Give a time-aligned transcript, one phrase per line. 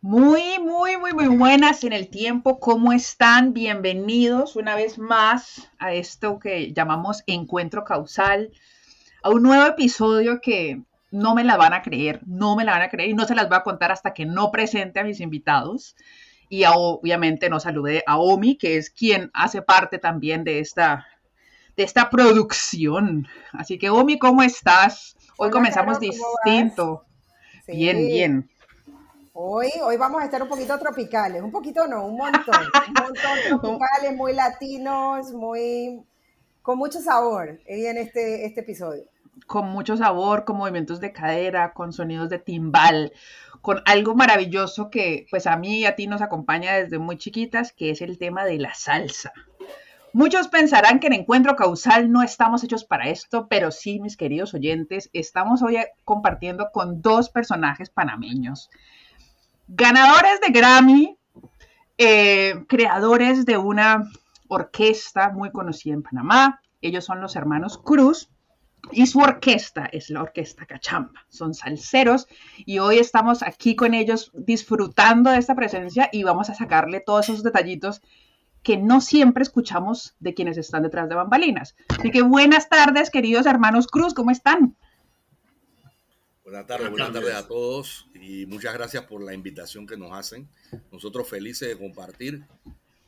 [0.00, 2.60] Muy, muy, muy, muy buenas en el tiempo.
[2.60, 3.52] ¿Cómo están?
[3.52, 8.52] Bienvenidos una vez más a esto que llamamos Encuentro Causal,
[9.24, 12.82] a un nuevo episodio que no me la van a creer, no me la van
[12.82, 15.20] a creer y no se las voy a contar hasta que no presente a mis
[15.20, 15.96] invitados.
[16.52, 21.06] Y obviamente no saludé a Omi, que es quien hace parte también de esta,
[21.78, 23.26] de esta producción.
[23.54, 25.16] Así que Omi, ¿cómo estás?
[25.38, 27.06] Hoy comenzamos distinto.
[27.66, 28.50] Bien, bien.
[29.32, 33.14] Hoy, hoy vamos a estar un poquito tropicales, un poquito no, un montón, un montón
[33.48, 36.02] tropicales, muy latinos, muy
[36.60, 39.04] con mucho sabor en este, este episodio.
[39.46, 43.10] Con mucho sabor, con movimientos de cadera, con sonidos de timbal,
[43.62, 47.72] con algo maravilloso que pues a mí y a ti nos acompaña desde muy chiquitas,
[47.72, 49.32] que es el tema de la salsa.
[50.12, 54.52] Muchos pensarán que en Encuentro Causal no estamos hechos para esto, pero sí, mis queridos
[54.52, 58.68] oyentes, estamos hoy compartiendo con dos personajes panameños
[59.68, 61.18] ganadores de Grammy,
[61.98, 64.10] eh, creadores de una
[64.48, 66.60] orquesta muy conocida en Panamá.
[66.80, 68.28] Ellos son los hermanos Cruz
[68.90, 71.24] y su orquesta es la Orquesta Cachamba.
[71.28, 76.54] Son salseros y hoy estamos aquí con ellos disfrutando de esta presencia y vamos a
[76.54, 78.02] sacarle todos esos detallitos
[78.62, 81.76] que no siempre escuchamos de quienes están detrás de bambalinas.
[81.88, 84.76] Así que buenas tardes, queridos hermanos Cruz, ¿cómo están?
[86.44, 90.48] Buenas tardes, buenas tardes a todos y muchas gracias por la invitación que nos hacen.
[90.90, 92.46] Nosotros felices de compartir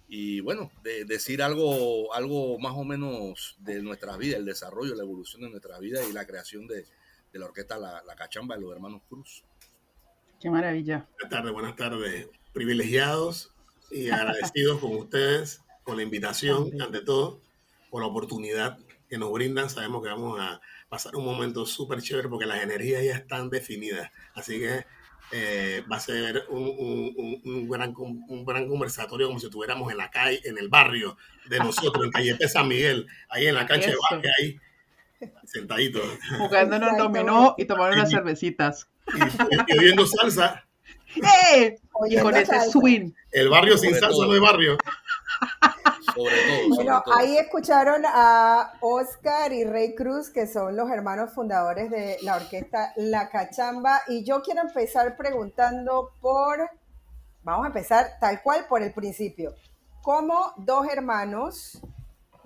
[0.09, 5.03] y bueno, de decir algo, algo más o menos de nuestra vida, el desarrollo, la
[5.03, 6.85] evolución de nuestra vida y la creación de,
[7.33, 9.45] la orquesta la, Cachamba de los hermanos Cruz.
[10.41, 11.09] Qué maravilla.
[11.13, 12.29] Buenas tardes, buenas tardes.
[12.53, 13.53] Privilegiados
[13.91, 17.41] y agradecidos con ustedes, con la invitación, ante todo,
[17.91, 19.71] por la oportunidad que nos brindan.
[19.71, 24.11] Sabemos que vamos a pasar un momento súper chévere porque las energías ya están definidas.
[24.35, 24.85] Así que
[25.37, 30.09] eh, va a ser un, un, gran, un gran conversatorio como si estuviéramos en la
[30.09, 33.97] calle, en el barrio de nosotros, en Calle San Miguel, ahí en la cancha de
[33.97, 34.61] básquet, ahí
[35.45, 36.05] sentaditos.
[36.39, 38.89] Jugándonos dominó y tomando unas cervecitas.
[39.67, 40.65] Y, viendo salsa.
[41.17, 41.79] ¡Eh!
[42.09, 43.11] y con ese swing.
[43.33, 44.79] El barrio sin salsa no es barrio.
[46.69, 52.37] Bueno, ahí escucharon a Oscar y Rey Cruz, que son los hermanos fundadores de la
[52.37, 54.03] orquesta La Cachamba.
[54.09, 56.71] Y yo quiero empezar preguntando por,
[57.43, 59.55] vamos a empezar tal cual por el principio.
[60.03, 61.81] ¿Cómo dos hermanos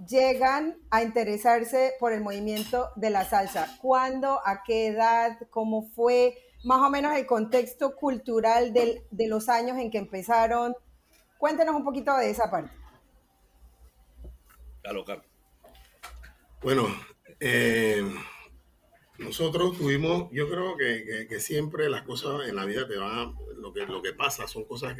[0.06, 3.67] llegan a interesarse por el movimiento de la salsa?
[3.81, 4.41] ¿Cuándo?
[4.45, 5.39] ¿A qué edad?
[5.50, 6.37] ¿Cómo fue?
[6.65, 10.75] Más o menos el contexto cultural de los años en que empezaron.
[11.39, 12.78] Cuéntenos un poquito de esa parte.
[16.62, 16.88] Bueno,
[17.41, 18.03] eh,
[19.19, 23.87] nosotros tuvimos, yo creo que, siempre las cosas en la vida te van, lo que,
[23.87, 24.97] lo que pasa son cosas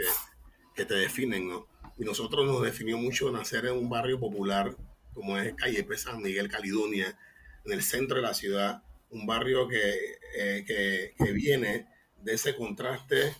[0.75, 1.66] que, te definen, ¿no?
[1.97, 4.76] Y nosotros nos definió mucho nacer en un barrio popular
[5.12, 5.84] como es Calle.
[5.97, 7.19] San Miguel, Caledonia,
[7.65, 11.88] en el centro de la ciudad, un barrio que, eh, viene
[12.22, 13.34] de ese contraste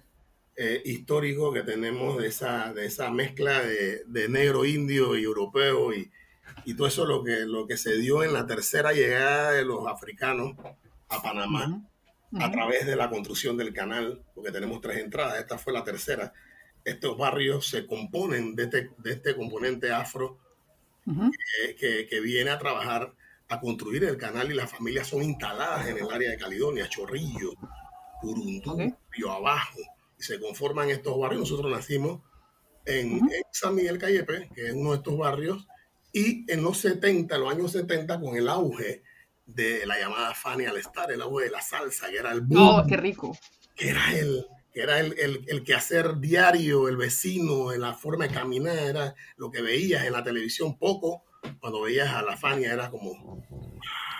[0.57, 5.95] eh, histórico que tenemos, de esa, de esa mezcla de, de negro, indio y europeo
[5.95, 6.11] y,
[6.65, 9.87] y todo eso lo que, lo que se dio en la tercera llegada de los
[9.87, 10.55] africanos
[11.09, 11.83] a Panamá
[12.39, 16.33] a través de la construcción del canal, porque tenemos tres entradas, esta fue la tercera.
[16.85, 20.39] Estos barrios se componen de este, de este componente afro
[21.79, 23.15] que, que, viene a trabajar
[23.49, 27.55] a construir el canal y las familias son instaladas en el área de Caledonia, Chorrillo,
[28.23, 29.79] Urundú, Río Abajo,
[30.19, 31.41] y se conforman estos barrios.
[31.41, 32.21] Nosotros nacimos
[32.85, 35.67] en, en San Miguel Callepe, que es uno de estos barrios,
[36.13, 39.03] y en los 70, los años 70, con el auge
[39.47, 42.81] de la llamada Fanny al estar, el auge de la salsa, que era el boom.
[42.81, 43.37] Oh, qué rico.
[43.75, 48.35] Que era el, que era el, el, el quehacer diario, el vecino, la forma de
[48.35, 51.25] caminar, era lo que veías en la televisión poco.
[51.61, 53.45] Cuando veías a la Fania era como,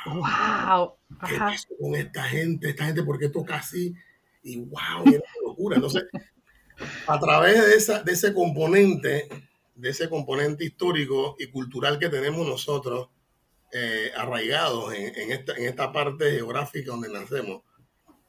[0.07, 0.95] wow,
[1.27, 2.71] ¿qué pasó con esta gente?
[2.71, 3.95] Esta gente, ¿por qué toca así?
[4.43, 5.77] Y wow, era una locura.
[5.77, 6.05] Entonces,
[7.07, 9.29] a través de, esa, de ese componente
[9.79, 13.09] de ese componente histórico y cultural que tenemos nosotros
[13.73, 17.63] eh, arraigados en, esta, en esta parte geográfica donde nacemos.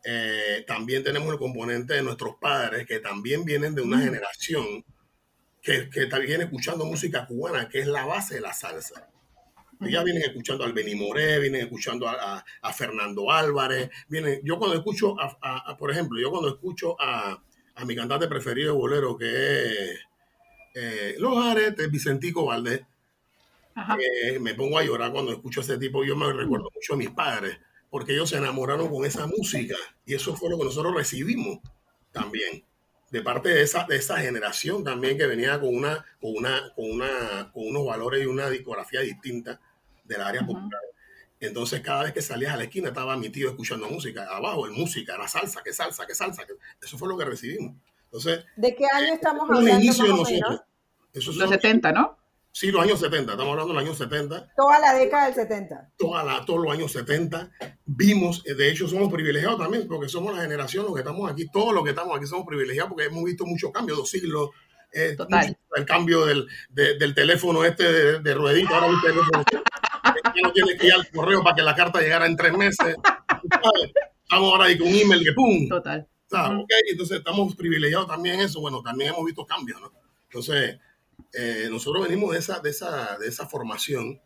[0.06, 4.04] Eh, también tenemos el componente de nuestros padres que también vienen de una mm.
[4.04, 4.86] generación
[5.62, 9.10] que, que viene escuchando música cubana, que es la base de la salsa.
[9.82, 13.90] Ya vienen escuchando al Benny Moré, vienen escuchando a, a, Fernando Álvarez.
[14.10, 17.42] Vienen, yo cuando escucho, a, por ejemplo, yo cuando escucho a,
[17.86, 20.00] mi cantante preferido de bolero, que es
[20.74, 22.82] eh, los aretes, Vicentico Valdés.
[23.76, 26.04] eh, me pongo a llorar cuando escucho a ese tipo.
[26.04, 27.58] Yo me recuerdo mucho a mis padres,
[27.90, 29.76] porque ellos se enamoraron con esa música
[30.06, 31.60] y eso fue lo que nosotros recibimos
[32.12, 32.64] también
[33.12, 36.92] de parte de esa, de esa generación también que venía con una, con una, con
[36.92, 39.60] una, con unos valores y una discografía distinta
[40.04, 40.82] del área popular.
[41.40, 44.28] Entonces, cada vez que salías a la esquina, estaba mi tío escuchando música.
[44.30, 46.46] Abajo, el música, la salsa, que salsa, que salsa.
[46.82, 47.76] Eso fue lo que recibimos.
[48.12, 49.70] Entonces, ¿de qué año estamos hablando?
[49.70, 51.38] Los inicios de nosotros.
[51.38, 52.18] los 70, ¿no?
[52.52, 54.54] Sí, los años 70, estamos hablando de los años 70.
[54.58, 55.92] Toda la década del 70.
[55.96, 57.52] Toda la, todos los años 70.
[57.86, 61.48] Vimos, eh, de hecho somos privilegiados también, porque somos la generación, los que estamos aquí,
[61.52, 64.50] todos los que estamos aquí somos privilegiados porque hemos visto muchos cambios, dos siglos.
[64.92, 65.16] Eh,
[65.76, 69.44] el cambio del, del, teléfono este de, de ruedita, ahora un teléfono
[70.34, 72.96] que no tiene que ir al correo para que la carta llegara en tres meses.
[74.24, 75.70] Estamos ahora ahí con un email que ¡pum!
[75.70, 76.08] Total.
[76.90, 78.62] Entonces estamos privilegiados también en eso.
[78.62, 79.92] Bueno, también hemos visto cambios, ¿no?
[80.26, 80.80] Entonces,
[81.34, 84.22] eh, nosotros venimos de esa, de esa, de esa formación.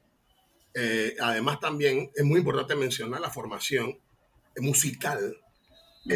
[0.74, 3.98] Eh, además, también es muy importante mencionar la formación
[4.58, 5.38] musical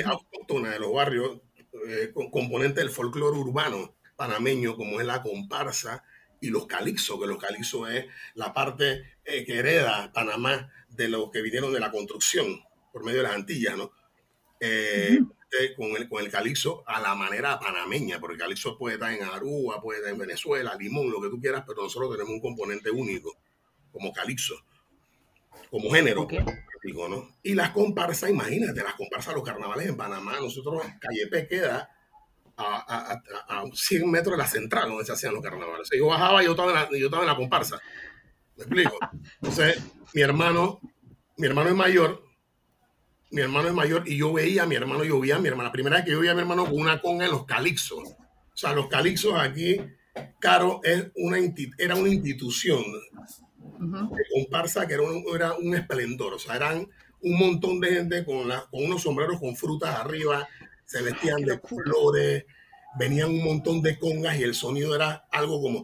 [0.06, 1.40] autóctona de los barrios,
[1.88, 6.04] eh, con componente del folclore urbano panameño, como es la comparsa
[6.42, 8.06] y los calixos, que los calixos es
[8.36, 12.60] la parte que hereda Panamá de los que vinieron de la construcción
[12.92, 13.92] por medio de las Antillas, ¿no?
[15.76, 19.24] Con el, con el calixo a la manera panameña, porque el calixo puede estar en
[19.24, 22.92] Aruba, puede estar en Venezuela, Limón, lo que tú quieras, pero nosotros tenemos un componente
[22.92, 23.38] único
[23.92, 24.56] como calixo,
[25.72, 26.28] como género.
[27.10, 27.38] ¿no?
[27.44, 31.90] Y las comparsas, imagínate, las comparsas, los carnavales en Panamá, nosotros, Callepe queda
[32.56, 35.90] a, a, a, 100 metros de la central donde se hacían los carnavales.
[35.98, 37.80] yo bajaba y yo estaba, en la, yo estaba en la comparsa.
[38.56, 38.98] ¿Me explico?
[39.42, 39.84] Entonces,
[40.14, 40.80] mi hermano,
[41.38, 42.24] mi hermano es mayor,
[43.32, 45.70] mi hermano es mayor y yo veía a mi hermano, yo veía a mi hermano.
[45.70, 48.08] La primera vez que yo veía a mi hermano con una conga en los calixos.
[48.08, 49.80] O sea, los calixos aquí,
[50.40, 51.38] Caro, es una,
[51.78, 52.84] era una institución
[53.80, 56.34] de comparsa que era un, era un esplendor.
[56.34, 56.88] O sea, eran
[57.22, 60.48] un montón de gente con, la, con unos sombreros con frutas arriba,
[60.86, 62.46] se vestían de colores,
[62.98, 65.84] venían un montón de congas y el sonido era algo como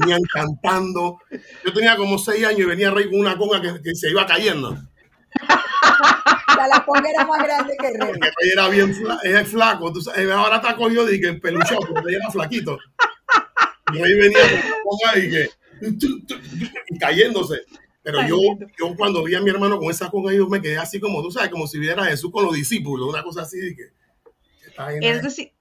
[0.00, 1.18] venían cantando.
[1.64, 4.76] Yo tenía como seis años y venía rey con una conga que, se iba cayendo.
[6.68, 8.10] la conga era más grande que rey.
[8.12, 8.94] el rey era bien
[9.46, 9.92] flaco.
[10.32, 12.78] ahora está cogido y que peluchado, porque era flaquito.
[13.92, 15.50] Y ahí venía con la conga y que
[16.90, 17.62] y cayéndose.
[18.06, 18.36] Pero yo,
[18.78, 21.32] yo cuando vi a mi hermano con esa conga, yo me quedé así como, tú
[21.32, 23.58] sabes, como si viera a Jesús con los discípulos, una cosa así.
[23.74, 23.90] que,
[25.00, 25.52] es decir,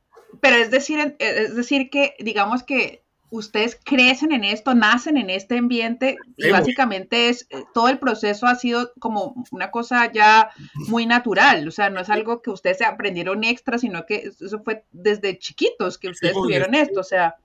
[0.41, 5.57] pero es decir, es decir que, digamos que ustedes crecen en esto, nacen en este
[5.57, 10.51] ambiente y básicamente es eh, todo el proceso ha sido como una cosa ya
[10.87, 14.85] muy natural, o sea, no es algo que ustedes aprendieron extra, sino que eso fue
[14.91, 17.37] desde chiquitos que ustedes tuvieron esto, o sea,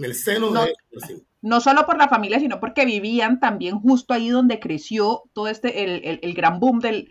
[0.00, 0.74] en el seno de
[1.42, 5.82] no solo por la familia, sino porque vivían también justo ahí donde creció todo este,
[6.22, 7.10] el, gran boom del,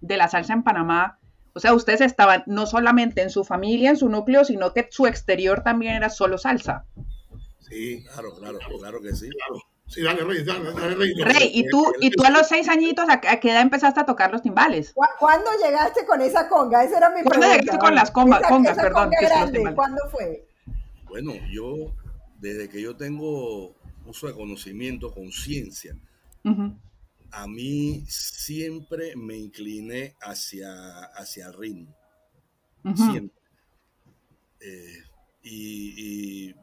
[0.00, 1.18] de la salsa en Panamá.
[1.54, 5.06] O sea, ustedes estaban no solamente en su familia, en su núcleo, sino que su
[5.06, 6.84] exterior también era solo salsa.
[7.60, 9.28] Sí, claro, claro, claro que sí.
[9.30, 9.62] Claro.
[9.86, 11.14] Sí, dale, Rey, dale, Rey.
[11.14, 14.30] Rey, ¿y tú, y tú a los seis añitos, ¿a, qué edad empezaste a tocar
[14.30, 14.92] los timbales?
[15.18, 16.84] ¿Cuándo llegaste con esa conga?
[16.84, 18.42] Esa era mi ¿Cuándo llegaste con las congas,
[18.76, 19.10] perdón?
[19.74, 20.46] ¿Cuándo fue?
[21.08, 21.92] Bueno, yo
[22.40, 23.74] desde que yo tengo
[24.06, 25.96] uso de conocimiento, conciencia,
[27.30, 31.96] a mí siempre me incliné hacia, hacia el ritmo.
[32.96, 33.38] Siempre.
[34.60, 35.02] Eh,
[35.42, 36.54] y,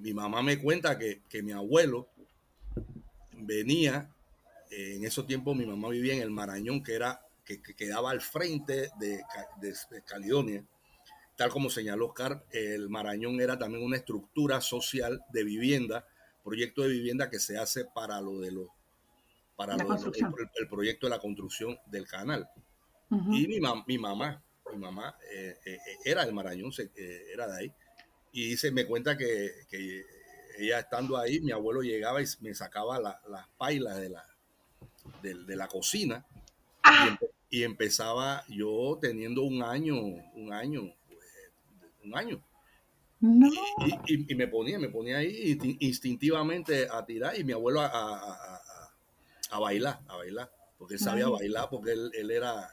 [0.00, 2.08] mi mamá me cuenta que, mi abuelo
[3.32, 4.08] venía,
[4.70, 8.90] en esos tiempos mi mamá vivía en el Marañón, que era que, quedaba al frente
[8.98, 9.22] de,
[9.60, 10.64] de Caledonia
[11.36, 16.06] tal como señaló Oscar, el Marañón era también una estructura social de vivienda,
[16.42, 18.68] proyecto de vivienda que se hace para lo de los
[19.56, 22.48] para el, proyecto de la construcción del canal.
[23.10, 27.72] Y mi, mi, mamá, mi mamá eh, eh, era del Marañón, eh, era de ahí,
[28.32, 29.50] y se me cuenta que,
[30.58, 34.24] ella estando ahí, mi abuelo llegaba y me sacaba las pailas de la,
[35.22, 36.24] de, la cocina
[36.82, 37.18] ah.
[37.50, 40.94] y, y, empezaba yo teniendo un año, un año,
[42.06, 42.42] un año.
[44.06, 48.60] Y, me ponía, me ponía ahí instintivamente a tirar y mi abuelo a,
[49.58, 52.70] bailar, a bailar, porque él sabía bailar, porque él, era,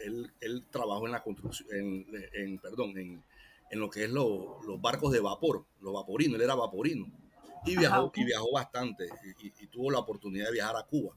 [0.00, 3.22] él, él, trabajó en la construcción, en, perdón, en,
[3.70, 7.06] lo que es los barcos de vapor, los vaporinos, él era vaporino.
[7.66, 11.16] Y viajó, y viajó bastante y, tuvo la oportunidad de viajar a Cuba.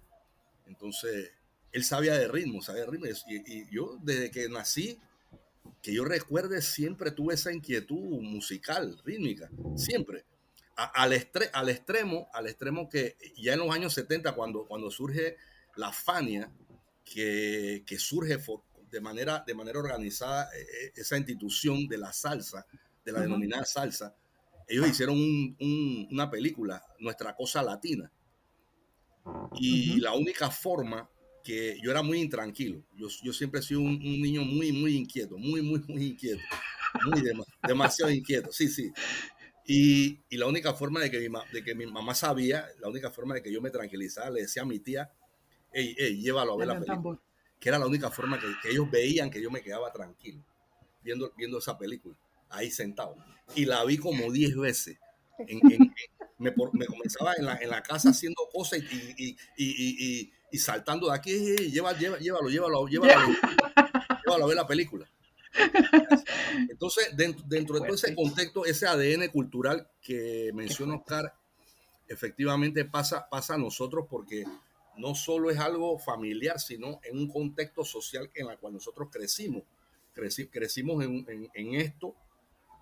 [0.66, 1.32] Entonces,
[1.72, 3.08] él sabía de ritmo, sabía de ritmo.
[3.28, 4.98] y yo desde que nací
[5.88, 10.26] que yo recuerde siempre tuve esa inquietud musical, rítmica, siempre.
[10.76, 11.14] al,
[11.54, 15.38] al extremo, al extremo que ya en los años 70, cuando, cuando surge
[15.78, 16.52] la Fania,
[17.06, 18.38] que, que surge
[18.92, 22.66] de manera, de manera organizada eh, eh, esa institución de la salsa,
[23.06, 24.14] de la denominada salsa,
[24.68, 25.18] ellos hicieron
[26.12, 28.12] una película, Nuestra Cosa Latina.
[29.56, 31.10] Y la única forma
[31.48, 35.38] que yo era muy intranquilo, yo, yo siempre he sido un, niño muy, muy inquieto,
[35.38, 36.42] muy, muy, muy inquieto,
[37.06, 37.24] muy
[37.66, 38.92] demasiado inquieto, sí, sí.
[39.66, 43.12] Y, y, la única forma de que, mi, de que mi mamá sabía, la única
[43.12, 45.10] forma de que yo me tranquilizara, le decía a mi tía,
[45.72, 47.18] hey, hey, llévalo a ver la película.
[47.62, 50.44] Que era la única forma que, que, ellos veían que yo me quedaba tranquilo
[51.02, 52.18] viendo, viendo esa película,
[52.50, 53.16] ahí sentado.
[53.56, 54.98] Y la vi como 10 veces.
[56.40, 61.16] me, me, comenzaba en la, en la, casa haciendo cosas y, y, y saltando de
[61.16, 63.34] aquí, llévalo, llévalo, llévalo, llévalo, llévalo,
[64.26, 65.10] llévalo a ver la película.
[66.70, 71.34] Entonces, dentro, dentro de todo ese contexto, ese ADN cultural que menciona Oscar,
[72.08, 74.46] efectivamente pasa, pasa a nosotros porque
[74.98, 79.64] no solo es algo familiar, sino en un contexto social en el cual nosotros crecimos.
[80.52, 82.16] crecimos en, en, esto.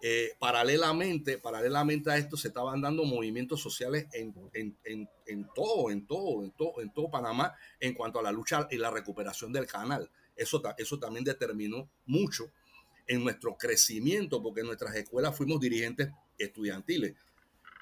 [0.07, 6.43] Eh, paralelamente, paralelamente a esto se estaban dando movimientos sociales en, en, todo, en todo,
[6.43, 10.07] en todo, en todo Panamá en cuanto a la lucha y la recuperación del canal.
[10.35, 12.51] Eso, eso también determinó mucho
[13.07, 17.15] en nuestro crecimiento, porque en nuestras escuelas fuimos dirigentes estudiantiles.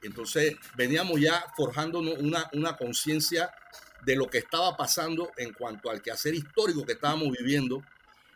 [0.01, 3.53] Entonces veníamos ya forjándonos una, una conciencia
[4.05, 7.83] de lo que estaba pasando en cuanto al quehacer histórico que estábamos viviendo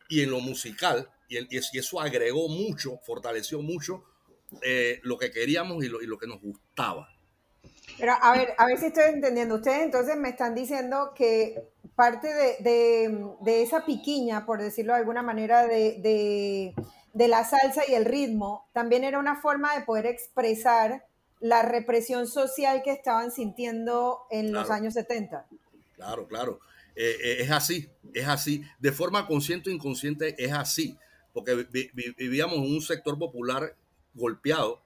[0.10, 4.04] y en lo musical, y, eso agregó mucho, fortaleció mucho
[4.62, 7.10] eh, lo que queríamos y lo, y lo que nos gustaba.
[7.98, 9.56] Pero a ver, a ver si estoy entendiendo.
[9.56, 11.64] Ustedes entonces me están diciendo que
[11.96, 12.28] parte
[12.60, 16.74] de, esa piquiña, por decirlo de alguna manera, de,
[17.14, 21.06] la salsa y el ritmo, también era una forma de poder expresar
[21.40, 25.48] la represión social que estaban sintiendo en los años 70.
[25.96, 26.60] Claro, claro.
[26.96, 28.64] Eh, eh, es así, es así.
[28.80, 30.98] De forma consciente o inconsciente es así,
[31.38, 31.68] porque
[32.18, 33.78] vivíamos en un sector popular
[34.16, 34.82] golpeado,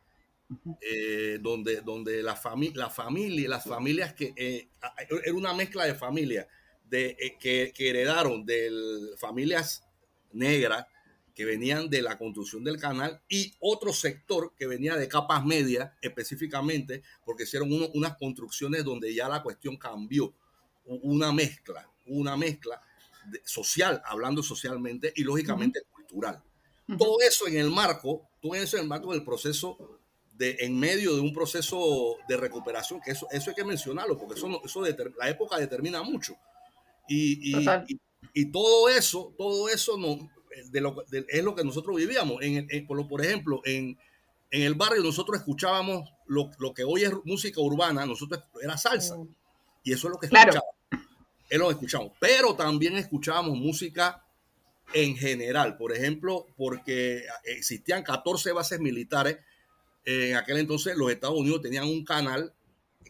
[0.81, 6.45] eh, donde, donde la, familia la familia, las familias que era una mezcla de familias
[6.83, 8.69] de, eh, que, heredaron de
[9.17, 9.87] familias
[10.33, 10.87] negras
[11.33, 15.89] que venían de la construcción del canal y otro sector que venía de capas medias
[16.01, 20.33] específicamente porque hicieron unas construcciones donde ya la cuestión cambió,
[20.83, 22.81] una mezcla, una mezcla
[23.45, 25.83] social, hablando socialmente y lógicamente
[26.97, 29.99] Todo eso en el marco, todo eso en el marco del proceso
[30.33, 34.37] de, en medio de un proceso de recuperación, que eso, eso hay que mencionarlo, porque
[34.37, 34.83] eso, eso
[35.17, 36.35] la época determina mucho.
[37.07, 37.53] Y,
[38.33, 40.29] y, todo eso, todo eso no,
[40.69, 42.41] de lo, es lo que nosotros vivíamos.
[42.41, 43.97] En, por, por, ejemplo, en,
[44.49, 49.17] en, el barrio nosotros escuchábamos lo, lo, que hoy es música urbana, nosotros era salsa.
[49.17, 49.27] Mm.
[49.83, 50.75] Y eso es lo que escuchábamos.
[51.49, 52.11] Es lo que escuchamos.
[52.19, 54.23] Pero también escuchábamos música
[54.93, 55.77] en general.
[55.77, 59.37] Por ejemplo, porque existían 14 bases militares.
[60.05, 62.53] En aquel entonces los Estados Unidos tenían un canal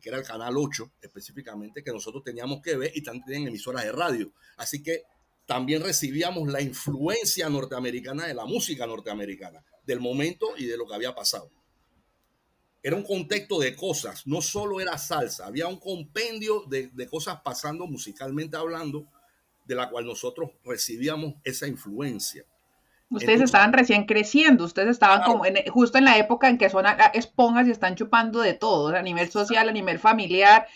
[0.02, 3.92] que era el canal 8 específicamente, que nosotros teníamos que ver y también emisoras de
[3.92, 4.34] radio.
[4.58, 5.04] Así que
[5.46, 10.96] también recibíamos la influencia norteamericana de la música norteamericana, del momento y de lo que
[10.96, 11.52] había pasado.
[12.82, 17.86] Era un contexto de cosas, no solo era salsa, había un compendio de cosas pasando
[17.86, 19.06] musicalmente hablando,
[19.72, 22.44] de la cual nosotros recibíamos esa influencia.
[23.10, 27.68] Ustedes estaban recién creciendo, ustedes estaban como justo en la época en que son esponjas
[27.68, 30.68] y están chupando de todo, a nivel social, a nivel familiar,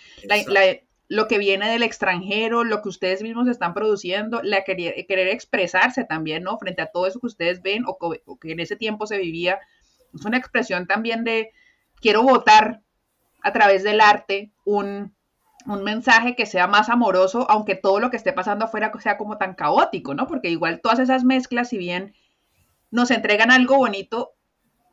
[1.10, 6.06] lo que viene del extranjero, lo que ustedes mismos están produciendo, la querer, querer expresarse
[6.06, 6.58] también, ¿no?
[6.58, 7.98] Frente a todo eso que ustedes ven o,
[8.40, 9.60] que en ese tiempo se vivía,
[10.14, 11.52] es una expresión también de
[12.00, 12.82] quiero votar
[13.44, 15.15] a través del arte un,
[15.66, 19.38] un mensaje que sea más amoroso, aunque todo lo que esté pasando afuera sea como
[19.38, 20.28] tan caótico, ¿no?
[20.28, 22.14] Porque igual todas esas mezclas, si bien
[22.92, 24.34] nos entregan algo bonito,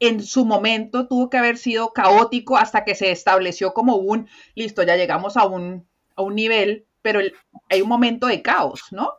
[0.01, 4.83] en su momento tuvo que haber sido caótico hasta que se estableció como un, listo,
[4.83, 7.21] ya llegamos a un, a un nivel, pero
[7.69, 9.13] hay un momento de caos, ¿no?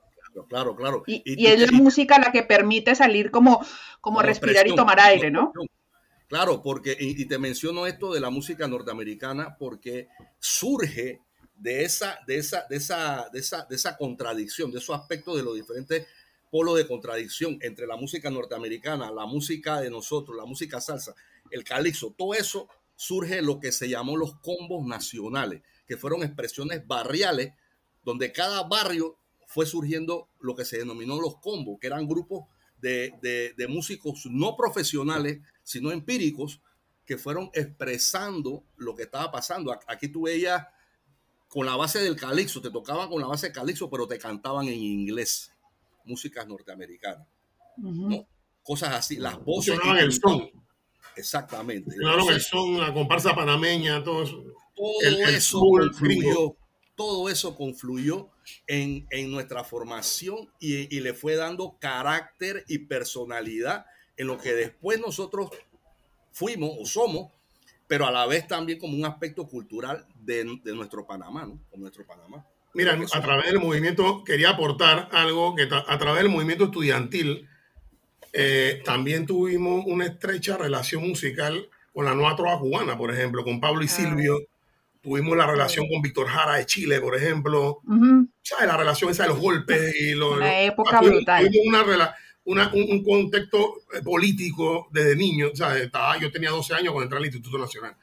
[0.49, 1.03] Claro, claro.
[1.05, 3.63] Y, es la música la que permite salir como,
[4.01, 5.53] como respirar y tomar aire, ¿no?
[6.27, 10.07] Claro, porque, y, te menciono esto de la música norteamericana, porque
[10.39, 11.21] surge
[11.63, 15.43] de esa, de esa, de esa, de esa, de esa contradicción, de esos aspectos de
[15.43, 16.05] los diferentes
[16.51, 21.15] polo de contradicción entre la música norteamericana, la música de nosotros, la música salsa,
[21.51, 22.67] el calixo, todo eso
[22.97, 27.53] surge lo que se llamó los combos nacionales, que fueron expresiones barriales,
[28.03, 29.17] donde cada barrio
[29.47, 32.45] fue surgiendo lo que se denominó los combos, que eran grupos
[32.77, 36.61] de, músicos no profesionales, sino empíricos,
[37.05, 39.73] que fueron expresando lo que estaba pasando.
[39.87, 40.67] Aquí tú veías
[41.53, 44.67] con la base del calixo, te tocaban con la base del calixo, pero te cantaban
[44.67, 45.51] en inglés,
[46.03, 47.27] músicas norteamericanas.
[48.63, 49.77] Cosas así, las voces.
[49.99, 50.49] el son.
[51.15, 51.95] Exactamente.
[51.95, 54.43] Claro, el son, la comparsa panameña, todo eso.
[54.75, 56.55] Todo eso confluyó,
[56.95, 58.31] todo eso confluyó
[58.65, 63.85] en, nuestra formación y, y, le fue dando carácter y personalidad
[64.17, 65.51] en lo que después nosotros
[66.31, 67.31] fuimos o somos,
[67.93, 71.59] pero a la vez también como un aspecto cultural de, nuestro Panamá, ¿no?
[71.77, 72.43] nuestro Panamá.
[72.73, 77.47] Mira, a través del movimiento, quería aportar algo que a través del movimiento estudiantil
[78.33, 83.61] eh, también tuvimos una estrecha relación musical con la nueva trova cubana, por ejemplo, con
[83.61, 83.89] Pablo y ah.
[83.89, 84.39] Silvio.
[85.03, 87.81] Tuvimos la relación con Víctor Jara de Chile, por ejemplo.
[88.41, 88.65] ¿Sabes?
[88.65, 90.37] La relación esa de los golpes y los.
[90.37, 91.45] Una época brutal.
[91.45, 95.49] Tuvimos una, una, un, contexto eh, político desde niño.
[95.53, 97.95] O sea, estaba, yo tenía 12 años cuando entré al Instituto Nacional.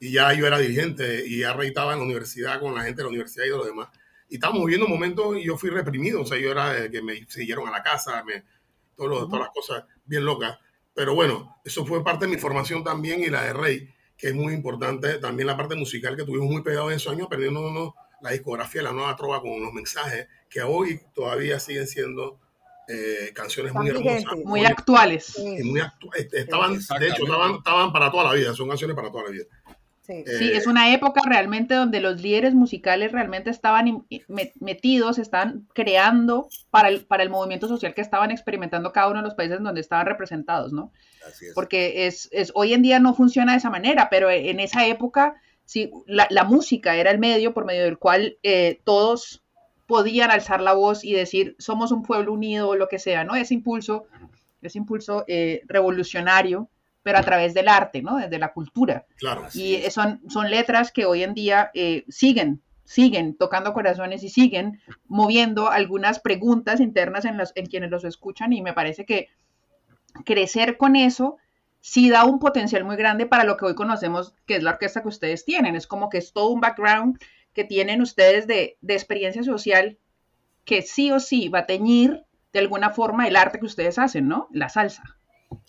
[0.00, 3.04] Y ya yo era dirigente y ya reitaba en la universidad con la gente de
[3.04, 3.88] la universidad y de los demás.
[4.28, 6.22] Y estábamos viviendo momentos y yo fui reprimido.
[6.22, 8.44] O sea, yo era de que me siguieron a la casa, me,
[8.96, 10.58] todo todas las cosas bien locas.
[10.94, 14.34] Pero bueno, eso fue parte de mi formación también y la de Rey, que es
[14.34, 15.18] muy importante.
[15.18, 18.92] También la parte musical que tuvimos muy pegado en esos años, aprendiendo la discografía, la
[18.92, 22.40] nueva trova con los mensajes que hoy todavía siguen siendo
[22.88, 24.24] eh, canciones muy hermosas.
[24.44, 25.36] Muy, actuales.
[26.32, 27.24] Estaban, de hecho,
[27.58, 29.44] estaban, para toda la vida, son canciones para toda la vida.
[30.00, 30.14] Sí.
[30.14, 34.06] Eh, es una época realmente donde los líderes musicales realmente estaban
[34.58, 39.26] metidos, estaban creando para el, para el movimiento social que estaban experimentando cada uno de
[39.26, 40.90] los países donde estaban representados, ¿no?
[41.54, 45.34] Porque es, es, hoy en día no funciona de esa manera, pero en esa época,
[45.66, 49.42] sí, la, la música era el medio por medio del cual eh, todos
[49.88, 53.34] podían alzar la voz y decir, somos un pueblo unido o lo que sea, ¿no?
[53.34, 54.04] Ese impulso,
[54.60, 56.68] ese impulso eh, revolucionario,
[57.02, 58.18] pero a través del arte, ¿no?
[58.18, 59.06] Desde la cultura.
[59.16, 59.46] Claro.
[59.54, 64.78] Y son, son letras que hoy en día eh, siguen, siguen tocando corazones y siguen
[65.06, 69.28] moviendo algunas preguntas internas en, en quienes los escuchan y me parece que
[70.26, 71.38] crecer con eso
[71.80, 75.00] sí da un potencial muy grande para lo que hoy conocemos que es la orquesta
[75.00, 75.76] que ustedes tienen.
[75.76, 77.18] Es como que es todo un background
[77.54, 79.98] que tienen ustedes de, experiencia social
[80.64, 84.28] que sí o sí va a teñir de alguna forma el arte que ustedes hacen,
[84.28, 84.48] ¿no?
[84.52, 85.02] La salsa.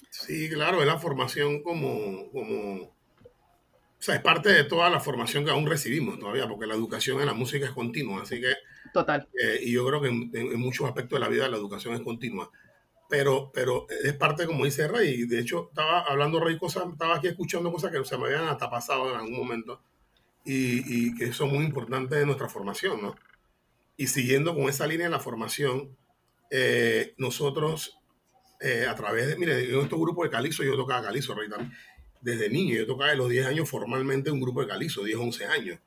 [0.10, 2.94] Sí, claro, es la formación como, como,
[4.00, 7.20] o sea, es parte de toda la formación que aún recibimos todavía, porque la educación
[7.20, 8.54] en la música es continua, así que...
[8.94, 9.28] Total.
[9.34, 12.50] Eh, y yo creo que en, muchos aspectos de la vida la educación es continua,
[13.10, 17.28] pero, pero es parte, como dice Rey, de hecho estaba hablando Rey cosas, estaba aquí
[17.28, 19.82] escuchando cosas que se me habían hasta pasado en algún momento,
[20.52, 23.16] y, que son muy importantes de nuestra formación, ¿no?
[23.98, 25.96] Y siguiendo con esa línea de la formación,
[26.50, 28.00] eh, nosotros,
[28.62, 31.74] eh, a través de, mire, en estos grupos de calizo, yo tocaba calizo, Rey, también.
[32.22, 35.46] Desde niño, yo tocaba de los 10 años formalmente un grupo de calizo, 10, 11
[35.46, 35.80] años.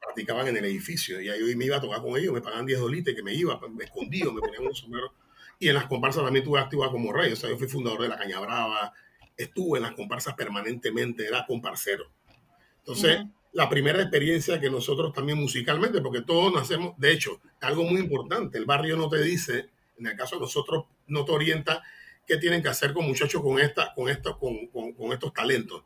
[0.00, 2.80] Practicaban en el edificio y ahí me iba a tocar con ellos, me pagaban 10
[2.80, 5.12] dolites, que me iba, me escondido, me ponían un sombrero.
[5.58, 8.08] Y en las comparsas también estuve activa como rey, o sea, yo fui fundador de
[8.08, 8.92] la Caña Brava,
[9.36, 12.10] estuve en las comparsas permanentemente, era comparcero.
[12.78, 13.20] Entonces,
[13.52, 18.58] la primera experiencia que nosotros también musicalmente, porque todos nacemos, de hecho, algo muy importante,
[18.58, 21.82] el barrio no te dice, en el caso de nosotros, no te orienta
[22.26, 25.84] qué tienen que hacer con muchachos con, esta, con, esto, con, con, estos talentos.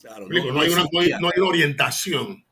[0.00, 0.84] Claro, no, hay una,
[1.18, 2.44] no, hay, orientación.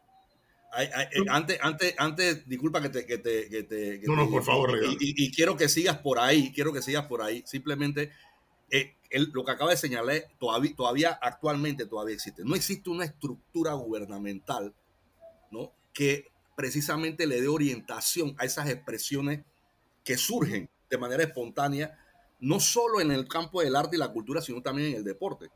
[0.79, 0.91] Eh,
[1.29, 3.07] antes, antes, antes, disculpa que te...
[3.07, 4.79] Que te, que te no, no, por favor.
[4.99, 7.43] Y, y, quiero que sigas por ahí, quiero que sigas por ahí.
[7.47, 8.11] Simplemente
[8.71, 8.97] eh,
[9.33, 12.45] lo que acaba de señalar todavía, todavía actualmente todavía existe.
[12.45, 14.75] No existe una estructura gubernamental
[15.51, 15.73] ¿no?
[15.93, 19.45] que precisamente le dé orientación a esas expresiones
[20.05, 21.99] que surgen de manera espontánea,
[22.41, 25.51] no solo en el campo del arte y la cultura, sino también en el deporte.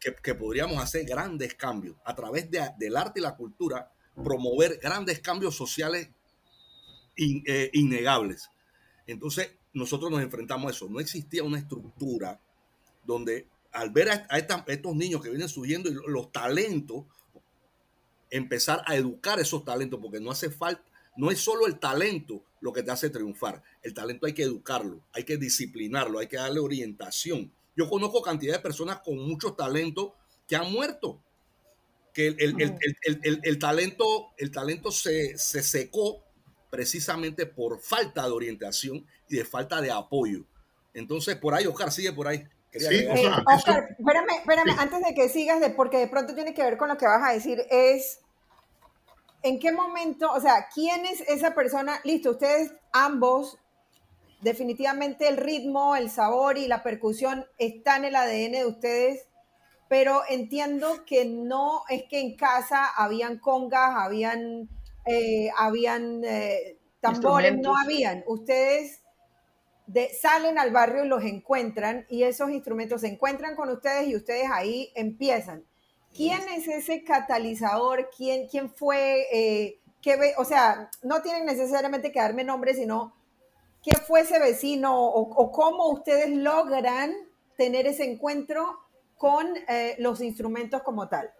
[0.00, 5.20] Que, podríamos hacer grandes cambios a través de, del arte y la cultura, promover grandes
[5.20, 6.08] cambios sociales
[7.16, 8.50] eh, innegables.
[9.06, 10.88] Entonces, nosotros nos enfrentamos a eso.
[10.88, 12.40] No existía una estructura
[13.04, 17.04] donde al ver a, estos niños que vienen subiendo y los talentos,
[18.30, 20.82] empezar a educar esos talentos, porque no hace falta,
[21.16, 23.62] no es solo el talento lo que te hace triunfar.
[23.82, 27.52] El talento hay que educarlo, hay que disciplinarlo, hay que darle orientación.
[27.76, 30.14] Yo conozco cantidad de personas con mucho talento
[30.46, 31.22] que han muerto.
[32.12, 36.24] Que el, talento, el talento se, se secó
[36.70, 40.44] precisamente por falta de orientación y de falta de apoyo.
[40.94, 42.46] Entonces, por ahí, Oscar, sigue por ahí.
[42.72, 43.06] Sí,
[43.46, 46.88] Oscar, espérame, espérame, antes de que sigas, de, porque de pronto tiene que ver con
[46.88, 48.20] lo que vas a decir, es
[49.42, 52.00] en qué momento, o sea, ¿quién es esa persona?
[52.04, 53.58] Listo, ustedes ambos,
[54.40, 59.28] definitivamente el ritmo, el sabor y la percusión están en el ADN de ustedes,
[59.88, 64.68] pero entiendo que no es que en casa habían congas, habían,
[65.08, 68.24] eh, habían eh, tambores, no habían.
[68.26, 69.00] Ustedes
[70.20, 74.48] salen al barrio y los encuentran y esos instrumentos se encuentran con ustedes y ustedes
[74.52, 75.64] ahí empiezan.
[76.14, 78.10] ¿Quién es ese catalizador?
[78.16, 79.26] ¿Quién, quién fue?
[79.32, 83.14] Eh, qué o sea, no tienen necesariamente que darme nombre, sino
[83.82, 87.12] qué fue ese vecino o, cómo ustedes logran
[87.56, 88.78] tener ese encuentro
[89.16, 91.30] con eh, los instrumentos como tal.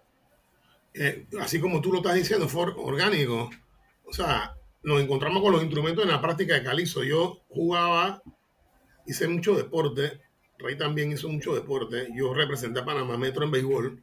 [0.95, 3.51] Eh, así como tú lo estás diciendo, fue orgánico.
[4.05, 7.05] O sea, nos encontramos con los instrumentos en la práctica de Calizo.
[7.05, 8.23] Yo jugaba,
[9.07, 10.21] hice mucho deporte.
[10.59, 12.09] Rey también hizo mucho deporte.
[12.15, 14.03] Yo representé a Panamá Metro en béisbol.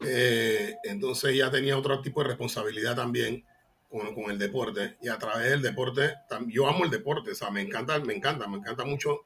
[0.00, 3.44] Eh, entonces ya tenía otro tipo de responsabilidad también
[3.88, 4.96] con, con, el deporte.
[5.00, 6.14] Y a través del deporte,
[6.48, 7.32] yo amo el deporte.
[7.32, 9.22] O sea, me encanta, me encanta, me encanta mucho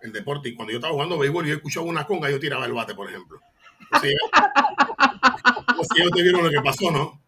[0.00, 0.48] el deporte.
[0.48, 3.08] Y cuando yo estaba jugando béisbol yo escuchaba una conga, yo tiraba el bate, por
[3.08, 3.40] ejemplo.
[3.92, 3.98] O
[5.82, 7.20] sea, ellos te vieron lo que pasó, ¿no?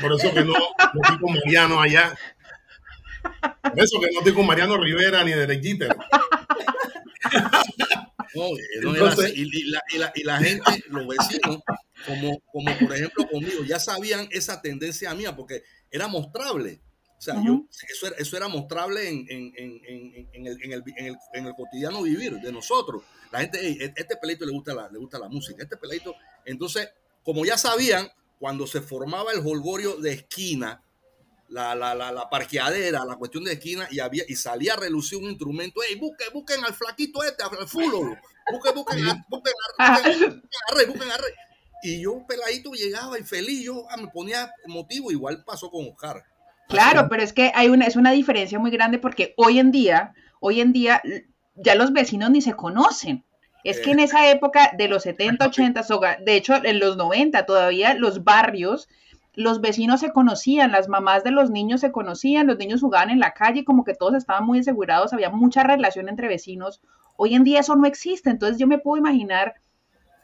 [0.00, 2.14] Por eso que no, no estoy con Mariano allá.
[3.62, 5.96] Por eso que no estoy con Mariano Rivera ni de Jeter.
[8.34, 11.58] No, Entonces, y, la, y, la, y, la, gente, los vecinos,
[12.06, 16.80] como, como por ejemplo conmigo, ya sabían esa tendencia mía porque era mostrable.
[17.18, 21.16] O sea, yo, eso, era, eso era mostrable en, en, en, en el, el, el,
[21.34, 23.02] el, cotidiano vivir de nosotros.
[23.30, 26.14] La gente, hey, e, este peleito le gusta, la, le gusta la música, este peleito.
[26.44, 26.88] Entonces,
[27.22, 28.08] como ya sabían,
[28.38, 30.82] cuando se formaba el holgorio de esquina,
[31.48, 35.18] la, la, la, la, parqueadera, la cuestión de esquina, y había y salía a relucir
[35.18, 35.80] un instrumento.
[35.86, 38.16] Hey, busquen, busquen al flaquito este, al fulolo.
[38.50, 41.32] Busquen, busquen, a, busquen, a, busquen, a rey, busquen a rey.
[41.84, 46.22] Y yo, peladito, llegaba y feliz, yo ah, me ponía motivo, igual pasó con Oscar.
[46.68, 50.14] Claro, pero es que hay una, es una diferencia muy grande porque hoy en día,
[50.40, 51.02] hoy en día
[51.54, 53.24] ya los vecinos ni se conocen.
[53.64, 54.04] Es que en eh.
[54.04, 55.82] esa época de los 70, 80,
[56.24, 58.88] de hecho en los 90 todavía los barrios,
[59.34, 63.20] los vecinos se conocían, las mamás de los niños se conocían, los niños jugaban en
[63.20, 66.82] la calle, como que todos estaban muy asegurados, había mucha relación entre vecinos.
[67.16, 69.54] Hoy en día eso no existe, entonces yo me puedo imaginar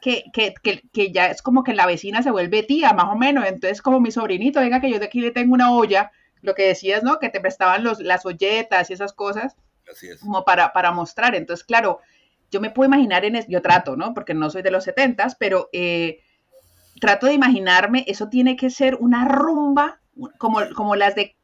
[0.01, 3.15] que, que, que, que ya es como que la vecina se vuelve tía, más o
[3.15, 6.55] menos, entonces como mi sobrinito, venga que yo de aquí le tengo una olla, lo
[6.55, 7.19] que decías, ¿no?
[7.19, 9.55] Que te prestaban los, las olletas y esas cosas.
[9.91, 10.19] Así es.
[10.19, 11.35] Como para, para mostrar.
[11.35, 11.99] Entonces, claro,
[12.51, 14.13] yo me puedo imaginar en, yo trato, ¿no?
[14.13, 16.21] Porque no soy de los setentas, pero eh,
[16.99, 19.99] trato de imaginarme, eso tiene que ser una rumba
[20.37, 21.35] como, como las de,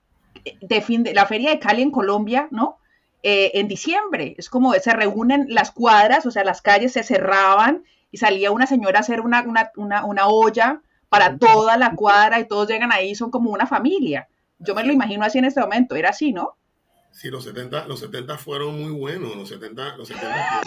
[0.62, 2.78] de, fin de la feria de Cali en Colombia, ¿no?
[3.24, 7.84] Eh, en diciembre, es como se reúnen las cuadras, o sea, las calles se cerraban
[8.12, 12.40] y salía una señora a hacer una, una, una, una olla para toda la cuadra
[12.40, 14.28] y todos llegan ahí, son como una familia.
[14.60, 16.56] Yo me lo imagino así en este momento, era así, ¿no?
[17.16, 20.62] Sí, los 70, los 70 fueron muy buenos, los 70, los 70.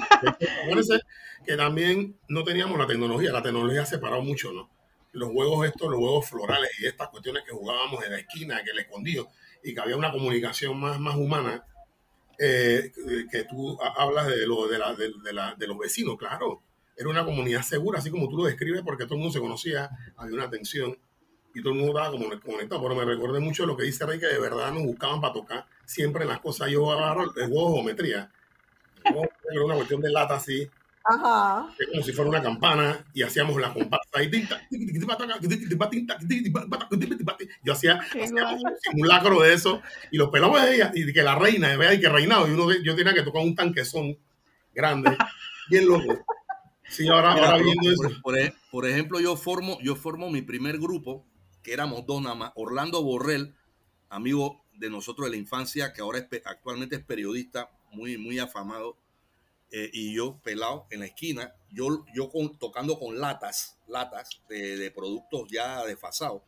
[1.44, 4.70] que también no teníamos la tecnología, la tecnología ha separado mucho, ¿no?
[5.12, 8.70] Los juegos estos, los juegos florales y estas cuestiones que jugábamos en la esquina, que
[8.70, 9.28] el escondido,
[9.62, 11.66] y que había una comunicación más, más humana,
[12.38, 12.92] eh,
[13.30, 16.62] que tú hablas de, lo, de, la, de, la, de los vecinos, claro.
[16.96, 19.90] Era una comunidad segura, así como tú lo describes, porque todo el mundo se conocía,
[20.16, 20.98] había una atención
[21.58, 22.82] y todo el mundo estaba como conectado.
[22.82, 25.66] Pero me recordé mucho lo que dice Rey, que de verdad nos buscaban para tocar
[25.84, 26.70] siempre en las cosas.
[26.70, 28.30] Yo agarro el juego de geometría.
[29.04, 30.68] Era una cuestión de lata así.
[31.10, 31.66] Ajá.
[31.90, 34.20] como si fuera una campana y hacíamos la comparsa
[37.62, 41.94] yo hacía, un simulacro de eso y los pelados ella y que la reina vea
[41.94, 44.18] y que reinado y uno yo tenía que tocar un tanquezón
[44.74, 45.16] grande
[45.70, 46.26] bien loco
[46.86, 47.90] sí ahora, ahora viendo
[48.22, 51.24] por, eso por, por, ejemplo yo formo yo formo mi primer grupo
[51.68, 53.54] que éramos dos nada más, Orlando Borrell,
[54.08, 58.96] amigo de nosotros de la infancia, que ahora es, actualmente es periodista muy, muy afamado,
[59.70, 65.50] eh, y yo pelado en la esquina, yo, yo tocando con latas, latas de, productos
[65.50, 66.40] ya desfasados,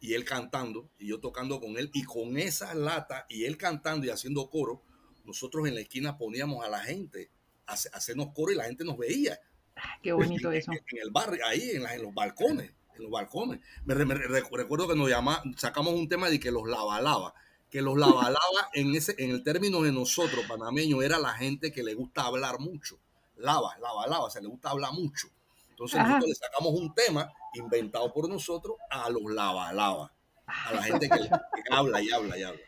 [0.00, 4.06] y él cantando, y yo tocando con él, y con esas latas, y él cantando
[4.06, 4.80] y haciendo coro,
[5.24, 7.30] nosotros en la esquina poníamos a la gente
[7.66, 9.40] a, hacernos coro y la gente nos veía.
[9.74, 10.70] Ah, qué bonito eso.
[10.70, 13.60] En, el barrio, ahí en, en los balcones en los balcones.
[13.84, 17.34] Me, recuerdo que nos llama, sacamos un tema de que los lava
[17.70, 18.30] que los lava
[18.74, 22.60] en, ese, en el término de nosotros, panameños, era la gente que le gusta hablar
[22.60, 22.98] mucho.
[23.36, 25.28] Lava, lava, lava, se le gusta hablar mucho.
[25.70, 31.08] Entonces nosotros le sacamos un tema inventado por nosotros a los lava a la gente
[31.08, 32.60] que, que habla y habla y habla.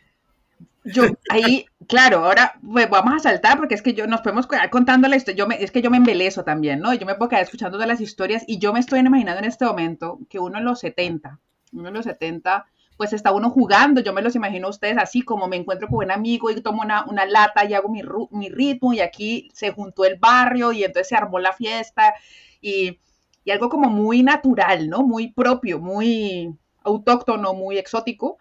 [0.85, 5.09] Yo, ahí, claro, ahora vamos a saltar porque es que yo nos podemos quedar contando
[5.09, 5.39] la historia.
[5.39, 6.93] Yo me, es que yo me embelezo también, ¿no?
[6.93, 9.65] Yo me puedo quedar escuchando de las historias y yo me estoy imaginando en este
[9.65, 11.41] momento que uno en los 70,
[11.73, 12.67] uno en los 70,
[12.99, 14.03] pues está uno jugando.
[14.03, 16.83] Yo me los imagino a ustedes así, como me encuentro con un amigo y tomo
[16.83, 20.85] una, una lata y hago mi, mi ritmo y aquí se juntó el barrio y
[20.85, 22.15] entonces se armó la fiesta
[22.61, 22.99] y
[23.47, 25.03] y algo como muy natural, ¿no?
[25.03, 28.39] Muy propio, muy autóctono, muy exótico,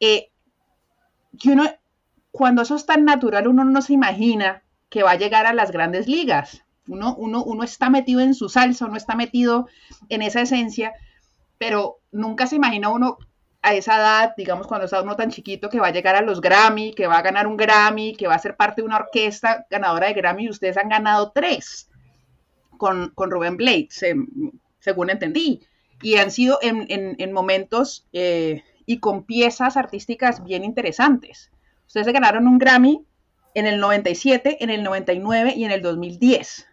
[0.00, 0.30] eh,
[1.40, 1.64] que uno,
[2.30, 5.70] cuando eso es tan natural, uno no se imagina que va a llegar a las
[5.70, 6.64] grandes ligas.
[6.86, 9.68] Uno, uno, uno está metido en su salsa, uno está metido
[10.08, 10.92] en esa esencia,
[11.58, 13.18] pero nunca se imagina uno
[13.64, 16.42] a esa edad, digamos, cuando está uno tan chiquito, que va a llegar a los
[16.42, 19.66] Grammy, que va a ganar un Grammy, que va a ser parte de una orquesta
[19.70, 21.88] ganadora de Grammy, y ustedes han ganado tres
[22.76, 24.04] con, con Rubén Blades,
[24.80, 25.62] según entendí.
[26.02, 31.50] Y han sido en, momentos eh, y con piezas artísticas bien interesantes.
[31.86, 33.04] Ustedes se ganaron un Grammy
[33.54, 36.66] en el 97, en el 99 y en el 2010.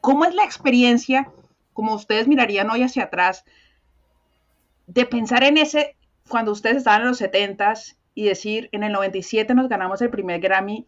[0.00, 1.30] ¿Cómo es la experiencia,
[1.72, 3.44] como ustedes mirarían hoy hacia atrás,
[4.86, 5.96] de pensar en ese,
[6.28, 10.40] cuando ustedes estaban en los 70s y decir, en el 97 nos ganamos el primer
[10.40, 10.86] Grammy,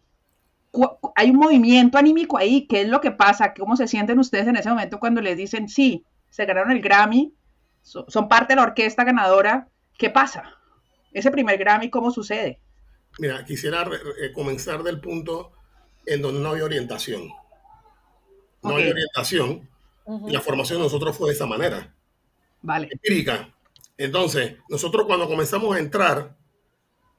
[1.15, 3.53] hay un movimiento anímico ahí, ¿qué es lo que pasa?
[3.53, 7.33] ¿Cómo se sienten ustedes en ese momento cuando les dicen, sí, se ganaron el Grammy,
[7.81, 9.69] son parte de la orquesta ganadora?
[9.97, 10.56] ¿Qué pasa?
[11.13, 12.59] Ese primer Grammy, ¿cómo sucede?
[13.19, 13.89] Mira, quisiera
[14.33, 15.51] comenzar del punto
[16.05, 17.29] en donde no había orientación.
[18.63, 19.69] No había orientación
[20.27, 21.95] y la formación de nosotros fue de esa manera.
[22.61, 22.89] Vale.
[22.91, 23.53] Empírica.
[23.97, 26.37] Entonces, nosotros cuando comenzamos a entrar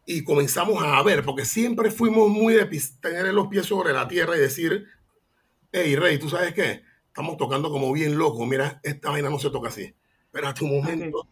[0.07, 2.67] y comenzamos a ver, porque siempre fuimos muy de
[3.01, 4.87] tener los pies sobre la tierra y decir,
[5.73, 6.83] hey, Rey, ¿tú sabes qué?
[7.09, 8.47] Estamos tocando como bien loco.
[8.47, 9.95] Mira, esta vaina no se toca así.
[10.27, 11.27] Espérate un momento.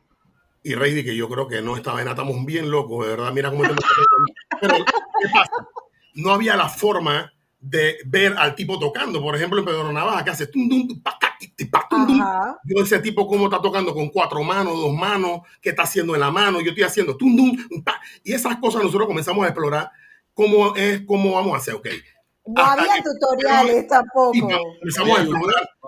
[0.62, 3.32] Y Rey que yo creo que no, esta vaina estamos bien locos, de verdad.
[3.32, 3.62] Mira cómo...
[4.60, 5.68] Pero, ¿qué pasa?
[6.14, 9.20] No había la forma de ver al tipo tocando.
[9.20, 10.46] Por ejemplo, en Pedro Navaja, que hace
[12.64, 16.20] Yo ese tipo cómo está tocando con cuatro manos, dos manos, qué está haciendo en
[16.20, 17.16] la mano, yo estoy haciendo
[18.22, 19.90] y esas cosas nosotros comenzamos a explorar
[20.34, 21.88] cómo es, cómo vamos a hacer, ok.
[22.46, 24.48] No había tutoriales tampoco.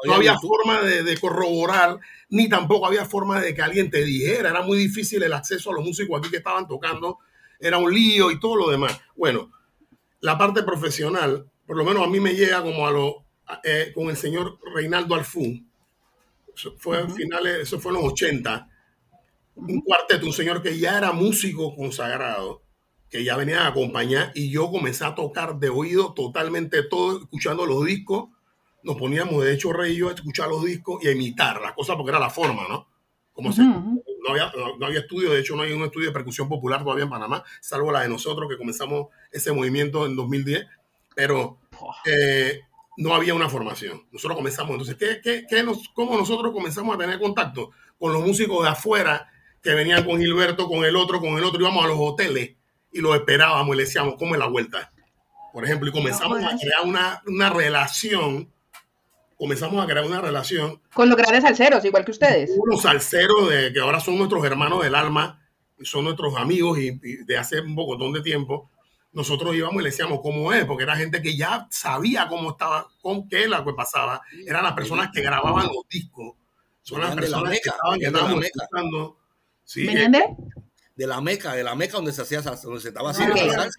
[0.05, 1.99] No había forma de, de, corroborar,
[2.31, 4.51] ni tampoco había forma de que alguien te dijera.
[4.51, 7.18] Era muy difícil el acceso a los músicos aquí que estaban tocando.
[7.61, 9.01] Era un lío y todo lo demás.
[9.16, 9.51] Bueno,
[10.21, 13.25] la parte profesional, por lo menos a mí me llega como a lo,
[13.62, 15.71] eh, con el señor Reinaldo Alfún.
[16.55, 18.68] Eso fue, finales, eso fue en los 80.
[19.55, 22.62] Un cuarteto, un señor que ya era músico consagrado,
[23.11, 27.66] que ya venía a acompañar y yo comencé a tocar de oído totalmente todo, escuchando
[27.66, 28.31] los discos.
[28.83, 31.73] Nos poníamos, de hecho, Rey y yo a escuchar los discos y a imitar las
[31.73, 32.87] cosas porque era la forma, ¿no?
[33.33, 36.83] Como no, había, no, había estudio, de hecho no hay un estudio de percusión popular
[36.83, 40.66] todavía en Panamá, salvo la de nosotros que comenzamos ese movimiento en 2010
[41.18, 41.59] pero
[42.05, 42.61] eh,
[42.97, 44.07] no había una formación.
[44.12, 48.25] Nosotros comenzamos, entonces, ¿qué, qué, qué nos, ¿cómo nosotros comenzamos a tener contacto con los
[48.25, 49.29] músicos de afuera
[49.61, 51.61] que venían con Gilberto, con el otro, con el otro?
[51.61, 52.55] Íbamos a los hoteles
[52.92, 54.92] y los esperábamos y le decíamos, ¿cómo es la vuelta?
[55.53, 58.53] Por ejemplo, y comenzamos a crear una, una relación
[59.38, 60.81] comenzamos a crear una relación.
[60.92, 62.51] Con los grandes salseros, igual que ustedes.
[62.57, 65.40] Unos salseros de, que ahora son nuestros hermanos del alma,
[65.81, 68.68] son nuestros amigos y, y de hace un poco de tiempo
[69.12, 72.88] nosotros íbamos y le decíamos cómo es, porque era gente que ya sabía cómo estaba,
[73.01, 74.20] con qué la que pasaba.
[74.46, 76.35] Eran las personas que grababan los discos.
[76.83, 79.16] Son las personas que estaban, que estaban escuchando.
[79.64, 80.24] Sí, ¿Venían de?
[80.98, 83.37] De la Meca, de la Meca donde se hacía donde se estaba haciendo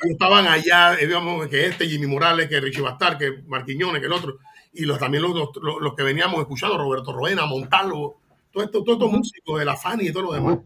[0.09, 4.37] Estaban allá, digamos, que este, Jimmy Morales, que Richie Bastar, que Marquiñones, que el otro,
[4.71, 8.21] y los, también los, los, que veníamos escuchando, Roberto Roena, Montalvo,
[8.53, 10.59] todo esto, todos estos músicos de la Fani y todo lo demás.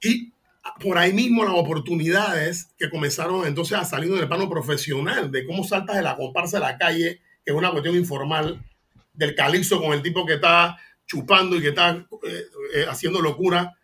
[0.00, 0.32] Y
[0.78, 5.44] por ahí mismo las oportunidades que comenzaron entonces a salir en el plano profesional, de
[5.44, 8.64] cómo saltas de la comparsa de la calle, que es una cuestión informal,
[9.12, 13.75] del calixo con el tipo que está chupando y que está eh, eh, haciendo locura.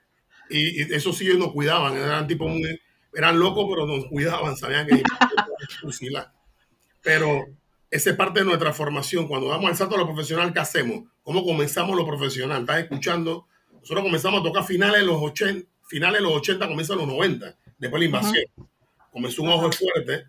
[0.53, 2.81] Y, eso sí ellos nos cuidaban, eran tipo muy,
[3.15, 5.03] eran locos, pero nos cuidaban, sabían que
[7.03, 7.47] Pero
[7.91, 9.27] esa es parte de nuestra formación.
[9.27, 11.05] Cuando damos el salto a lo profesional, ¿qué hacemos?
[11.23, 12.61] ¿Cómo comenzamos lo profesional?
[12.61, 13.47] ¿Estás escuchando?
[13.73, 17.57] Nosotros comenzamos a tocar finales de los 80, finales de los 80, comienza los 90,
[17.79, 18.45] después la invasión.
[19.11, 20.27] Comenzó un ojo fuerte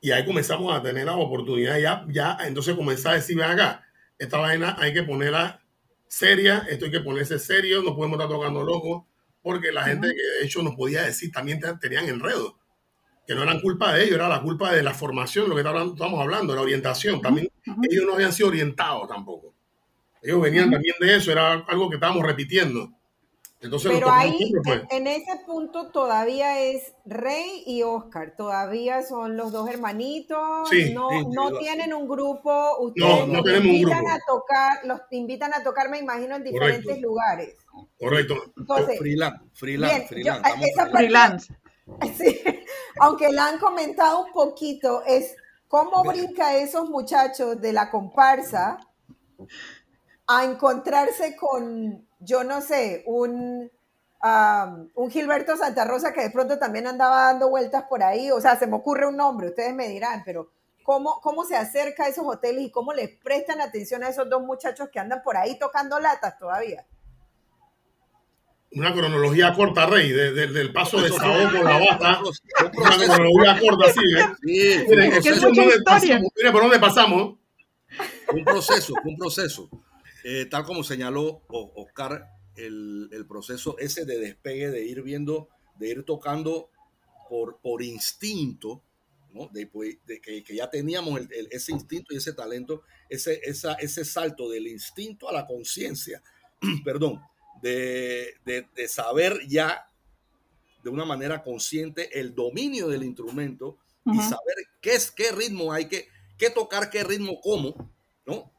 [0.00, 3.84] y ahí comenzamos a tener la oportunidad ya, ya, entonces comenzar a decir, ven acá,
[4.18, 5.60] esta vaina hay que ponerla
[6.06, 9.06] seria, esto hay que ponerse serio, no podemos estar tocando loco,
[9.42, 12.58] porque la gente que de hecho nos podía decir también tenían enredo,
[13.26, 16.20] que no eran culpa de ellos, era la culpa de la formación, lo que estamos
[16.20, 17.48] hablando, la orientación, también
[17.90, 19.54] ellos no habían sido orientados tampoco.
[20.22, 22.90] Ellos venían también de eso, era algo que estábamos repitiendo.
[23.60, 24.82] Pero ahí, pues.
[24.90, 31.58] en ese punto todavía es Rey y Oscar, todavía son los dos hermanitos, no, no
[31.58, 36.36] tienen un grupo, ustedes no, los invitan a tocar, los invitan a tocar, me imagino,
[36.36, 37.56] en diferentes lugares.
[37.98, 38.36] Correcto.
[38.56, 40.08] Entonces, freelance, freelance,
[40.92, 41.54] freelance.
[42.18, 42.42] Sí,
[43.00, 45.34] aunque la han comentado un poquito, es
[45.68, 48.78] cómo brinca esos muchachos de la comparsa
[50.26, 53.70] a encontrarse con, yo no sé, un,
[54.94, 58.56] un Gilberto Santa Rosa que de pronto también andaba dando vueltas por ahí, o sea,
[58.56, 60.50] se me ocurre un nombre, ustedes me dirán, pero
[60.82, 64.42] ¿cómo, cómo se acerca a esos hoteles y cómo les prestan atención a esos dos
[64.42, 66.86] muchachos que andan por ahí tocando latas todavía?
[68.70, 72.20] Una cronología corta, Rey, del paso de Sao por la bata.
[72.76, 74.00] Una cronología corta, sí.
[74.18, 74.26] ¿eh?
[74.42, 77.38] Sí, miren, es es miren por dónde pasamos.
[78.30, 79.70] Un proceso, un proceso.
[80.30, 85.88] Eh, tal como señaló Oscar, el, el, proceso ese de despegue, de ir viendo, de
[85.88, 86.68] ir tocando
[87.30, 88.82] por, por instinto,
[89.32, 89.48] ¿no?
[89.48, 93.72] de, pues, de que, que, ya teníamos el, ese instinto y ese talento, ese, esa,
[93.76, 96.22] ese salto del instinto a la conciencia,
[96.84, 97.22] perdón,
[97.62, 99.90] de, de, de, saber ya
[100.84, 104.16] de una manera consciente el dominio del instrumento uh -huh.
[104.16, 107.90] y saber qué es qué ritmo hay que, qué tocar, qué ritmo, cómo,
[108.26, 108.57] ¿no?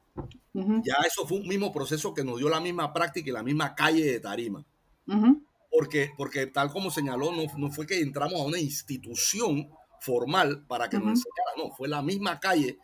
[0.60, 0.82] Uh -huh.
[0.84, 3.76] Ya eso fue un mismo proceso que nos dio la misma práctica y la misma
[3.76, 4.66] calle de tarima.
[5.08, 5.44] Uh -huh.
[5.72, 9.70] porque, porque tal como señaló, no, no, fue que entramos a una institución
[10.02, 12.78] formal para que nos enseñara, no, fue la misma calle,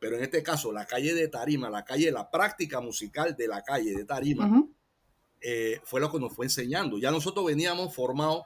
[0.00, 3.62] pero en este caso la calle de tarima, la calle, la práctica musical de la
[3.62, 4.64] calle de tarima,
[5.40, 6.98] eh, fue lo que nos fue enseñando.
[6.98, 8.42] Ya nosotros veníamos formados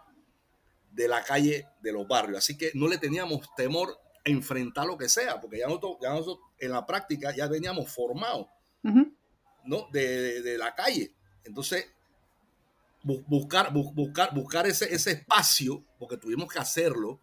[0.90, 4.96] de la calle de los barrios, así que no le teníamos temor a enfrentar lo
[4.96, 8.46] que sea, porque ya nosotros, ya nosotros en la práctica ya veníamos formados,
[8.84, 9.16] uh -huh.
[9.64, 9.88] ¿no?
[9.92, 11.14] De, de, de, la calle.
[11.44, 11.86] Entonces,
[13.02, 17.20] bu buscar, bu buscar, buscar ese, ese espacio, porque tuvimos que hacerlo,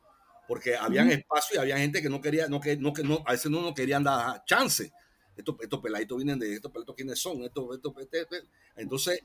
[0.48, 1.20] porque habían uh -huh.
[1.20, 3.62] espacio y había gente que no quería, no, que, no, que no, a veces no
[3.62, 4.92] nos querían dar chance.
[5.36, 8.50] Estos, estos peladitos vienen de estos peladitos quiénes son, estos, estos, estos, estos.
[8.76, 9.24] entonces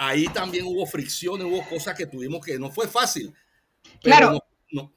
[0.00, 3.34] ahí también hubo fricciones, hubo cosas que tuvimos que no fue fácil.
[4.02, 4.32] Claro.
[4.32, 4.40] No,
[4.72, 4.92] no.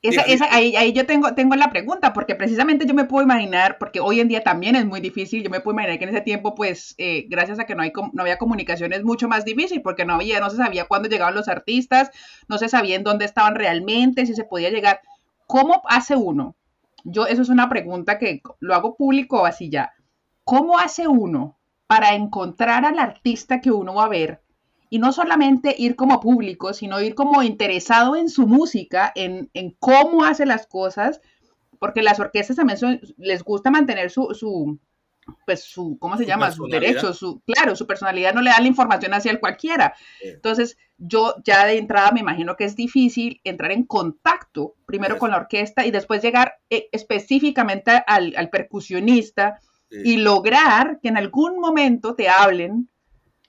[0.00, 3.78] Esa, esa, ahí, ahí, yo tengo, tengo la pregunta, porque precisamente yo me puedo imaginar,
[3.78, 6.20] porque hoy en día también es muy difícil, yo me puedo imaginar que en ese
[6.20, 9.82] tiempo, pues, eh, gracias a que no, hay, no había comunicación, es mucho más difícil,
[9.82, 12.10] porque no había, no se sabía cuándo llegaban los artistas,
[12.48, 15.00] no se sabía en dónde estaban realmente, si se podía llegar.
[15.48, 16.54] ¿Cómo hace uno?
[17.02, 19.94] Yo, eso es una pregunta que lo hago público así ya.
[20.44, 21.58] ¿Cómo hace uno
[21.88, 24.42] para encontrar al artista que uno va a ver
[24.90, 29.76] y no solamente ir como público, sino ir como interesado en su música, en, en
[29.78, 31.20] cómo hace las cosas,
[31.78, 34.78] porque las orquestas también son, les gusta mantener su, su
[35.44, 36.50] pues su, ¿cómo se su llama?
[36.50, 39.94] Sus derechos, su, claro, su personalidad no le da la información hacia el cualquiera.
[40.20, 40.28] Sí.
[40.28, 45.20] Entonces, yo ya de entrada me imagino que es difícil entrar en contacto primero sí.
[45.20, 49.98] con la orquesta y después llegar eh, específicamente al, al percusionista sí.
[50.04, 52.88] y lograr que en algún momento te hablen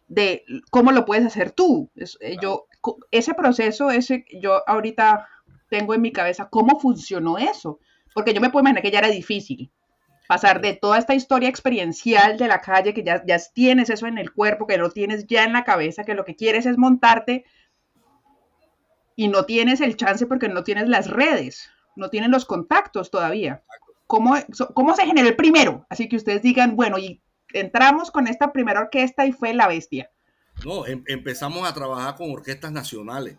[0.09, 1.89] de cómo lo puedes hacer tú.
[1.95, 2.65] Es, eh, claro.
[2.83, 5.27] Yo, ese proceso, ese, yo ahorita
[5.69, 7.79] tengo en mi cabeza cómo funcionó eso,
[8.13, 9.71] porque yo me puedo imaginar que ya era difícil
[10.27, 14.19] pasar de toda esta historia experiencial de la calle, que ya, ya tienes eso en
[14.19, 17.45] el cuerpo, que lo tienes ya en la cabeza, que lo que quieres es montarte
[19.15, 23.63] y no tienes el chance porque no tienes las redes, no tienes los contactos todavía.
[24.05, 24.35] ¿Cómo,
[24.73, 25.85] cómo se genera el primero?
[25.89, 27.21] Así que ustedes digan, bueno, y
[27.53, 30.09] entramos con esta primera orquesta y fue La Bestia.
[30.65, 33.37] No, em empezamos a trabajar con orquestas nacionales.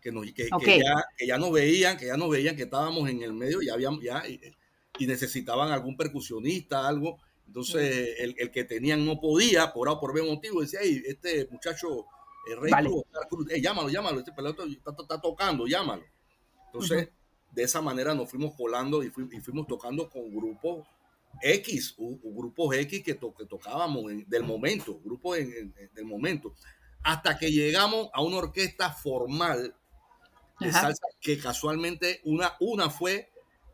[0.00, 0.78] Que, nos, que, okay.
[0.78, 3.62] que, ya, que, ya, nos veían, que ya nos veían que estábamos en el medio,
[3.62, 4.40] ya habíamos, ya, y,
[4.98, 7.18] y necesitaban algún percusionista, algo.
[7.46, 11.02] Entonces, el, el, que tenían no podía, por A o por B motivo, decía, hey,
[11.06, 12.06] este muchacho,
[12.50, 12.90] el Rey vale.
[13.28, 16.02] Cruz, llámalo, llámalo, este pelotón está, está, está, tocando, llámalo.
[16.66, 17.54] Entonces, uh -huh.
[17.54, 20.86] de esa manera nos fuimos colando y, fu y fuimos tocando con grupos
[21.42, 26.04] X, o grupos X que, to que tocábamos en, del momento, grupos en, en, del
[26.04, 26.54] momento,
[27.02, 29.74] hasta que llegamos a una orquesta formal
[30.60, 30.82] de Ajá.
[30.82, 33.30] salsa que casualmente una, una fue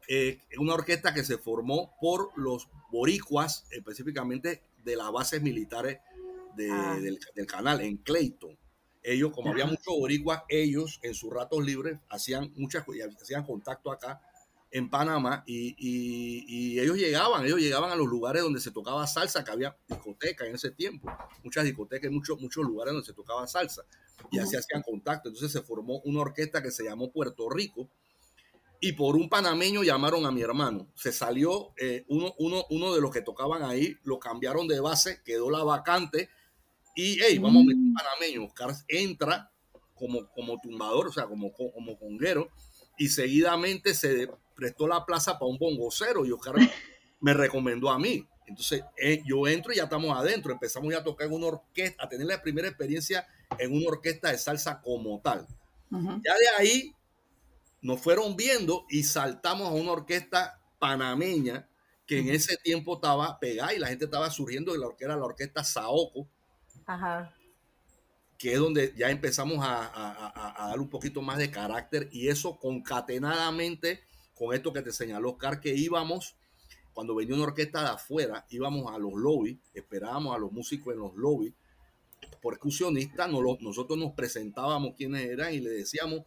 [0.09, 5.99] eh, una orquesta que se formó por los boricuas, específicamente de las bases militares
[6.57, 6.99] de, ah.
[6.99, 8.57] del, del, canal en Clayton.
[9.03, 12.85] Ellos, como había muchos boricuas, ellos en sus ratos libres hacían muchas
[13.21, 14.21] hacían contacto acá
[14.71, 19.07] en Panamá y, y, y, ellos llegaban, ellos llegaban a los lugares donde se tocaba
[19.07, 21.11] salsa, que había discotecas en ese tiempo,
[21.43, 23.85] muchas discotecas, muchos, muchos lugares donde se tocaba salsa
[24.31, 25.29] y así hacían contacto.
[25.29, 27.89] Entonces se formó una orquesta que se llamó Puerto Rico
[28.81, 30.89] y por un panameño llamaron a mi hermano.
[30.95, 35.23] Se salió eh, uno, uno, uno de los que tocaban ahí, lo cambiaron de base,
[35.25, 36.29] quedó la vacante
[36.95, 37.95] y hey, vamos a meter un mm.
[37.95, 38.45] panameño.
[38.45, 39.51] Oscar entra
[39.95, 42.51] como, como tumbador, o sea, como, como conguero
[42.99, 44.29] y seguidamente se
[44.59, 46.57] prestó la plaza para un bongocero y Oscar
[47.21, 48.27] me recomendó a mí.
[48.45, 50.53] Entonces eh, yo entro y ya estamos adentro.
[50.53, 53.25] Empezamos ya a tocar en una orquesta, a tener la primera experiencia
[53.57, 55.47] en una orquesta de salsa como tal.
[55.93, 56.23] Uh -huh.
[56.25, 56.93] Ya de ahí
[57.81, 61.69] nos fueron viendo y saltamos a una orquesta panameña
[62.05, 65.15] que en ese tiempo estaba pegada y la gente estaba surgiendo de lo que era
[65.15, 66.27] la orquesta Saoko,
[66.87, 67.33] Ajá.
[68.39, 72.29] que es donde ya empezamos a, a, a, dar un poquito más de carácter y
[72.29, 74.08] eso concatenadamente
[74.39, 76.37] con esto que te señaló Oscar, que íbamos,
[76.93, 81.01] cuando venía una orquesta de afuera, íbamos a los lobbies, esperábamos a los músicos en
[81.01, 81.55] los lobbies,
[82.41, 86.23] percusionistas, nosotros nos presentábamos quiénes eran y le decíamos,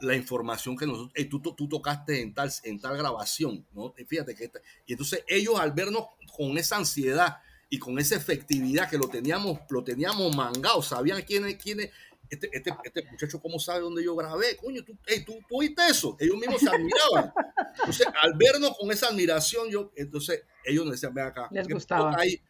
[0.00, 3.94] la información que nosotros, tú, tú, tocaste en tal, en tal grabación, ¿no?
[4.06, 4.50] Fíjate que,
[4.86, 7.38] y entonces ellos al vernos con esa ansiedad
[7.70, 11.90] y con esa efectividad que lo teníamos, lo teníamos mangado, sabían quiénes, quiénes,
[12.30, 16.16] este, este, este muchacho cómo sabe dónde yo grabé, coño, tú, tú, tú oíste eso,
[16.18, 17.32] ellos mismos se admiraban.
[17.78, 22.14] Entonces, al vernos con esa admiración, yo, entonces ellos nos decían, ven acá, les gustaba.
[22.18, 22.40] Ahí?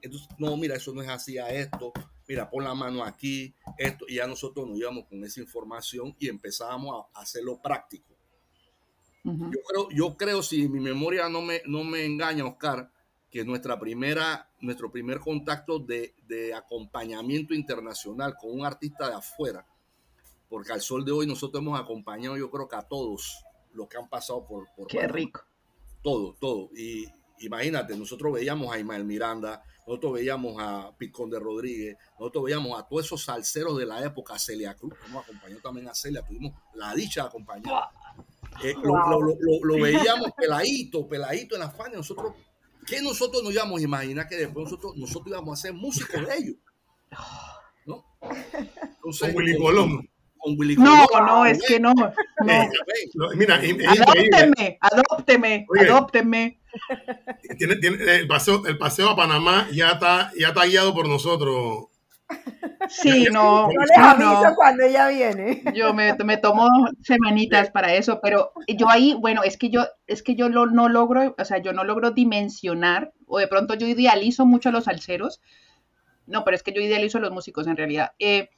[0.00, 1.92] Entonces, no, mira, eso no es así a esto,
[2.28, 6.28] mira, pon la mano aquí, esto, y ya nosotros nos íbamos con esa información y
[6.28, 8.14] empezábamos a hacerlo práctico.
[9.24, 12.90] yo, creo, yo creo, si mi memoria no me, no me engaña, Oscar,
[13.30, 19.66] que nuestra primera, nuestro primer contacto de, de, acompañamiento internacional con un artista de afuera,
[20.48, 23.44] porque al sol de hoy nosotros hemos acompañado, yo creo que a todos
[23.74, 24.68] los que han pasado por...
[24.74, 25.42] por Qué rico.
[26.02, 26.70] Todo, todo.
[26.76, 27.06] Y
[27.40, 32.86] imagínate, nosotros veíamos a Ismael Miranda, nosotros veíamos a Picón de Rodríguez, nosotros veíamos a
[32.86, 36.94] todos esos salseros de la época, Celia Cruz, nos acompañó también a Celia, tuvimos la
[36.94, 37.88] dicha de acompañar.
[38.62, 41.96] Eh, lo, veíamos peladito, peladito en la fania.
[41.96, 42.34] Nosotros,
[42.86, 46.36] ¿qué nosotros nos íbamos a imaginar que después nosotros, nosotros íbamos a ser músicos de
[46.36, 46.56] ellos?
[47.86, 48.04] ¿No?
[48.96, 50.08] Entonces, Willy Colón.
[50.76, 51.94] No, no, es que no.
[53.36, 56.60] Mira, adópteme, adópteme, adópteme.
[57.58, 61.91] Tiene, tiene, el, paseo, el paseo a Panamá ya está, ya está guiado por nosotros.
[62.88, 63.68] Sí, no.
[63.68, 65.62] No les aviso cuando ella viene.
[65.74, 66.68] Yo me, me, tomo
[67.02, 70.88] semanitas para eso, pero yo ahí, bueno, es que yo, es que yo lo, no
[70.88, 74.84] logro, o sea, yo no logro dimensionar, o de pronto yo idealizo mucho a los
[74.84, 75.40] salseros.
[76.26, 78.12] No, pero es que yo idealizo a los músicos en realidad.
[78.18, 78.50] Eh,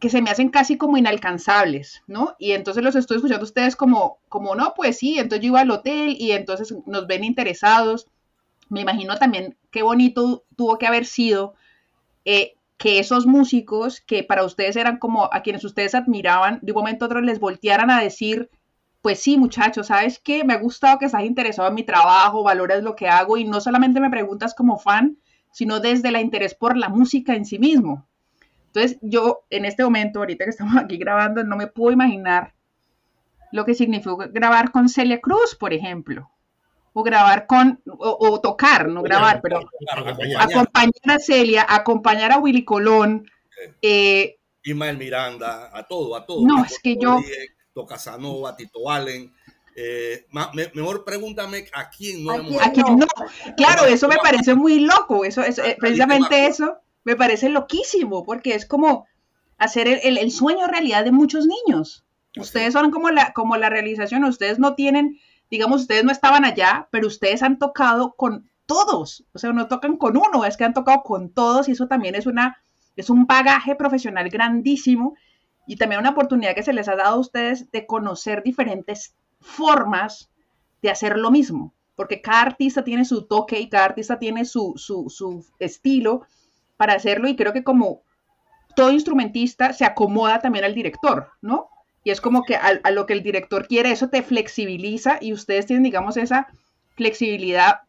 [0.00, 2.34] que se me hacen casi como inalcanzables, ¿no?
[2.38, 5.60] Y entonces los estoy escuchando a ustedes como, como, no, pues sí, entonces yo iba
[5.60, 8.08] al hotel y entonces nos ven interesados.
[8.70, 11.54] Me imagino también qué bonito tuvo que haber sido
[12.24, 16.78] eh, que esos músicos que para ustedes eran como a quienes ustedes admiraban, de un
[16.78, 18.50] momento a otro les voltearan a decir,
[19.02, 20.42] pues sí, muchachos, ¿sabes qué?
[20.42, 23.60] Me ha gustado que estás interesado en mi trabajo, valoras lo que hago y no
[23.60, 25.16] solamente me preguntas como fan,
[25.52, 28.04] sino desde el interés por la música en sí mismo.
[28.66, 32.52] Entonces, yo en este momento, ahorita que estamos aquí grabando, no me puedo imaginar
[33.52, 36.31] lo que significó grabar con Celia Cruz, por ejemplo.
[36.94, 39.60] O grabar con, o, tocar, no grabar, pero
[40.38, 43.30] acompañar a Celia, acompañar a Willy Colón.
[43.80, 46.46] Eh, Ismael Miranda, a todo, a todo.
[46.46, 47.18] No, es que yo.
[47.72, 49.32] Toca Casanova, Tito Allen.
[49.74, 50.26] Eh,
[50.74, 52.62] mejor pregúntame a quién no hemos.
[52.62, 53.06] ¿A quién no?
[53.56, 55.24] Claro, eso me parece muy loco.
[55.24, 59.06] Eso, es eh, precisamente eso me parece loquísimo, porque es como
[59.58, 62.04] hacer el, sueño realidad de muchos niños.
[62.36, 65.20] Ustedes son como la, como la realización, ustedes no tienen,
[65.52, 69.98] digamos, ustedes no estaban allá, pero ustedes han tocado con todos, o sea, no tocan
[69.98, 72.56] con uno, es que han tocado con todos y eso también es una,
[72.96, 75.14] es un bagaje profesional grandísimo
[75.66, 80.30] y también una oportunidad que se les ha dado a ustedes de conocer diferentes formas
[80.80, 84.72] de hacer lo mismo, porque cada artista tiene su toque y cada artista tiene su,
[84.76, 86.22] su, su estilo
[86.78, 88.04] para hacerlo y creo que como
[88.74, 91.68] todo instrumentista se acomoda también al director, ¿no?
[92.04, 95.66] Y es como que a, lo que el director quiere, eso te flexibiliza y ustedes
[95.66, 96.48] tienen, digamos, esa
[96.96, 97.80] flexibilidad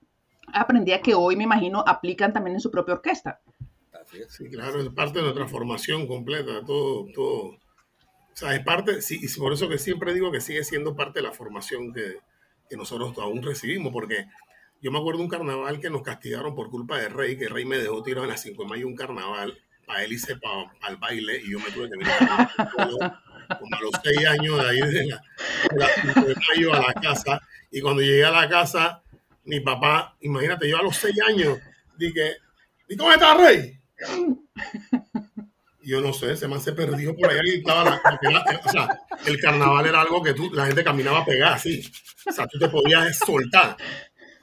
[0.54, 3.42] aprendida que hoy, me imagino, aplican también en su propia orquesta.
[4.30, 7.44] Sí, claro, es parte de nuestra formación completa, todo, todo.
[7.46, 11.20] O sea, es parte, sí, y por eso que siempre digo que sigue siendo parte
[11.20, 12.18] de la formación que,
[12.70, 14.28] que nosotros aún recibimos, porque
[14.82, 17.78] yo me acuerdo un carnaval que nos castigaron por culpa de Rey, que Rey me
[17.78, 21.42] dejó tirado en la 5 de mayo un carnaval para él hice para el baile
[21.44, 22.08] y yo me tuve que venir
[23.60, 25.22] como a los 6 años de ahí de la,
[26.02, 27.42] 5 de a la casa.
[27.72, 29.02] Y cuando llegué a la casa,
[29.46, 31.60] mi papá, imagínate, yo a los 6 años
[31.98, 32.38] dije,
[32.88, 33.80] ¿y cómo está Rey?
[35.84, 38.02] yo no sé, se me se perdió por y estaba la,
[38.66, 38.88] o sea,
[39.26, 41.84] el carnaval era algo que tú, la gente caminaba pegada así.
[42.26, 43.76] O sea, tú te podías soltar.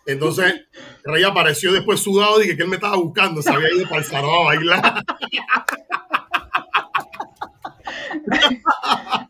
[0.07, 0.67] Entonces,
[1.05, 4.05] Rey apareció después sudado y que él me estaba buscando, se había ido para el
[4.05, 5.05] salón a bailar.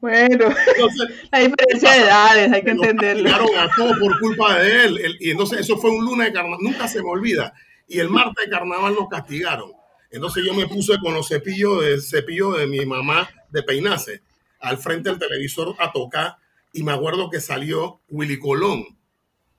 [0.01, 0.49] Bueno,
[1.31, 3.31] la diferencia de edades, hay que entenderlo.
[3.59, 5.17] a todo por culpa de él.
[5.21, 7.53] Y entonces eso fue un lunes de carnaval, nunca se me olvida.
[7.87, 9.73] Y el martes de carnaval nos castigaron.
[10.11, 14.23] Entonces yo me puse con los cepillos de cepillo de mi mamá de peinarse
[14.59, 16.37] al frente del televisor a tocar
[16.73, 18.85] y me acuerdo que salió Willy Colón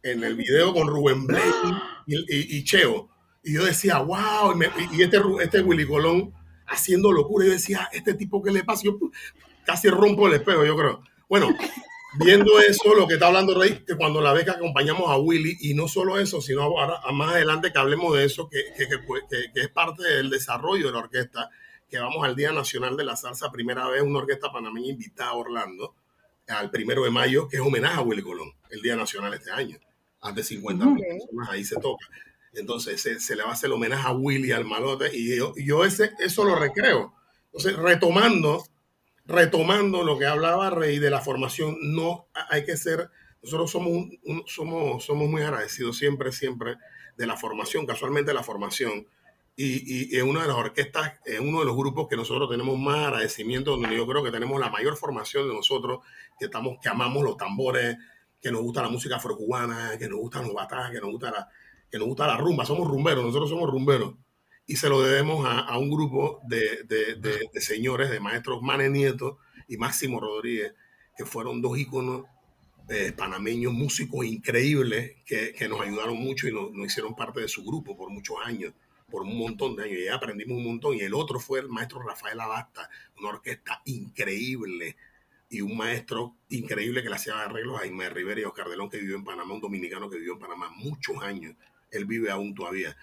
[0.03, 1.45] en el video con Rubén Blake
[2.07, 3.09] y, Cheo.
[3.43, 4.57] Y yo decía, wow,
[4.91, 6.33] y, este, este Willy Colón
[6.67, 7.45] haciendo locura.
[7.45, 8.83] Y yo decía, este tipo, ¿qué le pasa?
[8.85, 8.97] Yo
[9.71, 11.01] casi rompo el espejo, yo creo.
[11.29, 11.47] Bueno,
[12.19, 15.73] viendo eso, lo que está hablando Rey, que cuando la que acompañamos a Willy, y
[15.73, 19.69] no solo eso, sino ahora, más adelante que hablemos de eso, que, que, que, es
[19.69, 21.49] parte del desarrollo de la orquesta,
[21.89, 25.35] que vamos al Día Nacional de la Salsa, primera vez una orquesta panameña invitada a
[25.35, 25.95] Orlando,
[26.49, 29.77] al primero de mayo, que es homenaje a Willy Colón, el Día Nacional este año.
[30.19, 32.05] Antes de 50 personas ahí se toca.
[32.53, 35.85] Entonces se, le va a hacer el homenaje a Willy, al malote, y yo, yo
[35.85, 37.13] ese, eso lo recreo.
[37.53, 38.63] Entonces, retomando
[39.31, 43.09] retomando lo que hablaba Rey de la formación, no hay que ser,
[43.41, 44.07] nosotros somos,
[44.45, 46.77] somos, somos muy agradecidos siempre, siempre
[47.17, 49.07] de la formación, casualmente la formación.
[49.55, 53.07] Y, en una de las orquestas, en uno de los grupos que nosotros tenemos más
[53.07, 55.99] agradecimiento, donde yo creo que tenemos la mayor formación de nosotros,
[56.39, 57.97] que, estamos, que amamos los tambores,
[58.41, 61.49] que nos gusta la música afrocubana, que nos gustan los batajes, que nos gusta la,
[61.91, 64.15] que nos gusta la rumba, somos rumberos, nosotros somos rumberos
[64.71, 66.87] y se lo debemos a, un grupo de,
[67.55, 70.73] señores, de maestros Mane Nieto y Máximo Rodríguez,
[71.17, 72.23] que fueron dos íconos
[72.87, 77.97] eh, panameños, músicos increíbles, que, nos ayudaron mucho y nos, hicieron parte de su grupo
[77.97, 78.73] por muchos años,
[79.09, 79.99] por un montón de años.
[80.05, 80.95] Y aprendimos un montón.
[80.95, 84.95] Y el otro fue el maestro Rafael Abasta, una orquesta increíble
[85.49, 88.99] y un maestro increíble que le hacía arreglos a Jaime Rivera y Oscar Delón, que
[88.99, 91.57] vivió en Panamá, un dominicano que vivió en Panamá muchos años.
[91.91, 92.95] Él vive aún todavía.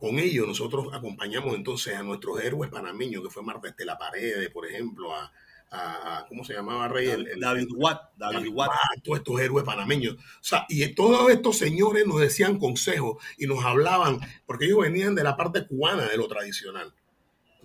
[0.00, 4.66] Con ellos nosotros acompañamos entonces a nuestros héroes panameños, que fue Marta Estela Paredes, por
[4.66, 7.08] ejemplo, a, ¿cómo se llamaba Rey?
[7.08, 8.00] El, David Watt.
[8.16, 8.70] David, Watt.
[9.04, 10.14] Todos estos héroes panameños.
[10.14, 15.14] O sea, y todos estos señores nos decían consejos y nos hablaban, porque ellos venían
[15.14, 16.94] de la parte cubana de lo tradicional.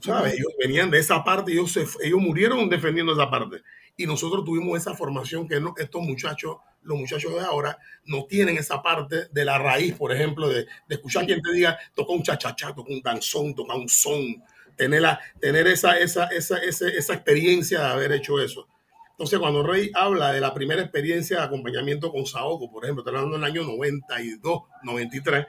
[0.01, 0.33] ¿Sabes?
[0.33, 3.61] Ellos venían de esa parte y ellos, ellos murieron defendiendo esa parte.
[3.97, 8.81] Y nosotros tuvimos esa formación que estos muchachos los muchachos de ahora no tienen esa
[8.81, 12.91] parte de la raíz, por ejemplo, de, escuchar quien te diga, toca un chachachá, toca
[12.93, 14.43] un danzón, toca un son,
[14.75, 18.67] tener, la, tener esa, esa, esa, esa, experiencia de haber hecho eso.
[19.11, 23.17] Entonces, cuando Rey habla de la primera experiencia de acompañamiento con Saoko, por ejemplo, está
[23.17, 25.45] hablando del año 92, 93,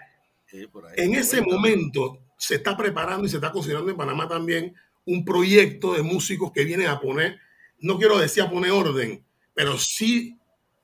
[0.96, 4.74] en ese momento se está preparando y se está considerando en Panamá también
[5.04, 7.38] un proyecto de músicos que vienen a poner,
[7.80, 9.24] no quiero decir a poner orden,
[9.54, 10.38] pero sí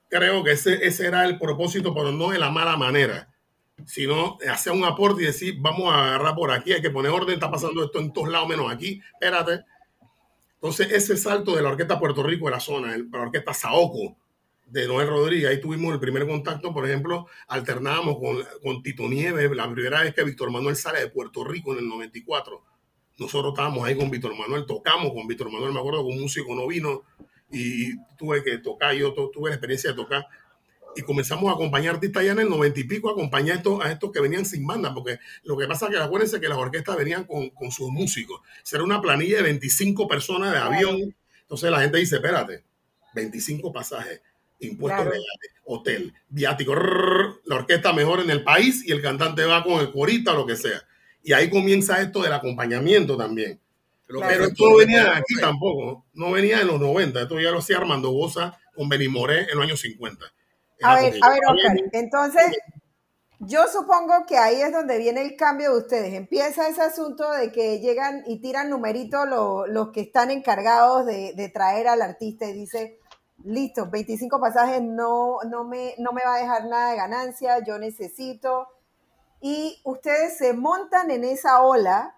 [0.08, 3.32] creo que ese, ese era el propósito, pero no de la mala manera,
[3.86, 7.34] sino hacer un aporte y decir, vamos a agarrar por aquí, hay que poner orden,
[7.34, 9.64] está pasando esto en todos lados menos aquí, espérate.
[10.54, 14.16] Entonces, ese salto de la Orquesta Puerto Rico de la zona, la Orquesta Saoco
[14.66, 19.50] de Noel Rodríguez, ahí tuvimos el primer contacto, por ejemplo, alternábamos con, con Tito Nieves,
[19.50, 22.62] la primera vez que Víctor Manuel sale de Puerto Rico en el 94.
[23.18, 26.54] Nosotros estábamos ahí con Víctor Manuel, tocamos con Víctor Manuel, me acuerdo que un músico
[26.54, 27.02] no vino,
[27.50, 30.26] y tuve que tocar, yo tuve la experiencia de tocar
[30.94, 33.84] y comenzamos a acompañar artistas ya en el noventa y pico, a acompañar a estos,
[33.84, 36.58] a estos que venían sin banda, porque lo que pasa es que acuérdense que las
[36.58, 38.40] orquestas venían con, con sus músicos.
[38.62, 41.14] Será una planilla de 25 personas de avión.
[41.42, 42.64] Entonces la gente dice, espérate,
[43.14, 44.20] 25 pasajes,
[44.60, 49.80] impuestos legales, hotel, viático, la orquesta mejor en el país y el cantante va con
[49.80, 50.82] el corita o lo que sea.
[51.22, 53.60] Y ahí comienza esto del acompañamiento también.
[54.06, 57.58] Pero esto no venía de aquí tampoco, no venía de los 90, esto ya lo
[57.58, 60.26] hacía Armando Bosa con Benimoré en los años 50.
[60.82, 62.58] A ver, a ver, Oscar, entonces
[63.44, 66.14] yo supongo que ahí es donde viene el cambio de ustedes.
[66.14, 69.26] Empieza ese asunto de que llegan y tiran numeritos
[69.68, 73.00] los que están encargados de, traer al artista y dice,
[73.44, 77.78] listo, 25 pasajes no, no, me, no me va a dejar nada de ganancia, yo
[77.78, 78.68] necesito.
[79.42, 82.16] Y ustedes se montan en esa ola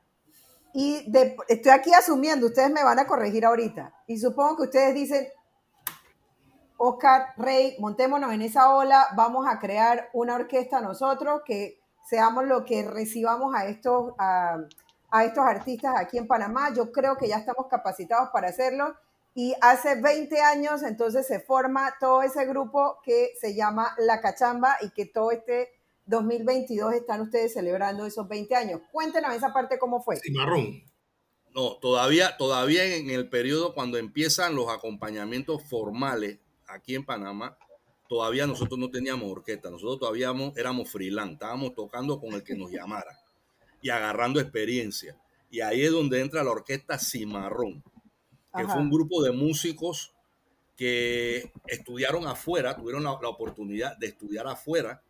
[0.74, 1.10] y
[1.48, 3.94] estoy aquí asumiendo, ustedes me van a corregir ahorita.
[4.06, 5.26] Y supongo que ustedes dicen,
[6.76, 12.64] Oscar, Rey, montémonos en esa ola, vamos a crear una orquesta nosotros que seamos lo
[12.64, 14.58] que recibamos a estos, a,
[15.24, 16.74] estos artistas aquí en Panamá.
[16.74, 18.94] Yo creo que ya estamos capacitados para hacerlo.
[19.32, 24.76] Y hace 20 años entonces se forma todo ese grupo que se llama La Cachamba
[24.82, 25.70] y que todo este
[26.06, 28.80] 2022 están ustedes celebrando esos 20 años.
[28.92, 30.16] Cuéntenos esa parte cómo fue.
[30.16, 30.82] Cimarrón.
[31.54, 37.56] No, todavía, todavía en el periodo cuando empiezan los acompañamientos formales aquí en Panamá,
[38.08, 42.72] todavía nosotros no teníamos orquesta, nosotros todavía éramos freelance, estábamos tocando con el que nos
[42.72, 43.20] llamara
[43.80, 45.16] y agarrando experiencia.
[45.48, 47.84] Y ahí es donde entra la orquesta Cimarrón,
[48.56, 50.12] que fue un grupo de músicos
[50.76, 55.00] que estudiaron afuera, tuvieron la oportunidad de estudiar afuera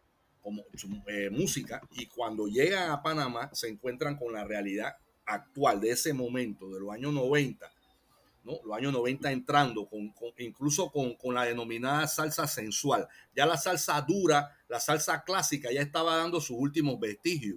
[0.45, 0.63] como
[1.07, 6.13] eh, música y cuando llegan a Panamá se encuentran con la realidad actual de ese
[6.13, 7.73] momento, de los años 90,
[8.45, 8.61] ¿no?
[8.63, 13.09] Los años 90 entrando, con, incluso con, con, la denominada salsa sensual.
[13.35, 17.57] Ya la salsa dura, la salsa clásica, ya estaba dando sus últimos vestigios.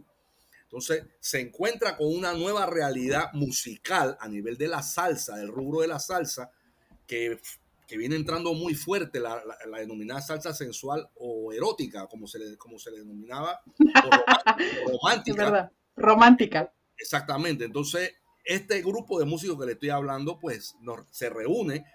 [0.63, 5.81] Entonces se encuentra con una nueva realidad musical a nivel de la salsa, del rubro
[5.81, 6.51] de la salsa,
[7.05, 7.37] que,
[7.87, 12.57] que viene entrando muy fuerte, la, la, denominada salsa sensual o erótica, como se le,
[12.57, 13.61] como se le denominaba,
[14.85, 15.43] romántica.
[15.45, 15.71] verdad.
[15.95, 16.73] Romántica.
[16.97, 17.63] Exactamente.
[17.63, 18.13] Entonces,
[18.43, 20.75] este grupo de músicos que le estoy hablando, pues
[21.11, 21.85] se reúne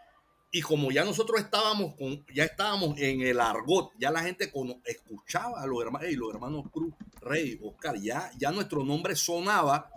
[0.54, 4.52] y como ya nosotros estábamos con, ya estábamos en el argot, ya la gente
[4.84, 9.90] escuchaba a los hermanos, los hermanos Cruz, Rey, Oscar, ya, ya nuestro nombre sonaba.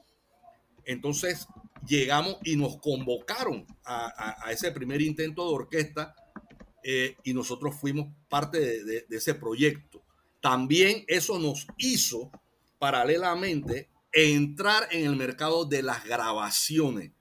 [0.85, 1.47] Entonces
[1.87, 6.15] llegamos y nos convocaron a, ese primer intento de orquesta
[6.83, 10.03] eh, y nosotros fuimos parte de, ese proyecto.
[10.41, 12.31] También eso nos hizo
[12.77, 17.11] paralelamente entrar en el mercado de las grabaciones,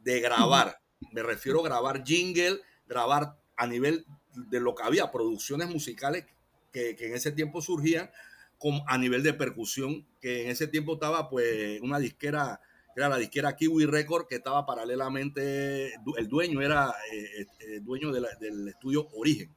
[0.00, 0.80] de grabar.
[1.12, 6.24] Me refiero a grabar jingle, grabar a nivel de lo que había, producciones musicales
[6.72, 8.10] que, en ese tiempo surgían,
[8.58, 12.60] con, a nivel de percusión, que en ese tiempo estaba pues una disquera,
[12.98, 18.68] era la disquera Kiwi Record, que estaba paralelamente, el dueño era eh, eh, dueño del
[18.68, 19.54] estudio Origen.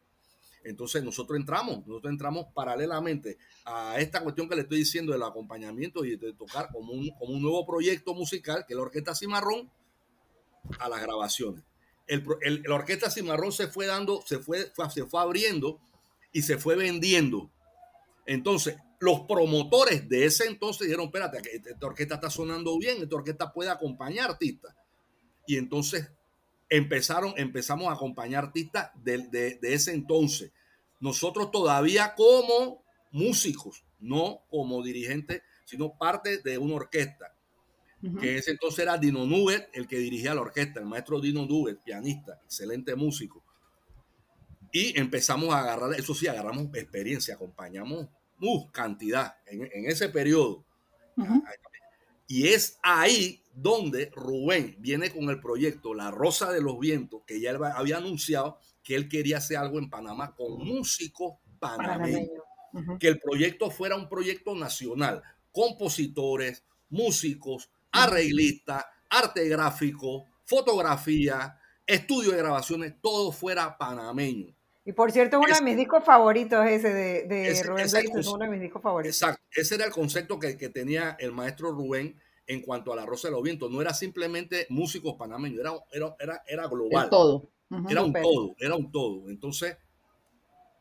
[0.64, 6.06] Entonces nosotros entramos, nosotros entramos paralelamente a esta cuestión que le estoy diciendo del acompañamiento
[6.06, 9.72] y de tocar como un, como un nuevo proyecto musical, que es la Orquesta Cimarrón,
[10.78, 11.64] a las grabaciones.
[12.06, 12.24] El,
[12.68, 15.80] la Orquesta Cimarrón se fue dando, se fue, se fue abriendo
[16.32, 17.50] y se fue vendiendo.
[18.28, 23.52] Entonces, los promotores de ese entonces dijeron, espérate, esta orquesta está sonando bien, esta orquesta
[23.52, 24.76] puede acompañar artistas.
[25.47, 26.12] Y entonces
[26.70, 30.52] empezaron, empezamos a acompañar artistas de, ese entonces.
[30.99, 37.36] Nosotros todavía como músicos, no como dirigentes, sino parte de una orquesta.
[38.20, 41.82] Que ese entonces era Dino Nubet, el que dirigía la orquesta, el maestro Dino Nubet,
[41.84, 43.43] pianista, excelente músico.
[44.72, 48.08] Y empezamos a agarrar, eso sí, agarramos experiencia, acompañamos
[48.42, 50.66] uh, cantidad en, ese periodo.
[52.28, 57.39] Y es ahí donde Rubén viene con el proyecto La Rosa de los Vientos, que
[57.39, 62.30] ya había anunciado que él quería hacer algo en Panamá con músicos panameños.
[63.00, 65.22] Que el proyecto fuera un proyecto nacional,
[65.52, 74.56] compositores, músicos, arreglistas, arte gráfico, fotografía, estudio de grabaciones, todo fuera panameño.
[74.84, 78.50] Y por cierto, es uno de mis discos favoritos ese de, Rubén es uno de
[78.50, 79.16] mis discos favoritos.
[79.16, 83.28] Exacto, ese era el concepto que, tenía el maestro Rubén en cuanto a la Rosa
[83.28, 83.70] de los Vientos.
[83.70, 87.10] No era simplemente músicos panameños, era, era, era, global.
[87.10, 87.50] todo.
[87.88, 89.30] Era un todo, era un todo.
[89.30, 89.78] Entonces,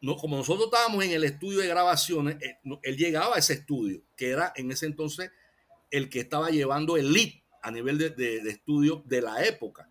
[0.01, 4.01] no, como nosotros estábamos en el estudio de grabaciones, eh, él, llegaba a ese estudio,
[4.17, 5.31] que era en ese entonces
[5.91, 7.33] el que estaba llevando el lead
[7.63, 9.91] a nivel de, de estudio de la época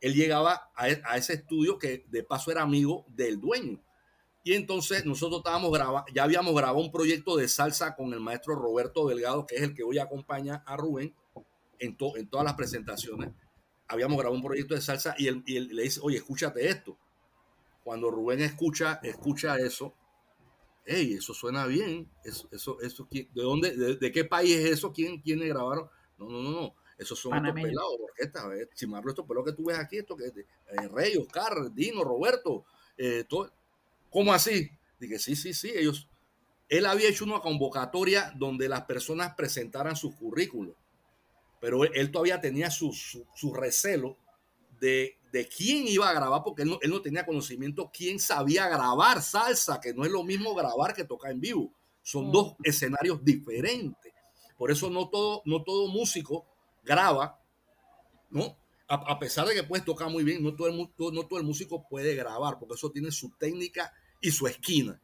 [0.00, 3.82] él llegaba e, a, ese estudio que de paso era amigo del dueño.
[4.42, 8.54] Y entonces nosotros estábamos grabando, ya habíamos grabado un proyecto de salsa con el maestro
[8.54, 11.14] Roberto Delgado, que es el que hoy acompaña a Rubén
[11.78, 13.30] en, en todas las presentaciones.
[13.86, 16.96] Habíamos grabado un proyecto de salsa y él, le dice, oye, escúchate esto.
[17.84, 19.94] Cuando Rubén escucha, escucha eso,
[20.86, 22.10] hey, eso suena bien.
[22.24, 24.92] Eso, eso, eso, ¿de dónde, de, qué país es eso?
[24.92, 25.90] ¿Quién, quiénes grabaron?
[26.18, 26.74] No, no, no, no.
[27.00, 28.44] Esos son estos pelados orquestas.
[28.74, 32.66] Chimarro, estos pelados que tú ves aquí, esto que eh, Rey, Oscar, Dino, Roberto,
[32.98, 33.50] eh, todo.
[34.10, 34.70] ¿Cómo así?
[34.98, 36.10] Dije, sí, sí, sí, ellos.
[36.68, 40.76] Él había hecho una convocatoria donde las personas presentaran sus currículos,
[41.58, 44.18] pero él, todavía tenía su, su, recelo
[44.78, 48.68] de, de, quién iba a grabar, porque él no, él no tenía conocimiento quién sabía
[48.68, 51.72] grabar salsa, que no es lo mismo grabar que tocar en vivo.
[52.02, 52.32] Son mm.
[52.32, 54.12] dos escenarios diferentes.
[54.58, 56.46] Por eso no todo, no todo músico
[56.82, 57.40] graba,
[58.30, 58.56] ¿no?
[58.92, 61.86] A, pesar de que puedes tocar muy bien, no todo, el, no todo el músico
[61.88, 65.00] puede grabar, porque eso tiene su técnica y su esquina.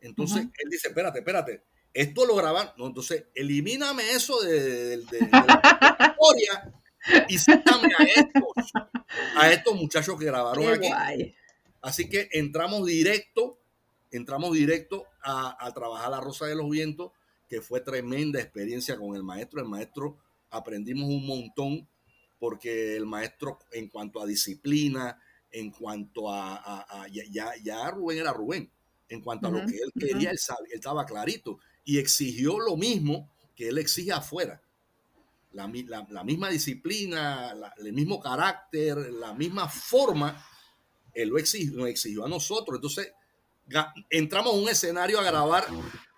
[0.00, 1.62] Entonces él dice, espérate, espérate,
[1.94, 6.72] esto lo graban, no, entonces elimíname eso de, la historia
[7.28, 8.72] y sácame a estos,
[9.36, 11.34] a estos muchachos que grabaron aquí.
[11.82, 13.60] Así que entramos directo,
[14.10, 17.12] entramos directo a, a, trabajar la Rosa de los Vientos,
[17.48, 19.60] que fue tremenda experiencia con el maestro.
[19.60, 20.18] El maestro
[20.50, 21.88] aprendimos un montón
[22.38, 25.20] porque el maestro en cuanto a disciplina,
[25.52, 28.70] en cuanto a, ya, ya, Rubén era Rubén,
[29.08, 30.38] en cuanto a lo que él quería, él,
[30.72, 34.62] estaba clarito y exigió lo mismo que él exige afuera.
[35.52, 40.42] La, misma disciplina, el mismo carácter, la misma forma,
[41.12, 42.76] él lo exigió, nos exigió a nosotros.
[42.76, 43.12] Entonces,
[44.08, 45.66] entramos a un escenario a grabar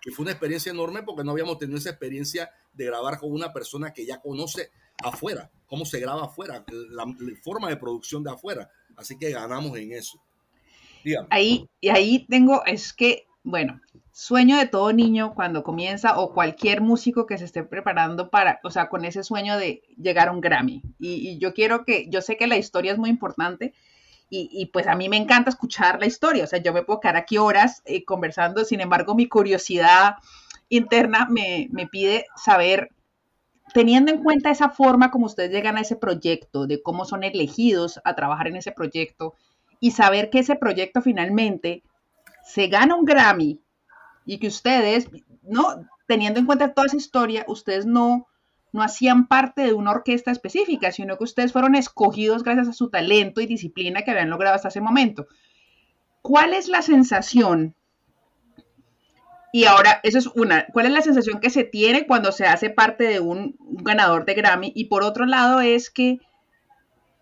[0.01, 3.53] que fue una experiencia enorme porque no habíamos tenido esa experiencia de grabar con una
[3.53, 4.71] persona que ya conoce
[5.03, 7.05] afuera, cómo se graba afuera, la,
[7.43, 8.69] forma de producción de afuera.
[8.95, 10.21] Así que ganamos en eso.
[11.29, 13.81] Ahí, y ahí tengo, es que, bueno,
[14.13, 18.69] sueño de todo niño cuando comienza o cualquier músico que se esté preparando para, o
[18.69, 20.83] sea, con ese sueño de llegar a un Grammy.
[20.99, 23.73] Y, yo quiero que, yo sé que la historia es muy importante
[24.35, 27.17] y, pues a mí me encanta escuchar la historia, o sea, yo me puedo quedar
[27.17, 30.15] aquí horas eh, conversando, sin embargo, mi curiosidad
[30.69, 32.89] interna me, me pide saber
[33.73, 37.99] teniendo en cuenta esa forma como ustedes llegan a ese proyecto, de cómo son elegidos
[38.03, 39.35] a trabajar en ese proyecto
[39.79, 41.83] y saber que ese proyecto finalmente
[42.43, 43.59] se gana un Grammy
[44.25, 45.09] y que ustedes,
[45.41, 48.27] no, teniendo en cuenta toda esa historia, ustedes no,
[48.71, 52.89] no hacían parte de una orquesta específica, sino que ustedes fueron escogidos gracias a su
[52.89, 55.27] talento y disciplina que habían logrado hasta ese momento.
[56.21, 57.75] ¿Cuál es la sensación
[59.55, 60.65] y ahora, eso es una.
[60.73, 64.33] ¿Cuál es la sensación que se tiene cuando se hace parte de un, ganador de
[64.33, 64.71] Grammy?
[64.75, 66.17] Y por otro lado es que,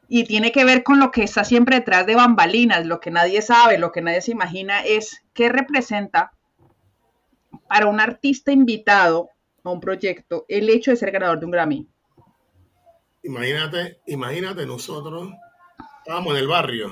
[0.07, 3.41] y tiene que ver con lo que está siempre detrás de bambalinas, lo que nadie
[3.41, 6.31] sabe, lo que nadie se imagina, es qué representa
[7.67, 9.27] para un artista invitado
[9.65, 11.85] a un proyecto el hecho de ser ganador de un Grammy.
[13.23, 15.33] Imagínate, imagínate nosotros,
[15.97, 16.91] estábamos en el barrio,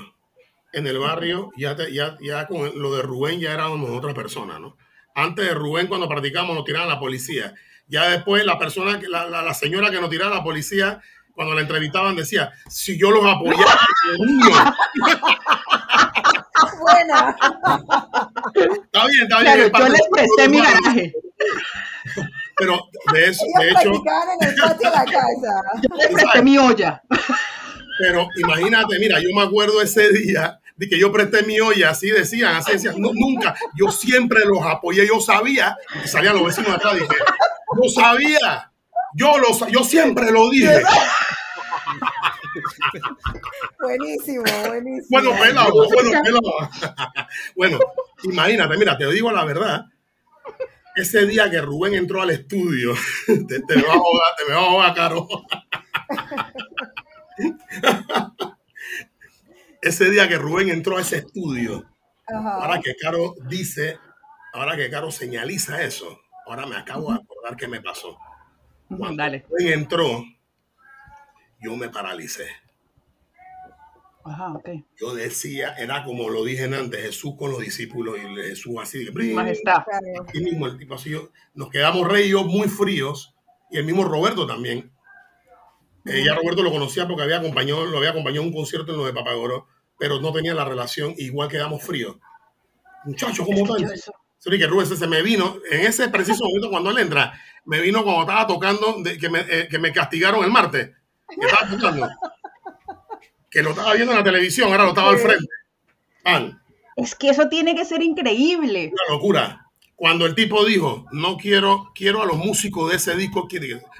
[0.74, 4.76] en el barrio, ya, ya, ya con lo de Rubén ya éramos otra persona, ¿no?
[5.14, 7.54] Antes de Rubén, cuando practicamos, nos tiraban la policía.
[7.86, 11.00] Ya después, la persona, la, la, señora que nos tiraba la policía,
[11.32, 13.80] cuando la entrevistaban, decía: Si yo los apoyaba,
[16.80, 17.36] Buena.
[18.54, 19.72] Está bien, está bien.
[19.72, 21.12] yo les presté mi garaje.
[22.56, 22.80] Pero
[23.12, 23.80] de eso, de hecho.
[23.80, 25.62] En el patio de la casa.
[25.82, 27.02] Yo les presté mi olla.
[27.98, 32.10] Pero imagínate, mira, yo me acuerdo ese día de que yo presté mi olla, así
[32.10, 35.76] decían, así decían, nunca, yo siempre los apoyé, yo sabía,
[36.06, 37.06] salían los vecinos de atrás, dije,
[37.82, 38.72] yo sabía,
[39.12, 40.80] yo, lo, yo siempre lo dije.
[43.78, 45.06] Buenísimo, buenísimo.
[45.10, 46.70] Bueno, pelado, bueno, pelado.
[47.54, 47.78] Bueno,
[48.22, 49.84] imagínate, mira, te digo la verdad.
[50.96, 52.94] Ese día que Rubén entró al estudio,
[53.26, 55.28] te, te me va a ahogar, te me va a ahogar, Caro
[59.80, 61.84] ese día que Rubén entró a ese estudio,
[62.26, 63.98] ahora que Caro dice,
[64.52, 68.18] ahora que Caro señaliza eso, ahora me acabo de acordar qué me pasó.
[68.88, 70.24] Cuando Rubén entró,
[71.60, 72.48] yo me paralicé.
[74.22, 74.84] Ajá, okay.
[75.00, 79.82] Yo decía, era como lo dije antes, Jesús con los discípulos y Jesús así, Majestad.
[80.34, 81.14] Y mismo el tipo así,
[81.54, 83.34] nos quedamos rey muy fríos
[83.70, 84.92] y el mismo Roberto también.
[86.06, 88.98] Eh, ya Roberto lo conocía porque había acompañado, lo había acompañado en un concierto en
[88.98, 89.66] lo de Papagoro,
[89.98, 92.16] pero no tenía la relación, igual quedamos fríos.
[93.04, 93.90] Muchachos, ¿cómo están?
[94.38, 98.02] Sí, que Rubén se me vino, en ese preciso momento cuando él entra, me vino
[98.02, 100.92] cuando estaba tocando, que, me, eh, que, me, castigaron el martes,
[101.28, 102.08] que estaba tocando,
[103.50, 105.46] que lo estaba viendo en la televisión, ahora lo estaba al frente.
[106.96, 108.92] Es que eso tiene que ser increíble.
[108.92, 109.59] Una locura.
[110.00, 113.46] Cuando el tipo dijo, no quiero, quiero a los músicos de ese disco,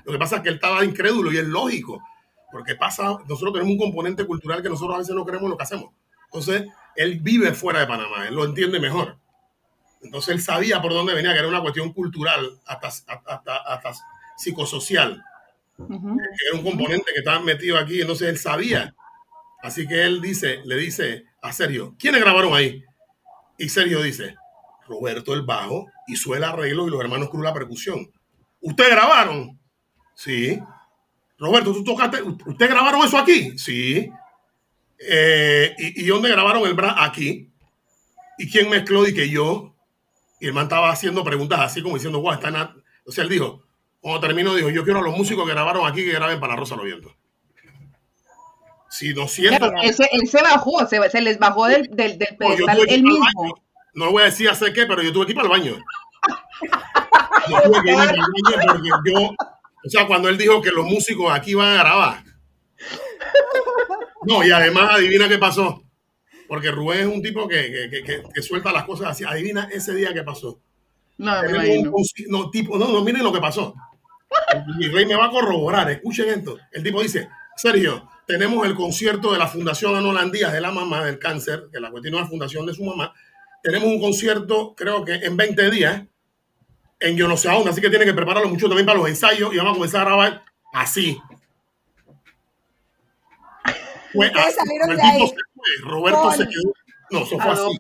[0.05, 2.03] lo que pasa es que él estaba incrédulo y es lógico,
[2.51, 5.63] porque pasa, nosotros tenemos un componente cultural que nosotros a veces no queremos lo que
[5.63, 5.91] hacemos.
[6.25, 9.19] Entonces, él vive fuera de Panamá, él lo entiende mejor.
[10.01, 13.93] Entonces, él sabía por dónde venía, que era una cuestión cultural, hasta, hasta, hasta
[14.39, 15.23] psicosocial.
[15.79, 18.95] Era un componente que estaba metido aquí, entonces él sabía.
[19.63, 22.83] Así que él dice, le dice a Sergio, ¿quiénes grabaron ahí?
[23.59, 24.37] Y Sergio dice,
[24.91, 28.11] Roberto el bajo hizo el arreglo y los hermanos Cruz la percusión.
[28.61, 29.59] ¿Ustedes grabaron?
[30.15, 30.61] Sí.
[31.39, 32.21] Roberto, ¿tú tocaste?
[32.23, 33.57] ¿Ustedes grabaron eso aquí?
[33.57, 34.11] Sí.
[34.99, 37.05] Eh, ¿y, dónde grabaron el bra?
[37.05, 37.49] Aquí.
[38.37, 39.07] ¿Y quién mezcló?
[39.07, 39.75] Y que yo.
[40.41, 42.57] Y el man estaba haciendo preguntas así como diciendo, guau, está en...
[43.07, 43.63] O sea, él dijo,
[44.01, 46.77] cuando terminó, dijo, yo quiero a los músicos que grabaron aquí que graben para Rosa
[46.77, 47.13] los Vientos.
[48.91, 49.71] Si no siento...
[49.83, 53.25] él, se, bajó, se, les bajó del, del, pedestal él mismo
[53.95, 55.77] no voy a decir hacer qué, pero yo tuve que ir para el baño.
[57.49, 59.35] Yo tuve que ir para el baño porque yo,
[59.85, 62.25] o sea, cuando él dijo que los músicos aquí van a grabar.
[64.23, 65.83] No, y además adivina qué pasó.
[66.47, 69.25] Porque Rubén es un tipo que, que, que, suelta las cosas así.
[69.25, 70.61] Adivina ese día qué pasó.
[71.17, 71.43] No,
[72.29, 73.75] no, tipo, no, no, miren lo que pasó.
[74.79, 75.91] Mi rey me va a corroborar.
[75.91, 76.59] Escuchen esto.
[76.73, 81.05] El tipo dice, Sergio, tenemos el concierto de la Fundación Anolan Díaz de la mamá
[81.05, 83.13] del cáncer, que la cuestión es la fundación de su mamá,
[83.63, 86.03] tenemos un concierto, creo que en 20 días,
[87.01, 89.53] en Yo no sé aún, así que tienen que prepararlo mucho también para los ensayos
[89.55, 91.21] y vamos a comenzar a grabar así.
[94.13, 95.35] Ustedes salieron de ahí.
[95.83, 96.73] Roberto se quedó.
[97.11, 97.79] No, eso fue así.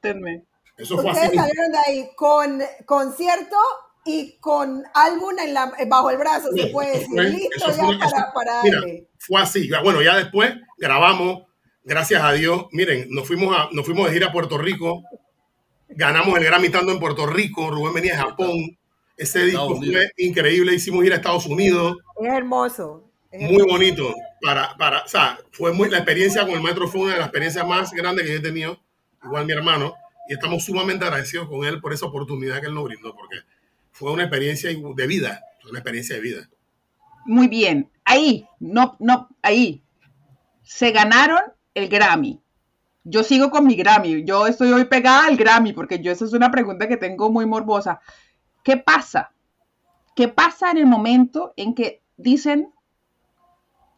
[0.76, 3.57] Eso fue Ustedes salieron de ahí con concierto
[4.05, 8.55] y con álbum en la, bajo el brazo, se puede decir, listo ya para, para
[8.55, 9.09] darle.
[9.18, 11.43] fue así, bueno, ya después grabamos,
[11.85, 15.03] gracias a Dios, miren, nos fuimos, a, nos fuimos de gira a Puerto Rico,
[16.01, 18.78] ganamos el Grammy estando en Puerto Rico, Rubén venía de Japón,
[19.18, 21.98] ese disco fue increíble, hicimos ir a Estados Unidos.
[22.18, 23.05] Es hermoso.
[23.32, 24.14] muy bonito.
[24.40, 27.26] Para, para, o sea, fue muy, la experiencia con el maestro fue una de las
[27.26, 28.80] experiencias más grandes que yo he tenido,
[29.22, 29.94] igual mi hermano,
[30.26, 33.36] y estamos sumamente agradecidos con él por esa oportunidad que él nos brindó, porque
[33.92, 36.48] fue una experiencia de vida, una experiencia de vida.
[37.26, 39.82] Muy bien, ahí, no, no, ahí,
[40.62, 41.42] se ganaron
[41.74, 42.40] el Grammy.
[43.05, 46.32] Yo sigo con mi Grammy, yo estoy hoy pegada al Grammy, porque yo esa es
[46.32, 48.01] una pregunta que tengo muy morbosa.
[48.62, 49.32] ¿Qué pasa?
[50.14, 52.74] ¿Qué pasa en el momento en que dicen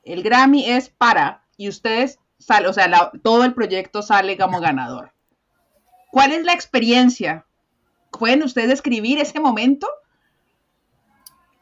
[0.04, 5.12] el Grammy es para y ustedes salen, o sea, todo el proyecto sale como ganador?
[6.12, 7.46] ¿Cuál es la experiencia?
[8.10, 9.88] ¿Pueden ustedes describir ese momento?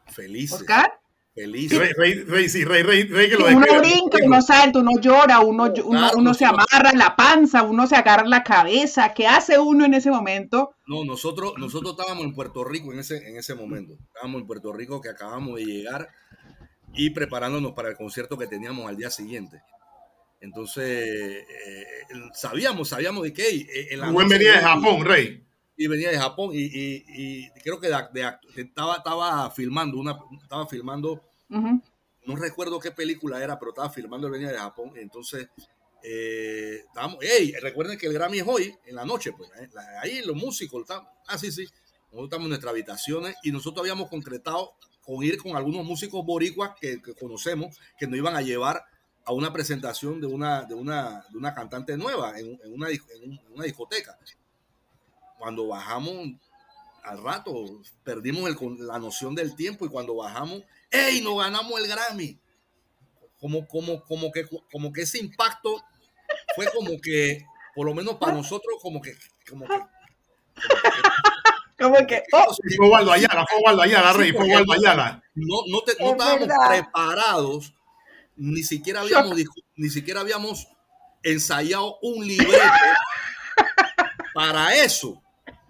[0.07, 0.53] Feliz.
[0.53, 1.00] Oscar.
[1.35, 1.71] Feliz.
[1.71, 5.41] Rey, rey, rey, sí, rey, rey, rey que lo Uno brinca, uno salta, uno llora,
[5.41, 5.73] uno,
[6.17, 9.15] uno, se amarra la panza, uno se agarra la cabeza.
[9.15, 10.75] ¿Qué hace uno en ese momento?
[10.87, 13.95] No, nosotros, nosotros estábamos en Puerto Rico en ese, en ese momento.
[14.09, 16.09] Estábamos en Puerto Rico que acabamos de llegar
[16.95, 19.63] y preparándonos para el concierto que teníamos al día siguiente.
[20.41, 21.87] Entonces, eh,
[22.33, 23.69] sabíamos, sabíamos de qué.
[23.91, 25.40] En la venía de Japón, Rey
[25.81, 27.87] y venía de Japón y, creo que
[28.57, 34.35] estaba, estaba filmando una estaba filmando no recuerdo qué película era pero estaba filmando él
[34.35, 35.49] venía de Japón entonces
[36.03, 39.71] eh, estábamos, hey, recuerden que el Grammy es hoy en la noche pues eh,
[40.03, 41.67] ahí los músicos están, ah sí sí
[42.13, 46.73] nosotros estamos en nuestras habitaciones y nosotros habíamos concretado con ir con algunos músicos boricuas
[46.79, 48.85] que, conocemos que nos iban a llevar
[49.25, 53.65] a una presentación de una, de una, de una cantante nueva en, una, en una
[53.65, 54.19] discoteca
[55.41, 56.35] cuando bajamos
[57.03, 61.23] al rato, perdimos la noción del tiempo y cuando bajamos, ¡ey!
[61.23, 62.39] Nos ganamos el Grammy.
[63.41, 65.83] Como, como, como, que, como que ese impacto
[66.55, 67.43] fue como que,
[67.75, 69.17] por lo menos para nosotros, como que.
[69.49, 69.81] Como que,
[71.79, 72.55] como que, oh.
[72.77, 75.23] Fue Waldo Ayala, fue Waldo Ayala, Rey, fue Waldo Ayala.
[75.35, 77.73] No, no, te, no estábamos preparados,
[78.37, 79.39] ni siquiera habíamos,
[79.75, 80.69] ni siquiera habíamos
[81.23, 82.63] ensayado un libreto
[84.35, 85.23] para eso.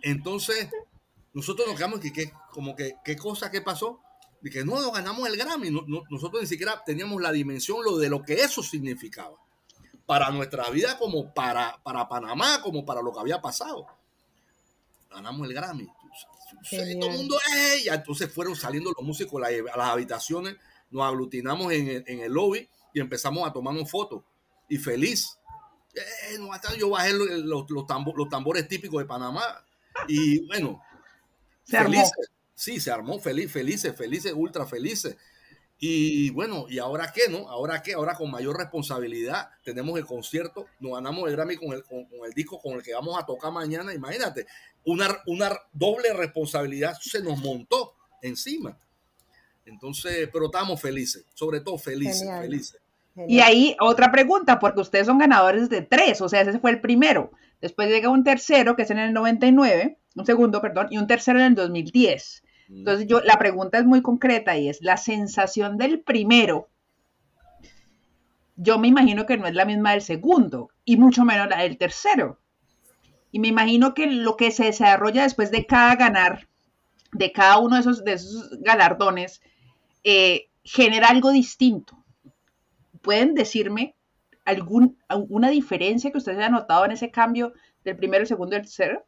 [0.03, 0.69] Entonces,
[1.33, 4.01] nosotros nos quedamos que, como que, ¿qué cosa que pasó?
[4.43, 5.71] Y que no, ganamos el Grammy.
[6.11, 9.37] nosotros ni siquiera teníamos la dimensión lo de lo que eso significaba.
[10.07, 13.87] Para nuestra vida, como para, para Panamá, como para lo que había pasado.
[15.11, 15.87] Ganamos el Grammy.
[16.71, 17.89] todo el mundo, ¡ey!
[17.89, 20.57] entonces fueron saliendo los músicos a las habitaciones,
[20.91, 24.23] nos aglutinamos en el, en el lobby y empezamos a tomarnos fotos.
[24.69, 25.39] Y feliz.
[25.95, 26.39] Eh,
[26.79, 27.87] yo bajé los, los,
[28.31, 29.43] tambores típicos de Panamá
[30.09, 30.83] y bueno,
[31.65, 32.31] se felices.
[32.55, 35.17] Sí, se armó feliz, felices, felices, ultra felices.
[35.79, 37.49] Y bueno, ¿y ahora qué, no?
[37.49, 37.95] ¿Ahora qué?
[37.95, 42.33] Ahora con mayor responsabilidad tenemos el concierto, nos ganamos el Grammy con el, con, el
[42.35, 43.95] disco con el que vamos a tocar mañana.
[43.95, 44.47] Imagínate,
[44.85, 48.79] una, una doble responsabilidad se nos montó encima.
[49.65, 52.79] Entonces, pero estamos felices, sobre todo felices, felices.
[53.17, 56.81] Y ahí otra pregunta, porque ustedes son ganadores de tres, o sea, ese fue el
[56.81, 57.33] primero.
[57.61, 61.39] Después llega un tercero, que es en el 99, un segundo, perdón, y un tercero
[61.39, 62.45] en el 2010.
[62.69, 62.79] Mm.
[62.79, 66.69] Entonces, yo, la pregunta es muy concreta y es, la sensación del primero,
[68.57, 71.79] yo me imagino que no es la misma del segundo, y mucho menos la del
[71.79, 72.39] tercero.
[73.33, 76.49] Y me imagino que lo que se desarrolla después de cada ganar,
[77.13, 79.41] de cada uno de esos, de esos galardones,
[80.05, 82.00] eh, genera algo distinto.
[83.03, 83.97] ¿Pueden decirme
[84.45, 87.53] algún, alguna diferencia que ustedes hayan notado en ese cambio
[87.85, 89.07] del primero, el segundo y el tercero?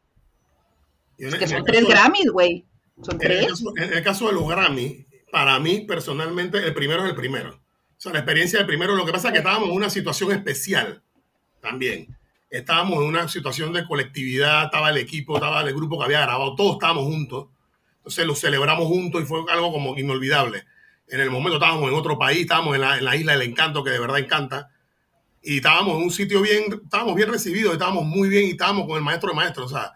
[1.17, 2.65] Es que son tres Grammys, güey.
[3.01, 3.63] Son tres.
[3.77, 7.49] en el caso de los Grammys, para mí personalmente, el primero es el primero.
[7.51, 10.31] O sea, la experiencia del primero, lo que pasa es que estábamos en una situación
[10.31, 11.03] especial
[11.61, 12.15] también.
[12.49, 16.55] Estábamos en una situación de colectividad, estaba el equipo, estaba el grupo que había grabado,
[16.55, 17.47] todos estábamos juntos.
[17.97, 20.65] Entonces lo celebramos juntos y fue algo como inolvidable.
[21.07, 23.83] En el momento estábamos en otro país, estábamos en la, en la isla del encanto,
[23.83, 24.69] que de verdad encanta
[25.43, 28.95] y estábamos en un sitio bien, estábamos bien recibidos, estábamos muy bien y estábamos con
[28.95, 29.91] el maestro de maestros, o sea,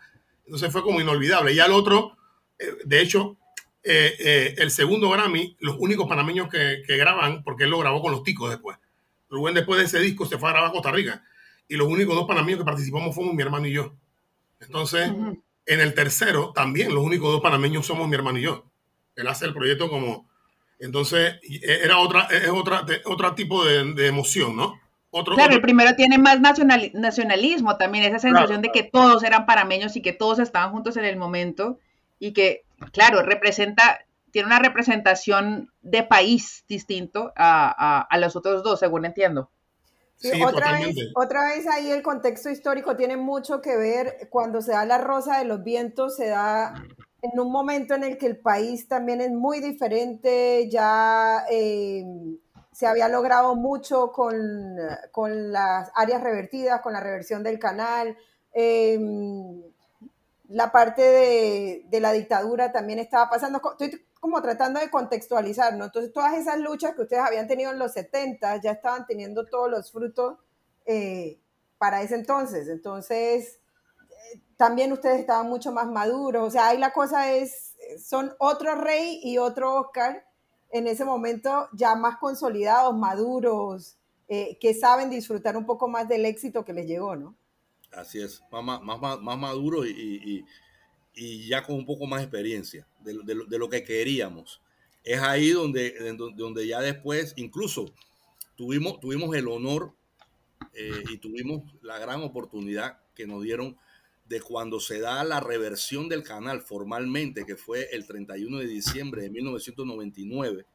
[0.46, 1.54] entonces fue como inolvidable.
[1.54, 2.18] Y al otro,
[2.60, 3.38] eh, de hecho,
[3.82, 8.12] eh, eh, el segundo Grammy, los únicos panameños que, graban, porque él lo grabó con
[8.12, 8.78] los ticos después.
[9.30, 11.24] Rubén después de ese disco se fue a grabar a Costa Rica
[11.68, 13.94] y los únicos dos panameños que participamos fuimos mi hermano y yo.
[14.60, 15.12] Entonces,
[15.66, 18.66] en el tercero, también los únicos dos panameños somos mi hermano y yo.
[19.16, 20.27] Él hace el proyecto como...
[20.80, 24.80] Entonces, era otra, es otra, otro tipo de, de emoción, ¿no?
[25.24, 30.02] claro, el primero tiene más nacionalismo también, esa sensación de que todos eran parameños y
[30.02, 31.80] que todos estaban juntos en el momento
[32.20, 34.00] y que claro, representa,
[34.32, 39.50] tiene una representación de país distinto a, a, los otros dos, según entiendo.
[40.18, 44.28] Sí, otra, vez, otra vez ahí el contexto histórico tiene mucho que ver.
[44.32, 46.74] Cuando se da la Rosa de los Vientos, se da
[47.22, 52.06] en un momento en el que el país también es muy diferente, ya eh,
[52.72, 54.78] se había logrado mucho con,
[55.12, 58.16] con, las áreas revertidas, con la reversión del canal.
[58.54, 59.64] Em,
[60.50, 63.60] la parte de, de, la dictadura también estaba pasando.
[63.72, 65.86] Estoy como tratando de contextualizar, ¿no?
[65.86, 69.70] Entonces, todas esas luchas que ustedes habían tenido en los 70 ya estaban teniendo todos
[69.70, 70.38] los frutos
[70.86, 71.40] eh,
[71.78, 72.68] para ese entonces.
[72.68, 73.60] Entonces,
[74.58, 76.48] también ustedes estaban mucho más maduros.
[76.48, 80.26] O sea, ahí la cosa es, son otro rey y otro Oscar
[80.72, 83.98] en ese momento ya más consolidados, maduros,
[84.28, 87.36] eh, que saben disfrutar un poco más del éxito que les llegó, ¿no?
[87.92, 90.46] Así es, más, más, más, maduro y,
[91.48, 93.14] ya con un poco más experiencia de,
[93.58, 94.62] lo que queríamos.
[95.04, 95.96] Es ahí donde,
[96.36, 97.86] donde ya después, incluso
[98.56, 99.94] tuvimos, tuvimos el honor
[100.74, 103.78] eh, y tuvimos la gran oportunidad que nos dieron
[104.28, 109.22] de cuando se da la reversión del canal formalmente, que fue el 31 de diciembre
[109.24, 110.66] de 1999,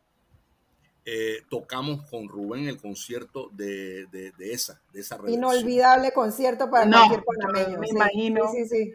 [1.05, 5.42] eh, tocamos con Rubén el concierto de, de, esa, de esa reversión.
[5.42, 7.78] Inolvidable concierto para no, cualquier panameño.
[7.80, 8.53] Me imagino.
[8.53, 8.94] Sí, sí,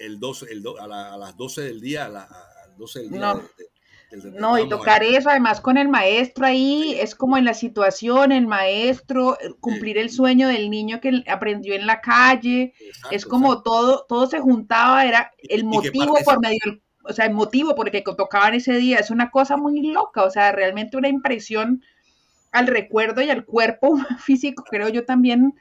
[0.00, 2.28] El 12, el a, las 12 del día, a, las
[2.76, 3.70] 12 del día de,
[4.34, 8.46] no, y tocar eso, además con el maestro ahí, es como en la situación, el
[8.46, 12.74] maestro, eh, cumplir el sueño del niño que aprendió en la calle,
[13.10, 17.74] es como todo, todo se juntaba, era el motivo por medio, o sea, el motivo
[17.74, 21.08] por el que tocaban ese día, es una cosa muy loca, o sea, realmente una
[21.08, 21.82] impresión
[22.52, 25.54] al recuerdo y al cuerpo físico, creo yo también,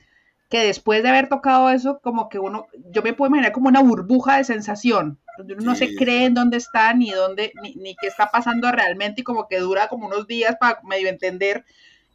[0.50, 3.82] que después de haber tocado eso, como que uno, yo me puedo imaginar como una
[3.82, 8.08] burbuja de sensación, donde uno no se cree en dónde está, ni dónde, ni, qué
[8.08, 11.66] está pasando realmente, y como que dura como unos días para medio entender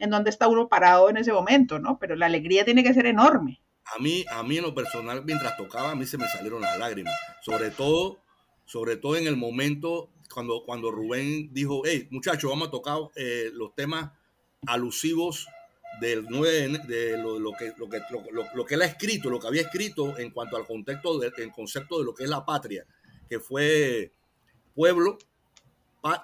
[0.01, 1.99] en dónde está uno parado en ese momento, ¿no?
[2.01, 3.63] Pero la alegría tiene que ser enorme.
[3.97, 6.77] A mí, a mí en lo personal, mientras tocaba, a mí se me salieron las
[6.77, 8.19] lágrimas, sobre todo,
[8.65, 13.51] sobre todo en el momento cuando, cuando Rubén dijo, hey, muchachos, vamos a tocar eh,
[13.53, 14.11] los temas
[14.67, 15.47] alusivos
[16.01, 18.01] del 9 de, lo, lo, que, lo, que,
[18.55, 21.99] lo, que él ha escrito, lo que había escrito en cuanto al contexto, del concepto
[21.99, 22.87] de lo que es la patria,
[23.29, 24.13] que fue
[24.75, 25.19] Pueblo,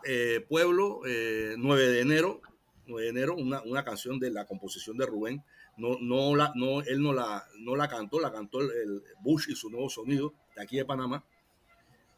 [0.04, 2.40] eh, Pueblo, 9 eh, de enero,
[2.86, 5.42] 9 de enero, una, una, canción de la composición de Rubén.
[5.76, 9.54] No, no la, no, él no la, no la cantó, la cantó el, Bush y
[9.54, 11.24] su nuevo sonido de aquí de Panamá.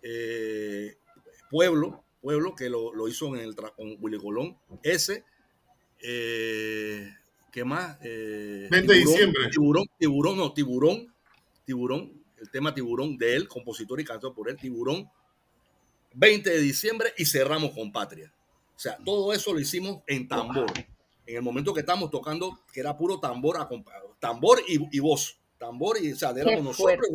[0.03, 0.97] Eh,
[1.51, 4.59] Pueblo, Pueblo, que lo, lo hizo en el, con Willy Colón.
[4.83, 5.25] Ese,
[7.53, 8.01] ¿Qué más?
[8.01, 9.51] 20 eh, de diciembre.
[9.51, 11.15] Tiburón, tiburón, no, tiburón,
[11.67, 15.09] tiburón, el tema tiburón de él, compositor y cantor por él, tiburón.
[16.15, 18.33] 20 de diciembre y cerramos con Patria.
[18.75, 20.73] O sea, todo eso lo hicimos en tambor.
[21.27, 23.57] En el momento que estábamos tocando, que era puro tambor,
[24.19, 25.39] tambor y, voz.
[25.59, 27.07] Tambor y, o sea, éramos nosotros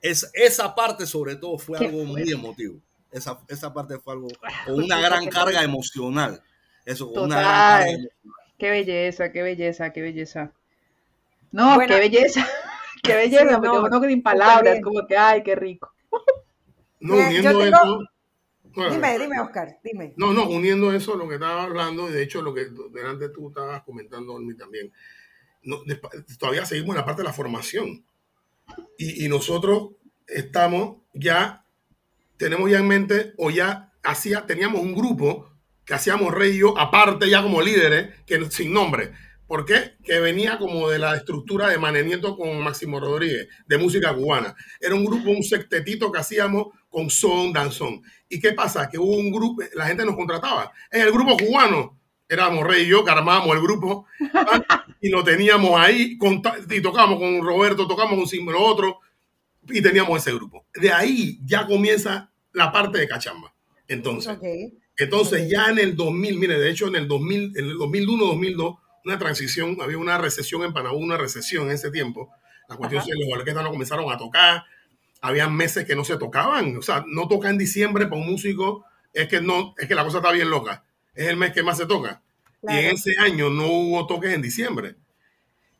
[0.00, 2.80] Es, esa parte, sobre todo, fue algo muy emotivo.
[3.12, 4.28] Esa, esa parte fue algo
[4.66, 6.42] con una gran carga emocional.
[6.86, 8.37] Eso, con una gran carga emocional.
[8.58, 10.52] Qué belleza, qué belleza, qué belleza.
[11.52, 12.46] No, qué belleza,
[13.02, 15.92] qué belleza, porque no, uno sin palabras, como que, ay, qué rico.
[17.00, 18.00] No, uniendo eso.
[18.90, 20.12] dime, dime, Oscar, dime.
[20.16, 23.28] No, no, uniendo eso a lo que estaba hablando, y de hecho lo que delante
[23.28, 24.92] tú estabas comentando, mí también.
[26.38, 28.04] todavía seguimos en la parte de la formación.
[28.98, 29.92] Y, y nosotros
[30.26, 31.64] estamos ya,
[32.36, 35.47] tenemos ya en mente, o ya hacía, teníamos un grupo
[35.88, 39.10] que hacíamos Rey y yo, aparte ya como líderes, que sin nombre.
[39.46, 39.94] ¿Por qué?
[40.04, 44.54] Que venía como de la estructura de Maneniento con Máximo Rodríguez, de música cubana.
[44.78, 48.02] Era un grupo, un sectetito que hacíamos con son, danzón.
[48.28, 48.90] ¿Y qué pasa?
[48.90, 50.70] Que hubo un grupo, la gente nos contrataba.
[50.90, 54.04] En el grupo cubano, éramos Rey y yo, que armábamos el grupo,
[55.00, 56.18] y lo teníamos ahí,
[56.68, 59.00] y tocábamos con Roberto, tocábamos con símbolo otro,
[59.66, 60.66] y teníamos ese grupo.
[60.74, 63.54] De ahí ya comienza la parte de cachamba.
[63.86, 64.38] Entonces,
[64.98, 68.76] entonces ya en el 2000, mire, de hecho en el 2000, en el 2001, 2002,
[69.04, 72.30] una transición, había una recesión en Panamá, una recesión en ese tiempo.
[72.68, 74.64] La cuestión es que los orquestas no comenzaron a tocar,
[75.20, 78.84] había meses que no se tocaban, o sea, no toca en diciembre para un músico,
[79.12, 80.84] es que no, es que la cosa está bien loca,
[81.14, 82.22] es el mes que más se toca.
[82.62, 84.96] Y en ese año no hubo toques en diciembre.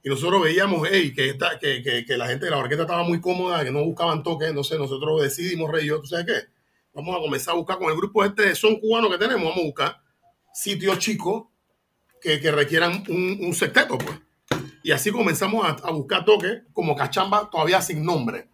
[0.02, 3.64] Y nosotros veíamos hey, que, que, que, la gente de la orquesta estaba muy cómoda,
[3.64, 6.57] que no buscaban toques, entonces nosotros decidimos, Rey, yo, ¿tú sabes qué?
[6.98, 9.60] Vamos a comenzar a buscar con el grupo este de son cubanos que tenemos, vamos
[9.60, 10.02] a buscar
[10.52, 11.44] sitios chicos
[12.20, 14.18] que, que requieran un, un, sexteto, pues.
[14.82, 18.48] Y así comenzamos a, a, buscar toques como cachamba todavía sin nombre.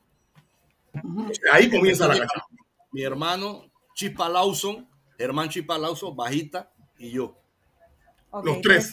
[1.53, 2.47] Ahí comienza la cachamba.
[2.93, 3.65] mi hermano
[3.95, 7.41] Chispa Lawson, Germán Chispa Lawson, bajita, y yo.
[8.43, 8.91] los tres.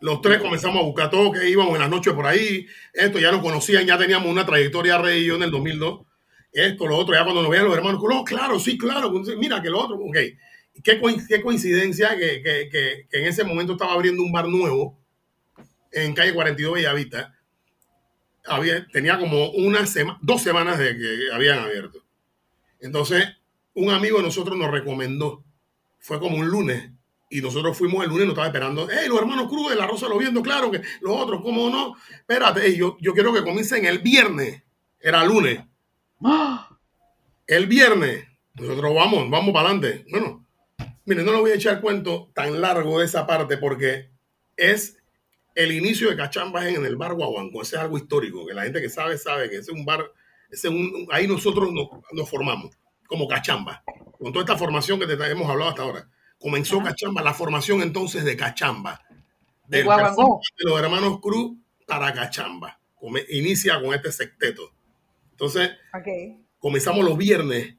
[0.00, 2.66] Los tres comenzamos a buscar todo, que íbamos en las noches por ahí.
[2.92, 6.00] Esto ya nos conocían, ya teníamos una trayectoria rey y yo en el 2002.
[6.54, 9.68] Esto, lo otro, ya cuando nos veían los hermanos, no, claro, sí, claro, mira que
[9.68, 10.16] lo otro, ok.
[10.84, 14.96] Qué, coincidencia que, que, que, en ese momento estaba abriendo un bar nuevo
[15.90, 17.34] en calle 42 Bellavista.
[18.46, 22.04] Había, tenía como una semana, dos semanas de que habían abierto.
[22.78, 23.24] Entonces,
[23.74, 25.42] un amigo de nosotros nos recomendó.
[25.98, 26.90] Fue como un lunes.
[27.30, 28.86] Y nosotros fuimos el lunes, nos estaba esperando.
[28.88, 30.40] ¡Hey, los hermanos Cruz de la Rosa lo viendo!
[30.40, 31.96] Claro que los otros, ¿cómo no?
[32.12, 34.62] Espérate, yo, yo quiero que comiencen el viernes.
[35.00, 35.60] Era lunes.
[37.46, 38.26] El viernes.
[38.54, 40.06] Nosotros vamos, vamos para adelante.
[40.10, 40.46] Bueno,
[41.04, 44.10] miren, no le voy a echar cuento tan largo de esa parte porque
[44.56, 44.96] es
[45.54, 47.62] el inicio de Cachambas en el bar Guaguanco.
[47.62, 50.10] Ese es algo histórico, que la gente que sabe, sabe que ese es un bar,
[50.50, 53.82] ese un, ahí nosotros nos, nos formamos como Cachamba,
[54.18, 56.08] con toda esta formación que te hemos hablado hasta ahora.
[56.38, 59.00] Comenzó Cachamba, la formación entonces de Cachamba.
[59.66, 59.84] De, de
[60.64, 61.56] los hermanos Cruz
[61.86, 62.78] para Cachamba.
[63.30, 64.73] inicia con este secteto.
[65.34, 65.72] Entonces,
[66.60, 67.74] comenzamos los viernes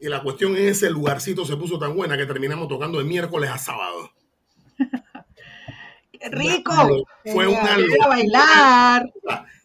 [0.00, 3.50] y la cuestión en ese lugarcito se puso tan buena que terminamos tocando de miércoles
[3.50, 4.10] a sábado.
[6.10, 7.04] ¡Qué rico!
[7.30, 9.12] Fue un a bailar.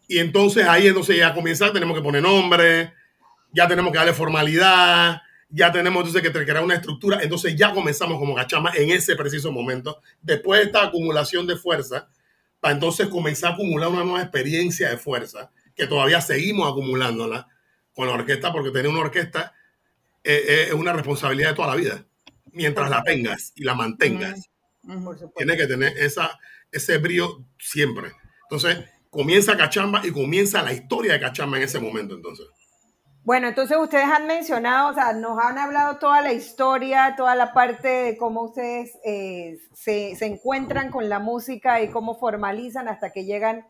[0.10, 2.94] Y entonces ahí entonces ya comienza, tenemos que poner nombre,
[3.54, 8.20] ya tenemos que darle formalidad, ya tenemos entonces que crear una estructura, entonces ya comenzamos
[8.20, 12.10] como Cachama en ese preciso momento, después de esta acumulación de fuerza,
[12.60, 17.48] para entonces comenzar a acumular una nueva experiencia de fuerza, que todavía seguimos acumulándola
[17.94, 19.54] con la orquesta, porque tener una orquesta
[20.24, 22.06] eh, eh, es una responsabilidad de toda la vida,
[22.52, 24.50] mientras la tengas y la mantengas.
[25.36, 26.40] Tiene que tener esa,
[26.72, 28.12] ese brío siempre.
[28.44, 32.48] Entonces, comienza Cachamba y comienza la historia de Cachamba en ese momento, entonces.
[33.28, 37.52] Bueno, entonces ustedes han mencionado, o sea, nos han hablado toda la historia, toda la
[37.52, 43.26] parte de cómo ustedes eh, se, encuentran con la música y cómo formalizan hasta que
[43.26, 43.68] llegan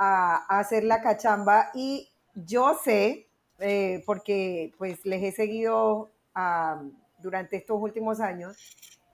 [0.00, 1.70] a, hacer la cachamba.
[1.74, 3.28] Y yo sé,
[3.58, 6.10] eh, porque pues les he seguido
[7.18, 8.56] durante estos últimos años,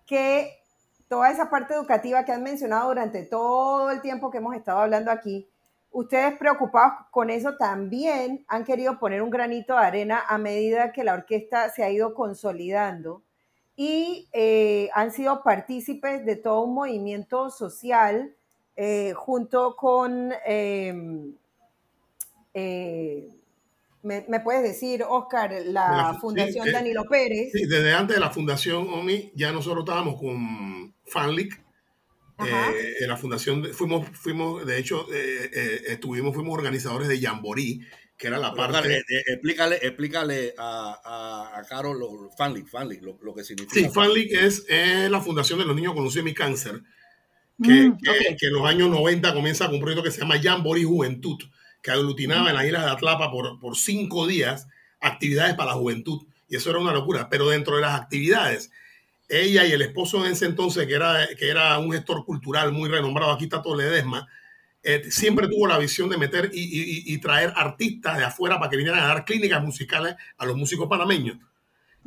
[0.07, 0.61] que
[1.09, 5.11] toda esa parte educativa que han mencionado durante todo el tiempo que hemos estado hablando
[5.11, 5.49] aquí,
[5.91, 11.03] ustedes preocupados con eso también han querido poner un granito de arena a medida que
[11.03, 13.23] la orquesta se ha ido consolidando
[13.75, 18.37] y eh, han sido partícipes de todo un movimiento social
[18.77, 21.35] eh, junto con, em,
[22.55, 23.29] eh,
[24.03, 27.51] me, puedes decir, Oscar, la, Fundación Danilo Pérez.
[27.53, 31.67] Sí, desde antes de la Fundación OMI ya nosotros estábamos con FANLIC,
[32.45, 37.81] eh, en la fundación fuimos, fuimos, de hecho, eh, eh, estuvimos, fuimos organizadores de Jamboree,
[38.17, 39.03] que era la parte.
[39.27, 42.69] explícale, explícale a, a, Carol lo, Fanlic,
[43.03, 43.75] lo, que significa.
[43.75, 44.67] Sí, Fanlic es,
[45.11, 46.83] la fundación de los niños con leucemia y cáncer,
[47.63, 50.85] que, mm, que, en los años 90 comienza con un proyecto que se llama Jamboree
[50.85, 51.39] Juventud,
[51.83, 54.67] que aglutinaba en las islas de Atlapa por, por cinco días
[55.01, 56.27] actividades para la juventud.
[56.49, 57.29] Y eso era una locura.
[57.29, 58.71] Pero dentro de las actividades
[59.29, 62.89] ella y el esposo en ese entonces, que era, que era un gestor cultural muy
[62.89, 64.29] renombrado, aquí está Toledesma,
[64.83, 69.03] eh, siempre tuvo la visión de meter y, traer artistas de afuera para que vinieran
[69.03, 71.39] a dar clínicas musicales a los músicos panameños.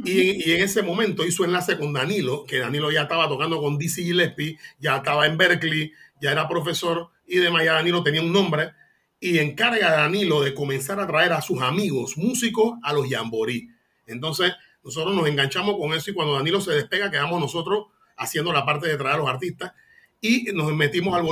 [0.04, 4.04] Y, en ese momento hizo enlace con Danilo, que Danilo ya estaba tocando con Dizzy
[4.04, 5.92] Gillespie, ya estaba en Berkeley,
[6.22, 8.72] ya era profesor y demás, ya Danilo tenía un nombre.
[9.20, 13.68] Y encarga a Danilo de comenzar a traer a sus amigos músicos a los Jamboree.
[14.08, 18.66] Entonces, nosotros nos enganchamos con eso y cuando Danilo se despega, quedamos nosotros haciendo la
[18.66, 19.74] parte de traer a los artistas
[20.22, 21.26] y nos metimos al,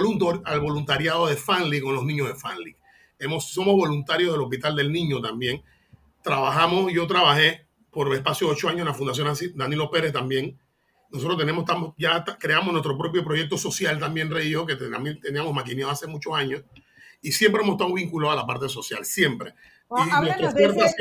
[0.43, 2.75] al voluntariado de Fanly con los niños de Fanly.
[3.19, 5.63] Hemos, somos voluntarios del Hospital del Niño también.
[6.21, 7.66] Trabajamos, yo trabajé
[7.97, 10.55] por espacio de ocho años en la Fundación Danilo Pérez también.
[11.09, 15.19] Nosotros tenemos, estamos, ya creamos nuestro propio proyecto social también, Rey y yo, que también
[15.19, 16.61] teníamos maquineado hace muchos años.
[17.23, 19.55] Y siempre hemos estado vinculados a la parte social, siempre.
[19.89, 20.95] háblanos de ese,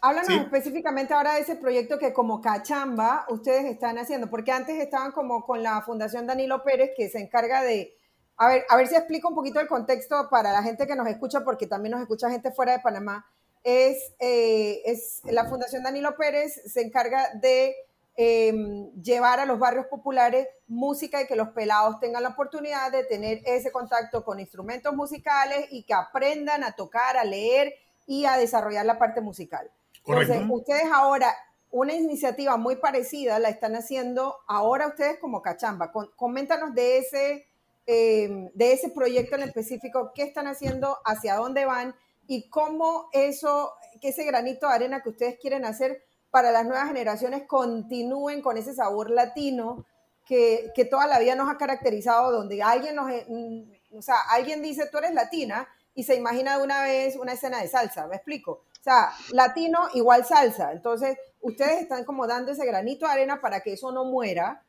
[0.00, 5.12] Háblanos específicamente ahora de ese proyecto que como Cachamba ustedes están haciendo, porque antes estaban
[5.12, 7.94] como con la Fundación Danilo Pérez que se encarga de,
[8.38, 11.08] a ver, a ver si explico un poquito el contexto para la gente que nos
[11.08, 13.26] escucha, porque también nos escucha gente fuera de Panamá.
[13.64, 17.74] Es, eh, es la Fundación Danilo Pérez se encarga de
[18.16, 23.04] em, llevar a los barrios populares música y que los pelados tengan la oportunidad de
[23.04, 27.74] tener ese contacto con instrumentos musicales y que aprendan a tocar, a leer
[28.06, 29.70] y a desarrollar la parte musical.
[30.06, 31.34] Entonces, ustedes ahora,
[31.70, 35.92] una iniciativa muy parecida la están haciendo ahora ustedes como Cachamba.
[36.16, 37.46] coméntanos de ese,
[37.86, 41.94] em, de ese proyecto en específico, qué están haciendo, hacia dónde van
[42.28, 46.86] y cómo eso, que ese granito de arena que ustedes quieren hacer para las nuevas
[46.86, 49.86] generaciones continúen con ese sabor latino
[50.26, 54.62] que, que toda la vida nos ha caracterizado, donde alguien nos, mm, o sea, alguien
[54.62, 58.16] dice tú eres latina y se imagina de una vez una escena de salsa, ¿me
[58.16, 58.52] explico?
[58.78, 60.72] O sea, latino igual salsa.
[60.72, 64.62] Entonces, ustedes están como dando ese granito de arena para que eso no muera,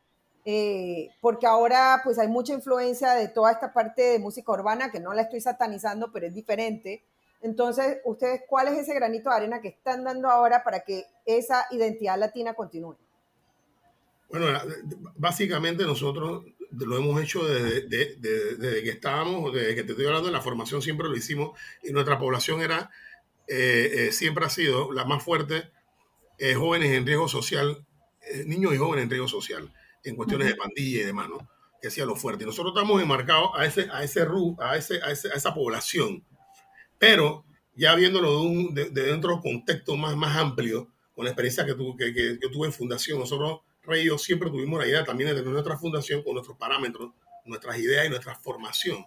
[0.46, 5.02] eh, porque ahora pues hay mucha influencia de toda esta parte de música urbana, que
[5.02, 7.04] no la estoy satanizando, pero es diferente.
[7.42, 11.66] Entonces, ustedes, ¿cuál es ese granito de arena que están dando ahora para que esa
[11.72, 12.98] identidad latina continúe?
[14.30, 14.48] Bueno,
[15.16, 18.20] básicamente nosotros lo hemos hecho desde,
[18.84, 22.20] que estábamos, desde que te estoy hablando de la formación, siempre lo hicimos y nuestra
[22.20, 22.92] población era,
[23.48, 25.72] eh, eh, siempre ha sido la más fuerte,
[26.38, 27.86] eh, jóvenes en riesgo social,
[28.46, 31.50] niños y jóvenes en riesgo social, en cuestiones de pandilla y demás, ¿no?
[31.82, 32.44] Que hacía lo fuerte.
[32.44, 34.22] Y nosotros estamos enmarcados a, ese, a, ese,
[34.60, 36.24] a, ese, a, esa población
[37.00, 37.46] pero
[37.76, 41.76] ya viéndolo de, de, dentro de un contexto más, más amplio, con la experiencia que,
[41.98, 45.36] que, que, tuve en fundación, nosotros, Rey y yo, siempre tuvimos la idea también de
[45.38, 47.12] tener nuestra fundación con nuestros parámetros,
[47.46, 49.06] nuestras ideas y nuestra formación,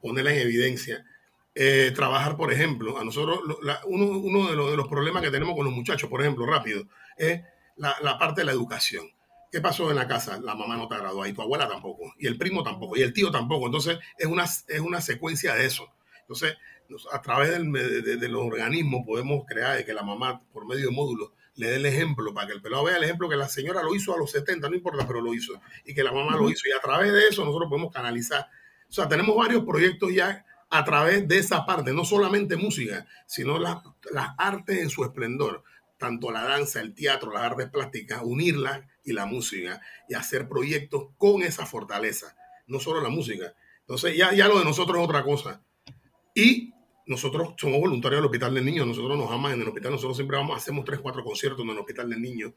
[0.00, 1.04] ponerla en evidencia.
[1.54, 3.40] Eh, trabajar, por ejemplo, a nosotros,
[3.84, 6.84] uno, uno de, los, de, los, problemas que tenemos con los muchachos, por ejemplo, rápido,
[7.16, 7.42] es
[7.76, 9.04] la, la, parte de la educación.
[9.50, 10.40] ¿Qué pasó en la casa?
[10.40, 13.12] La mamá no te graduó y tu abuela tampoco, y el primo tampoco, y el
[13.12, 13.66] tío tampoco.
[13.66, 15.92] Entonces, es una, es una secuencia de eso.
[16.20, 16.56] Entonces,
[17.12, 21.30] a través de, los organismos podemos crear de que la mamá, por medio de módulos,
[21.54, 23.94] le dé el ejemplo para que el pelado vea el ejemplo que la señora lo
[23.94, 26.62] hizo a los 70, no importa, pero lo hizo, y que la mamá lo hizo.
[26.68, 28.48] Y a través de eso nosotros podemos canalizar.
[28.88, 33.58] O sea, tenemos varios proyectos ya a través de esa parte, no solamente música, sino
[33.58, 35.62] las, las artes en su esplendor,
[35.98, 41.08] tanto la danza, el teatro, las artes plásticas, unirlas y la música, y hacer proyectos
[41.18, 42.34] con esa fortaleza,
[42.66, 43.54] no solo la música.
[43.80, 45.62] Entonces ya, ya lo de nosotros es otra cosa.
[46.34, 46.72] Y
[47.06, 50.36] nosotros somos voluntarios del Hospital del Niño, nosotros nos aman en el hospital, nosotros siempre
[50.36, 52.54] vamos, hacemos tres, cuatro conciertos en el Hospital del Niño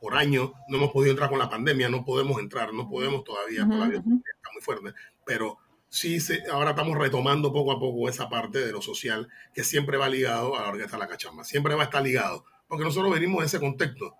[0.00, 3.66] por año, no hemos podido entrar con la pandemia, no podemos entrar, no podemos todavía,
[3.68, 4.94] todavía está muy fuerte,
[5.24, 5.58] pero
[5.88, 9.96] sí se, ahora estamos retomando poco a poco esa parte de lo social que siempre
[9.96, 13.40] va ligado a la orquesta La Cachamba, siempre va a estar ligado, porque nosotros venimos
[13.40, 14.14] de ese contexto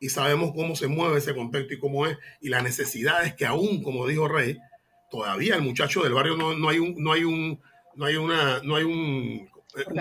[0.00, 3.82] y sabemos cómo se mueve ese contexto y cómo es, y las necesidades que aún,
[3.82, 4.56] como dijo Rey,
[5.10, 7.60] todavía el muchacho del barrio no, no hay un, no hay un
[7.98, 9.50] no hay, una, no hay un,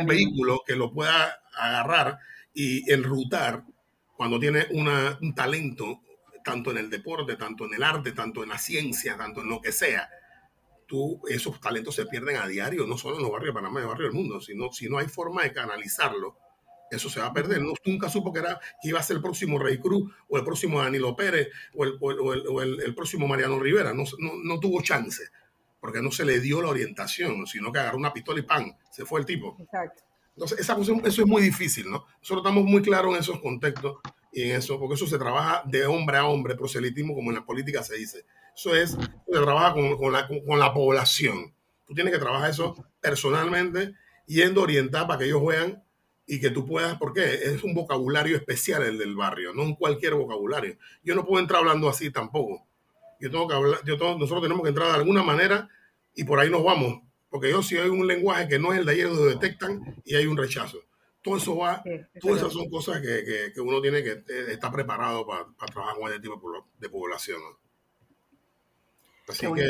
[0.05, 2.19] vehículo que lo pueda agarrar
[2.53, 3.63] y enrutar
[4.15, 6.01] cuando tiene un talento,
[6.43, 9.59] tanto en el deporte, tanto en el arte, tanto en la ciencia, tanto en lo
[9.61, 10.09] que sea.
[10.85, 13.85] Tú, esos talentos se pierden a diario, no solo en los barrios de Panamá, en
[13.85, 16.37] el barrio del mundo, sino si no hay forma de canalizarlo,
[16.91, 17.61] eso se va a perder.
[17.61, 20.43] No, nunca supo que, era, que iba a ser el próximo Rey Cruz o el
[20.43, 23.91] próximo Danilo Pérez o el, o el, el, próximo Mariano Rivera.
[23.93, 25.23] No, no, no, tuvo chance
[25.79, 28.73] porque no se le dio la orientación, sino que agarró una pistola y ¡pam!
[28.91, 29.57] Se fue el tipo.
[29.59, 30.03] Exacto.
[30.35, 32.05] Entonces, esa eso es muy difícil, ¿no?
[32.19, 33.97] Nosotros estamos muy claros en esos contextos
[34.31, 37.45] y en eso, porque eso se trabaja de hombre a hombre, proselitismo, como en la
[37.45, 38.25] política se dice.
[38.55, 41.55] Eso es, se trabaja con, con, la, con la población.
[41.85, 43.95] Tú tienes que trabajar eso personalmente,
[44.27, 45.83] yendo a orientar para que ellos vean
[46.27, 50.13] y que tú puedas, porque es un vocabulario especial el del barrio, no un cualquier
[50.13, 50.77] vocabulario.
[51.01, 52.66] Yo no puedo entrar hablando así tampoco
[53.19, 55.69] yo tengo que hablar, yo nosotros tenemos que entrar de alguna manera
[56.13, 57.01] y por ahí nos vamos.
[57.29, 60.15] Porque yo si hay un lenguaje que no es el de ayer, lo detectan y
[60.15, 60.79] hay un rechazo.
[61.21, 61.83] Todo eso va,
[62.21, 65.97] todas esas son cosas que, que, uno tiene que eh, estar preparado para, para trabajar
[65.97, 66.41] con este tipo
[66.77, 67.41] de población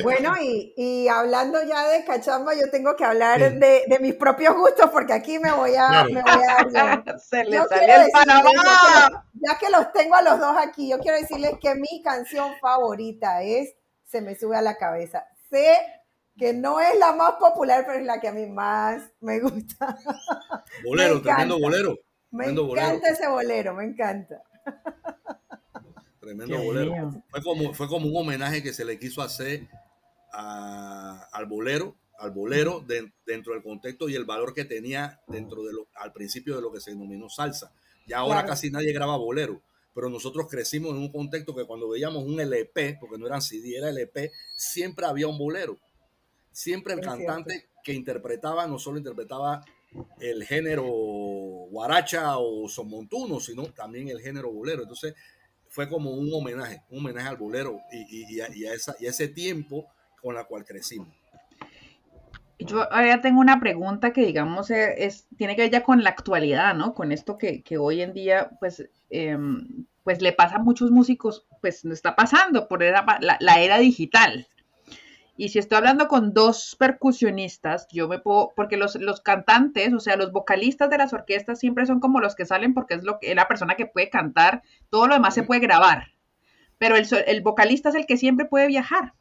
[0.04, 4.56] bueno, y, y, hablando ya de cachamba, yo tengo que hablar de, de, mis propios
[4.56, 9.26] gustos porque aquí me voy a, me voy a Se le sale el Panamá.
[9.34, 13.42] Ya que los tengo a los dos aquí, yo quiero decirles que mi canción favorita
[13.42, 13.74] es
[14.06, 15.26] Se me sube a la cabeza.
[15.50, 15.76] Sé
[16.38, 19.98] que no es la más popular, pero es la que a mí más me gusta.
[20.86, 21.98] Bolero, tremendo bolero.
[22.30, 24.44] Me encanta ese bolero, me encanta.
[26.28, 27.24] Tremendo bolero.
[27.30, 29.66] Fue como, fue como un homenaje que se le quiso hacer
[30.34, 32.86] al bolero, al bolero
[33.26, 36.70] dentro del contexto y el valor que tenía dentro de lo, al principio de lo
[36.70, 37.72] que se denominó salsa.
[38.08, 39.62] Ya ahora casi nadie graba bolero,
[39.96, 43.78] pero nosotros crecimos en un contexto que cuando veíamos un LP, porque no eran CD,
[43.78, 45.78] era LP, siempre había un bolero.
[46.52, 49.64] Siempre el cantante que interpretaba, no solo interpretaba
[50.20, 54.82] el género guaracha o son montuno, sino también el género bolero.
[54.82, 55.14] Entonces,
[55.78, 59.86] fue como un homenaje, un homenaje al bolero y, a, esa, ese tiempo
[60.20, 61.10] con la cual crecimos.
[62.58, 66.10] Yo ahora tengo una pregunta que digamos eh, es, tiene que ver ya con la
[66.10, 66.96] actualidad, ¿no?
[66.96, 71.86] Con esto que, hoy en día pues, em, pues le pasa a muchos músicos, pues
[71.86, 74.48] no está pasando por la, la, era digital.
[75.38, 80.00] Y si estoy hablando con dos percusionistas, yo me puedo, porque los, los cantantes, o
[80.00, 83.20] sea, los vocalistas de las orquestas siempre son como los que salen porque es lo
[83.20, 86.08] que, la persona que puede cantar, todo lo demás se puede grabar.
[86.80, 89.14] Pero el, el vocalista es el que siempre puede viajar.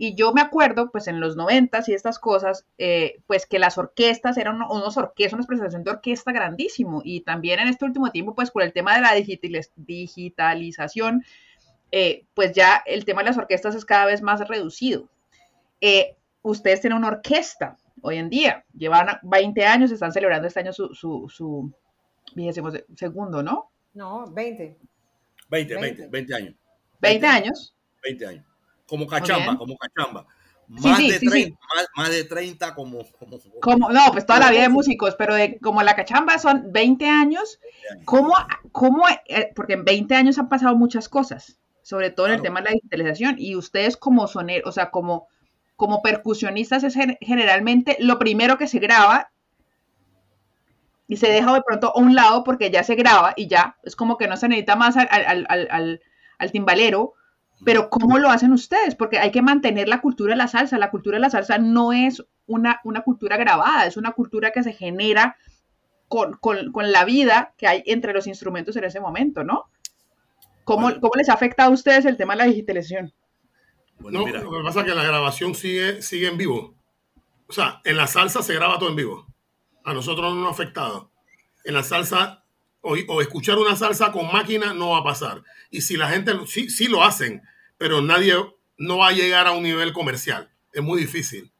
[0.00, 3.78] Y yo me acuerdo, pues en los noventas y estas cosas, eh, pues que las
[3.78, 7.00] orquestas eran unos orquestas, una presentación de orquesta grandísimo.
[7.04, 9.14] Y también en este último tiempo, pues por el tema de la
[9.76, 11.24] digitalización,
[11.90, 15.08] eh, pues ya el tema de las orquestas es cada vez más reducido.
[15.80, 20.72] Eh, ustedes tienen una orquesta hoy en día, llevan 20 años, están celebrando este año
[20.72, 21.72] su, su, su
[22.96, 23.70] segundo, ¿no?
[23.94, 24.78] No, 20.
[25.48, 26.54] 20, 20, 20 años.
[27.00, 27.74] 20 años.
[28.02, 28.48] 20 años
[28.88, 30.26] como cachamba, como cachamba.
[30.66, 31.58] Más, de 30,
[31.96, 32.98] más, de 30 como,
[33.60, 37.08] como, No, pues toda la vida de músicos, pero de, como la cachamba son 20
[37.08, 37.58] años,
[38.04, 38.34] ¿cómo,
[38.70, 42.60] cómo, eh, porque en 20 años han pasado muchas cosas, sobre todo en el tema
[42.60, 45.28] de la digitalización, y ustedes como soneros, o sea, como,
[45.78, 49.30] como percusionistas es generalmente lo primero que se graba
[51.06, 53.94] y se deja de pronto a un lado porque ya se graba y ya, es
[53.94, 56.00] como que no se necesita más al, al, al,
[56.38, 57.14] al timbalero
[57.64, 58.94] pero ¿cómo lo hacen ustedes?
[58.94, 60.78] Porque hay que mantener la cultura de la salsa.
[60.78, 64.62] La cultura de la salsa no es una, una cultura grabada, es una cultura que
[64.62, 65.36] se genera
[66.06, 69.64] con, con, con, la vida que hay entre los instrumentos en ese momento, ¿no?
[70.64, 73.12] ¿Cómo, ¿Cómo, les afecta a ustedes el tema de la digitalización?
[73.98, 76.74] Bueno, no, lo que pasa es que la grabación sigue, sigue en vivo.
[77.46, 79.26] O sea, en la salsa se graba todo en vivo.
[79.84, 81.10] A nosotros no nos ha afectado.
[81.64, 82.44] En la salsa
[82.80, 85.42] o, escuchar una salsa con máquina no va a pasar.
[85.70, 87.42] Y si la gente, sí, sí lo hacen,
[87.76, 88.34] pero nadie
[88.78, 90.50] no va a llegar a un nivel comercial.
[90.72, 91.50] Es muy difícil.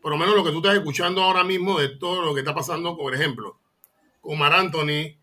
[0.00, 2.54] Por lo menos lo que tú estás escuchando ahora mismo de todo lo que está
[2.54, 3.58] pasando, por ejemplo,
[4.20, 5.18] con Mar Anthony,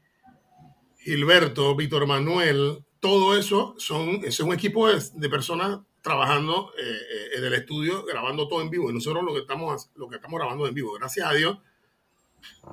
[1.00, 7.44] Gilberto, Víctor Manuel, todo eso son, es un equipo de, personas trabajando eh, eh, en
[7.44, 8.90] el estudio, grabando todo en vivo.
[8.90, 10.94] Y nosotros lo que estamos, lo que estamos grabando en vivo.
[10.94, 11.58] Gracias a Dios,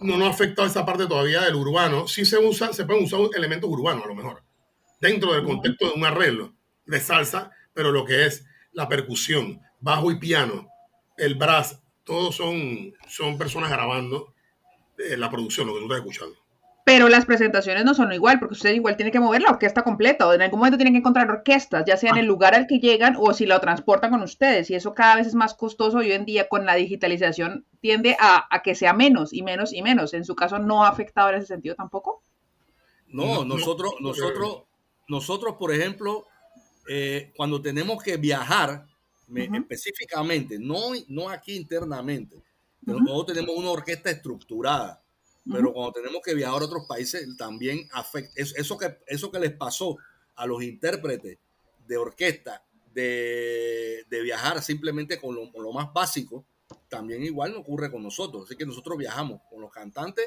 [0.01, 2.07] no nos ha afectado esa parte todavía del urbano.
[2.07, 4.43] Sí se usa, se pueden usar elementos urbanos a lo mejor,
[5.01, 6.55] dentro del contexto de un arreglo
[6.87, 10.69] de salsa, pero lo que es la percusión, bajo y piano,
[11.17, 14.35] el brass, todos son, son personas grabando
[14.99, 16.44] eh, la producción, lo que tú estás escuchando.
[16.85, 20.29] Pero las presentaciones no son igual, porque usted igual tiene que mover la orquesta completa,
[20.29, 22.79] o en algún momento tienen que encontrar orquestas, ya sea en el lugar al que
[22.79, 26.13] llegan o si la transportan con ustedes, y eso cada vez es más costoso hoy
[26.13, 30.13] en día con la digitalización tiende a, que sea menos y menos y menos.
[30.13, 32.23] ¿En su caso no ha afectado en ese sentido tampoco?
[33.09, 34.65] No, nosotros, nosotros,
[35.09, 36.27] nosotros, por ejemplo,
[36.87, 38.85] eh, cuando tenemos que viajar,
[39.35, 42.43] específicamente, no, no aquí internamente,
[42.85, 45.04] pero nosotros tenemos una orquesta estructurada
[45.51, 48.33] pero cuando tenemos que viajar a otros países también afecta.
[48.37, 49.99] Eso que, eso que les pasó
[50.37, 51.39] a los intérpretes
[51.87, 52.65] de orquesta
[52.95, 56.47] de, viajar simplemente con lo, más básico,
[56.89, 58.45] también igual no ocurre con nosotros.
[58.45, 60.27] Así que nosotros viajamos con los cantantes,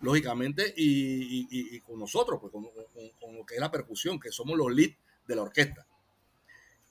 [0.00, 4.90] lógicamente, y, con nosotros, pues con, lo que es la percusión, que somos los lead
[5.26, 5.86] de la orquesta.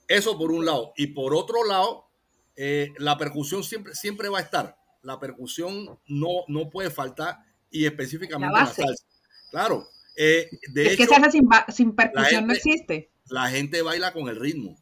[0.07, 0.93] Eso por un lado.
[0.95, 2.07] Y por otro lado,
[2.55, 4.77] eh, la percusión siempre, siempre va a estar.
[5.01, 7.39] La percusión no, no puede faltar
[7.71, 9.05] y específicamente la, salsa.
[9.51, 9.87] Claro.
[10.15, 13.11] Eh, de es que salsa sin, sin percusión no existe.
[13.29, 14.77] La gente baila con el ritmo.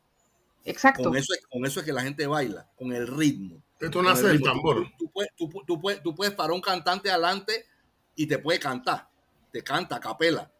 [0.65, 1.03] Exacto.
[1.03, 3.61] Con eso, es, con eso es que la gente baila, con el ritmo.
[3.79, 4.87] Esto nace del tambor.
[4.97, 7.65] Tú, puedes, tú, tú, puedes, tú puedes parar un cantante adelante
[8.15, 9.09] y te puede cantar.
[9.51, 10.51] Te canta a capela.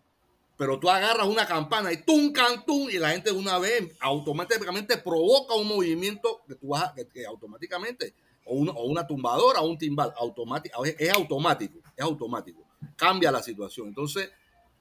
[0.57, 4.97] Pero tú agarras una campana y tum, cantún, y la gente de una vez automáticamente
[4.97, 8.14] provoca un movimiento que tú vas que automáticamente
[8.45, 12.65] o una, o una tumbadora o un timbal, automático, es automático, es automático,
[12.95, 13.88] cambia la situación.
[13.89, 14.31] Entonces,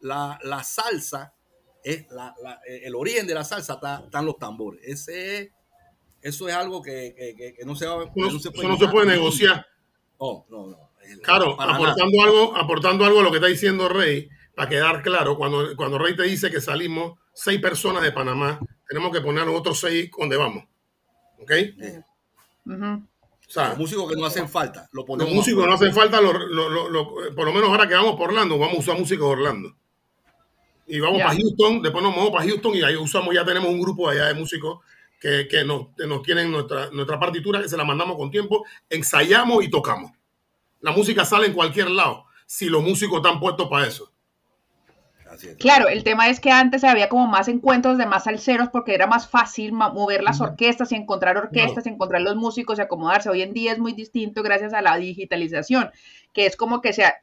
[0.01, 1.35] la, salsa,
[1.83, 2.07] es
[2.67, 4.81] el origen de la salsa está, están los tambores.
[4.85, 5.53] Ese,
[6.23, 9.67] eso es algo que, no, se, va, no, se puede, no se puede negociar.
[10.19, 10.91] Oh, no, no.
[11.23, 15.77] Claro, aportando algo, aportando algo a lo que está diciendo Rey, para quedar claro, cuando,
[15.77, 19.81] cuando Rey te dice que salimos seis personas de Panamá, tenemos que poner los otros
[19.81, 20.65] seis donde vamos.
[21.41, 21.53] ¿Ok?
[23.55, 27.53] Los músicos que no hacen falta, lo Los músicos que no hacen falta, por lo
[27.53, 29.77] menos ahora que vamos por Orlando, vamos a usar músicos de Orlando.
[30.87, 33.81] Y vamos para Houston, después nos movemos para Houston y ahí usamos, ya tenemos un
[33.81, 34.81] grupo allá de músicos
[35.19, 39.65] que, que nos, nos, tienen nuestra, nuestra partitura, que se la mandamos con tiempo, ensayamos
[39.65, 40.13] y tocamos.
[40.81, 44.14] La música sale en cualquier lado, si los músicos están puestos para eso.
[45.59, 49.07] Claro, el tema es que antes había como más encuentros de más salseros porque era
[49.07, 53.31] más fácil mover las orquestas y encontrar orquestas, y encontrar los músicos y acomodarse.
[53.31, 55.91] Hoy en día es muy distinto gracias a la digitalización,
[56.33, 57.17] que es como que sea,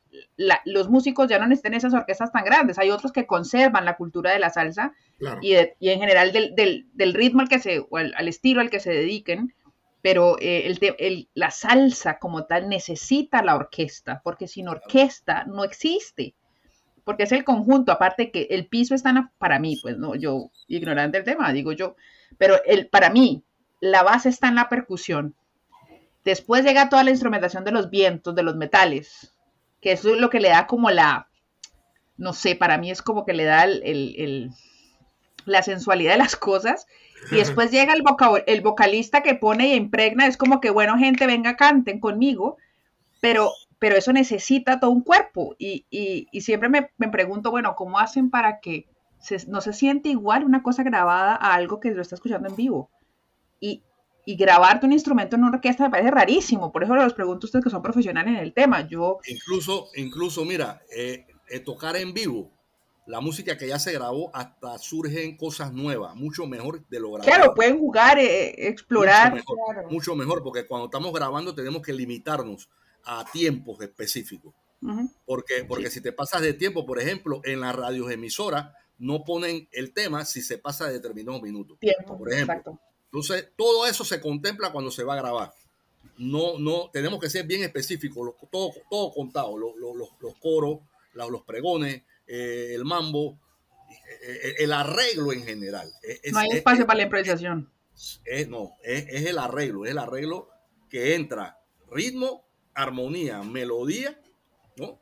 [0.65, 2.79] los músicos ya no necesitan esas orquestas tan grandes.
[2.79, 4.93] Hay otros que conservan la cultura de la salsa
[5.41, 9.53] y, en general del, ritmo al que se, o al, estilo al que se dediquen.
[10.01, 16.33] pero eh, la salsa como tal necesita la orquesta, porque sin orquesta no existe,
[17.03, 21.17] porque es el conjunto, aparte que el piso está para mí, pues no, yo ignorante
[21.17, 21.95] del tema, digo yo,
[22.37, 23.43] pero el, para mí
[23.79, 25.35] la base está en la percusión.
[26.23, 29.33] Después llega toda la instrumentación de los vientos, de los metales,
[29.81, 31.27] que eso es lo que le da como la,
[32.17, 34.51] no sé, para mí es como que le da el,
[35.45, 36.85] la sensualidad de las cosas.
[37.31, 38.03] Y después llega el,
[38.47, 42.57] el vocalista que pone y impregna, es como que, bueno, gente, venga, canten conmigo,
[43.19, 43.51] pero,
[43.81, 45.55] pero eso necesita todo un cuerpo.
[45.57, 48.87] Y, siempre me, pregunto, bueno, ¿cómo hacen para que
[49.47, 52.91] no se siente igual una cosa grabada a algo que lo está escuchando en vivo?
[53.59, 53.81] Y,
[54.23, 56.71] y grabarte un instrumento en una orquesta me parece rarísimo.
[56.71, 58.87] Por eso les pregunto a ustedes que son profesionales en el tema.
[58.87, 59.17] Yo...
[59.25, 62.51] Incluso, incluso mira, eh, eh, tocar en vivo,
[63.07, 67.31] la música que ya se grabó, hasta surgen cosas nuevas, mucho mejor de lo grabado.
[67.31, 69.41] Claro, pueden jugar, eh, explorar.
[69.89, 72.69] Mucho mejor, porque cuando estamos grabando tenemos que limitarnos
[73.05, 74.53] a tiempos específicos.
[75.25, 79.93] Porque, porque si te pasas de tiempo, por ejemplo, en la radioemisora no ponen el
[79.93, 81.77] tema si se pasa de determinados minutos.
[81.79, 82.53] Tiempo, por ejemplo.
[82.53, 82.79] Exacto.
[83.05, 85.53] Entonces, todo eso se contempla cuando se va a grabar.
[86.17, 89.73] No, no, tenemos que ser bien específicos, todo, todo contado, los,
[90.39, 90.79] coros,
[91.13, 93.39] los, pregones, eh, el mambo,
[93.89, 95.91] eh, eh, el arreglo en general.
[96.31, 97.69] no hay espacio para la improvisación.
[98.47, 100.49] no, es, el arreglo, es el arreglo
[100.89, 101.59] que entra
[101.89, 104.19] ritmo, armonía, melodía,
[104.77, 104.99] ¿no?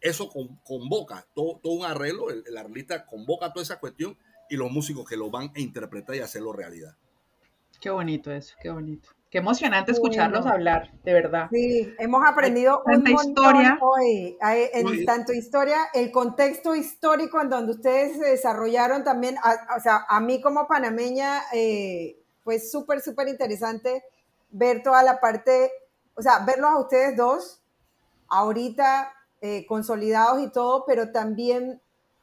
[0.00, 0.30] Eso
[0.64, 4.16] convoca todo, todo, un arreglo, el, el artista convoca toda esa cuestión
[4.48, 6.96] y los músicos que lo van a interpretar y hacerlo realidad.
[7.80, 9.10] Qué bonito eso, qué bonito.
[9.30, 11.48] Qué emocionante escucharlos hablar, de verdad.
[11.52, 13.78] Sí, hemos aprendido un montón historia.
[13.80, 14.38] hoy.
[14.40, 19.36] en tanto historia, el contexto histórico en donde ustedes se desarrollaron también,
[19.76, 24.04] o sea, a mí como panameña eh, fue súper, súper interesante
[24.50, 25.72] ver toda la parte,
[26.16, 27.62] o sea, verlos a ustedes dos
[28.28, 31.80] ahorita eh, consolidados y todo, pero también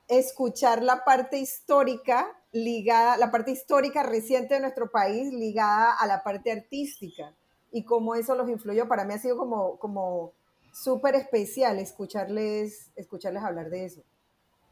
[0.07, 6.23] escuchar la parte histórica ligada, la parte histórica reciente de nuestro país ligada a la
[6.23, 7.33] parte artística
[7.71, 8.87] y cómo eso los influyó.
[8.87, 10.33] Para mí ha sido como, como
[10.73, 14.01] súper especial escucharles, escucharles hablar de eso.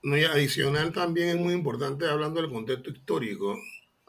[0.03, 3.55] No, y adicional también es muy importante hablando del contexto histórico,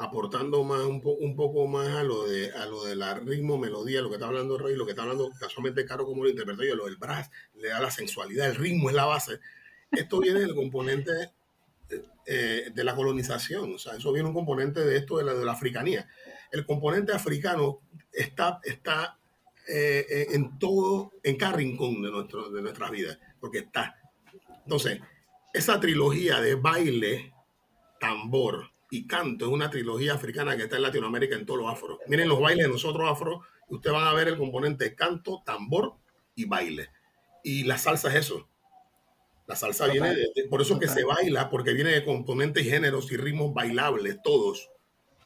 [0.03, 4.03] aportando más un, un poco más a lo de a lo de la ritmo, melodía,
[4.03, 6.75] lo que está hablando Rey, lo que está hablando casualmente Caro como lo interpreto yo,
[6.75, 9.39] lo del brass, le da la sensualidad, el ritmo es la base.
[9.93, 11.13] Esto viene del componente
[12.27, 13.75] eh, de la colonización.
[13.75, 16.09] O sea, eso viene un componente de esto de la, de la africanía.
[16.51, 17.81] El componente africano
[18.13, 19.19] está, está
[19.69, 23.97] eh, eh, en todo, en cada rincón de, nuestro, de nuestras vidas, porque está.
[24.65, 25.01] Entonces,
[25.53, 27.35] esa trilogía de baile,
[28.01, 31.99] tambor y canto es una trilogía africana que está en Latinoamérica en todos los afro.
[32.09, 35.95] Miren los bailes de nosotros afro, ustedes van a ver el componente canto, tambor
[36.35, 36.91] y baile.
[37.43, 38.47] Y la salsa es eso.
[39.47, 43.17] La salsa viene de, por eso que se baila, porque viene de componentes, géneros y
[43.17, 44.69] ritmos bailables, todos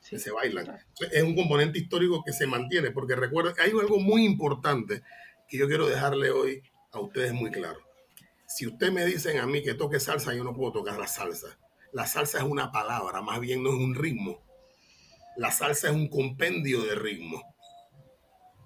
[0.08, 0.78] que se bailan.
[1.10, 5.02] es un componente histórico que se mantiene, porque recuerden, hay algo muy importante
[5.48, 6.62] que yo quiero dejarle hoy
[6.92, 7.80] a ustedes muy claro.
[8.46, 11.58] Si ustedes me dicen a mí que toque salsa, yo no puedo tocar la salsa.
[11.92, 14.42] La salsa es una palabra, más bien no es un ritmo.
[15.36, 17.42] La salsa es un compendio de ritmo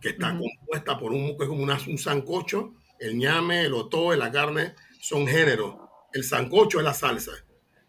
[0.01, 4.74] que está compuesta por un, es como un sancocho, el ñame, el otoe, la carne,
[5.01, 5.76] son géneros.
[6.12, 7.32] El sancocho es la salsa,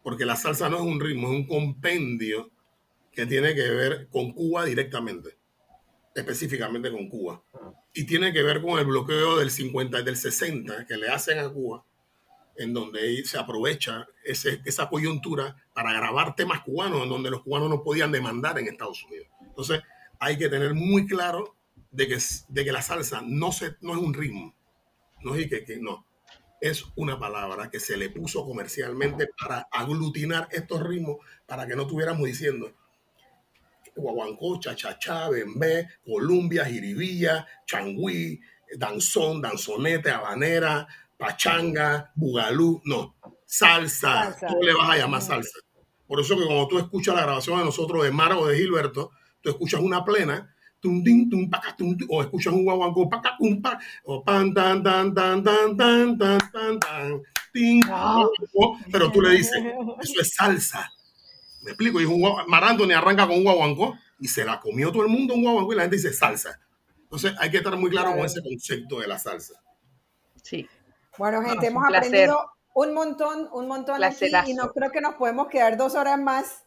[0.03, 2.51] porque la salsa no es un ritmo, es un compendio
[3.11, 5.37] que tiene que ver con Cuba directamente,
[6.15, 7.43] específicamente con Cuba.
[7.93, 11.39] Y tiene que ver con el bloqueo del 50 y del 60 que le hacen
[11.39, 11.85] a Cuba,
[12.55, 17.69] en donde se aprovecha ese, esa coyuntura para grabar temas cubanos, en donde los cubanos
[17.69, 19.27] no podían demandar en Estados Unidos.
[19.41, 19.81] Entonces,
[20.19, 21.55] hay que tener muy claro
[21.91, 22.17] de que,
[22.49, 24.55] de que la salsa no, se, no es un ritmo,
[25.23, 26.05] no es que, no,
[26.59, 31.83] es una palabra que se le puso comercialmente para aglutinar estos ritmos, para que no
[31.83, 32.73] estuviéramos diciendo
[33.95, 38.39] guaguancó, chachachá, bembé, columbia, jiribilla, changüí,
[38.77, 40.87] danzón, danzonete, habanera,
[41.21, 43.15] pachanga, bugalú, no,
[43.45, 45.59] salsa, tú le vas a llamar salsa.
[46.07, 49.11] Por eso que cuando tú escuchas la grabación de nosotros de Mara o de Gilberto,
[49.39, 50.51] tú escuchas una plena
[52.09, 53.07] o escuchas un guaguancó,
[54.05, 57.21] o pan, tan, tan, tan, tan, tan, tan, tan, tan,
[58.91, 59.61] pero tú le dices,
[60.01, 60.91] eso es salsa.
[61.61, 62.25] Me explico, y un
[62.95, 65.83] arranca con un guaguancó y se la comió todo el mundo un guaguancó y la
[65.83, 66.59] gente dice salsa.
[67.03, 69.61] Entonces hay que estar muy claro con ese concepto de la salsa.
[70.41, 70.67] Sí.
[71.17, 75.47] Bueno, gente, hemos aprendido un montón, un montón aquí y no creo que nos podemos
[75.47, 76.63] quedar dos horas más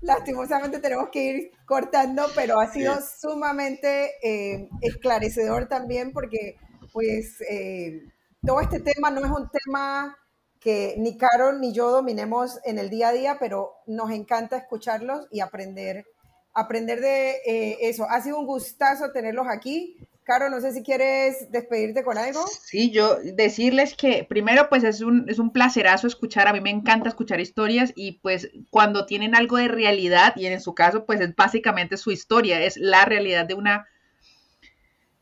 [0.00, 6.56] lastimosamente tenemos que ir cortando, pero ha sido sumamente eh, esclarecedor también porque
[6.92, 8.02] pues eh,
[8.44, 10.16] todo este tema no es un tema
[10.60, 15.26] que ni Carol ni yo dominemos en el día a día, pero nos encanta escucharlos
[15.30, 16.04] y aprender,
[16.52, 18.06] aprender de eh, eso.
[18.08, 19.96] Ha sido un gustazo tenerlos aquí.
[20.28, 22.46] Caro, no sé si quieres despedirte con algo.
[22.46, 26.68] Sí, yo decirles que primero pues es un, es un placerazo escuchar, a mí me
[26.68, 31.22] encanta escuchar historias y pues cuando tienen algo de realidad y en su caso pues
[31.22, 33.88] es básicamente su historia, es la realidad de una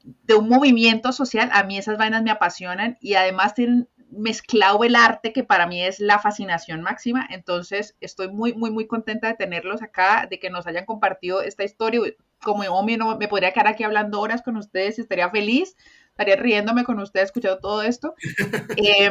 [0.02, 4.96] de un movimiento social, a mí esas vainas me apasionan y además tienen mezclado el
[4.96, 9.34] arte que para mí es la fascinación máxima, entonces estoy muy, muy, muy contenta de
[9.34, 12.00] tenerlos acá, de que nos hayan compartido esta historia,
[12.42, 15.76] como hombre no me podría quedar aquí hablando horas con ustedes y estaría feliz,
[16.10, 18.14] estaría riéndome con ustedes escuchando todo esto.
[18.76, 19.10] Eh,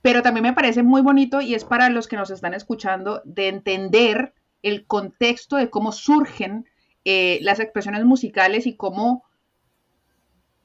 [0.00, 3.48] pero también me parece muy bonito y es para los que nos están escuchando de
[3.48, 4.32] entender
[4.62, 6.66] el contexto de cómo surgen
[7.04, 9.24] eh, las expresiones musicales y cómo,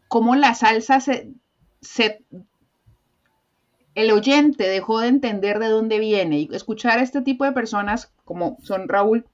[0.07, 1.31] cómo la salsa se,
[1.81, 2.23] se
[3.95, 8.11] el oyente dejó de entender de dónde viene y escuchar a este tipo de personas
[8.25, 9.25] como son Raúl,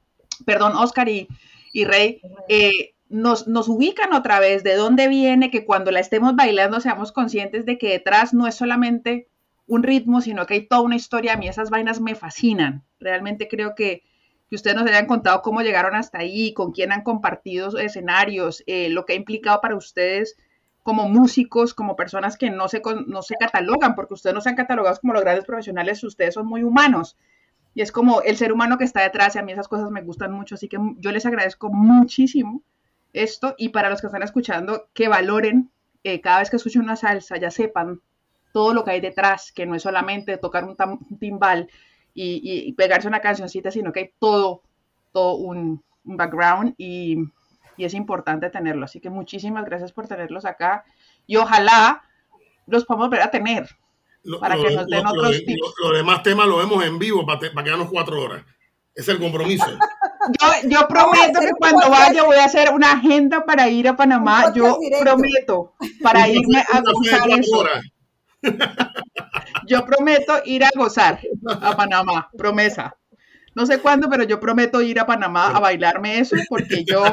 [0.46, 1.28] perdón, Oscar y,
[1.72, 6.36] y Rey, eh, nos, nos, ubican otra vez de dónde viene, que cuando la estemos
[6.36, 9.28] bailando seamos conscientes de que detrás no es solamente
[9.66, 11.34] un ritmo, sino que hay toda una historia.
[11.34, 12.84] A mí esas vainas me fascinan.
[13.00, 14.04] Realmente creo que,
[14.50, 18.90] que ustedes nos hayan contado cómo llegaron hasta ahí, con quién han compartido escenarios, eh,
[18.90, 20.36] lo que ha implicado para ustedes
[20.82, 24.56] como músicos, como personas que no se, no se catalogan, porque ustedes no se han
[24.56, 27.16] catalogado como los grandes profesionales, ustedes son muy humanos.
[27.80, 30.02] Y es como el ser humano que está detrás, y a mí esas cosas me
[30.02, 32.62] gustan mucho, así que yo les agradezco muchísimo
[33.14, 33.56] esto.
[33.58, 35.72] Y para los que están escuchando, que valoren
[36.04, 38.02] eh, cada vez que escuchen una salsa, ya sepan
[38.52, 40.76] todo lo que hay detrás, que no es solamente tocar un,
[41.20, 41.70] timbal
[42.14, 44.62] y, pegarse una cancioncita, sino que hay todo,
[45.14, 46.76] todo un, un background.
[46.78, 47.30] Y
[47.80, 48.84] y es importante tenerlo.
[48.84, 50.84] Así que muchísimas gracias por tenerlos acá
[51.26, 52.02] y ojalá
[52.68, 53.70] los podamos ver a tener
[54.40, 55.62] para que nos den otros tips.
[55.82, 58.44] Los demás temas los vemos en vivo para, para quedarnos cuatro horas.
[58.94, 59.66] Es el compromiso.
[60.66, 64.54] Yo, prometo que cuando vaya voy a hacer una agenda para ir a Panamá.
[64.54, 65.74] Yo prometo
[66.04, 67.64] para irme a gozar eso.
[69.66, 71.20] Yo prometo ir a gozar
[71.62, 72.96] a Panamá, promesa
[73.56, 77.04] no sé cuándo, pero yo prometo ir a Panamá a bailarme eso porque yo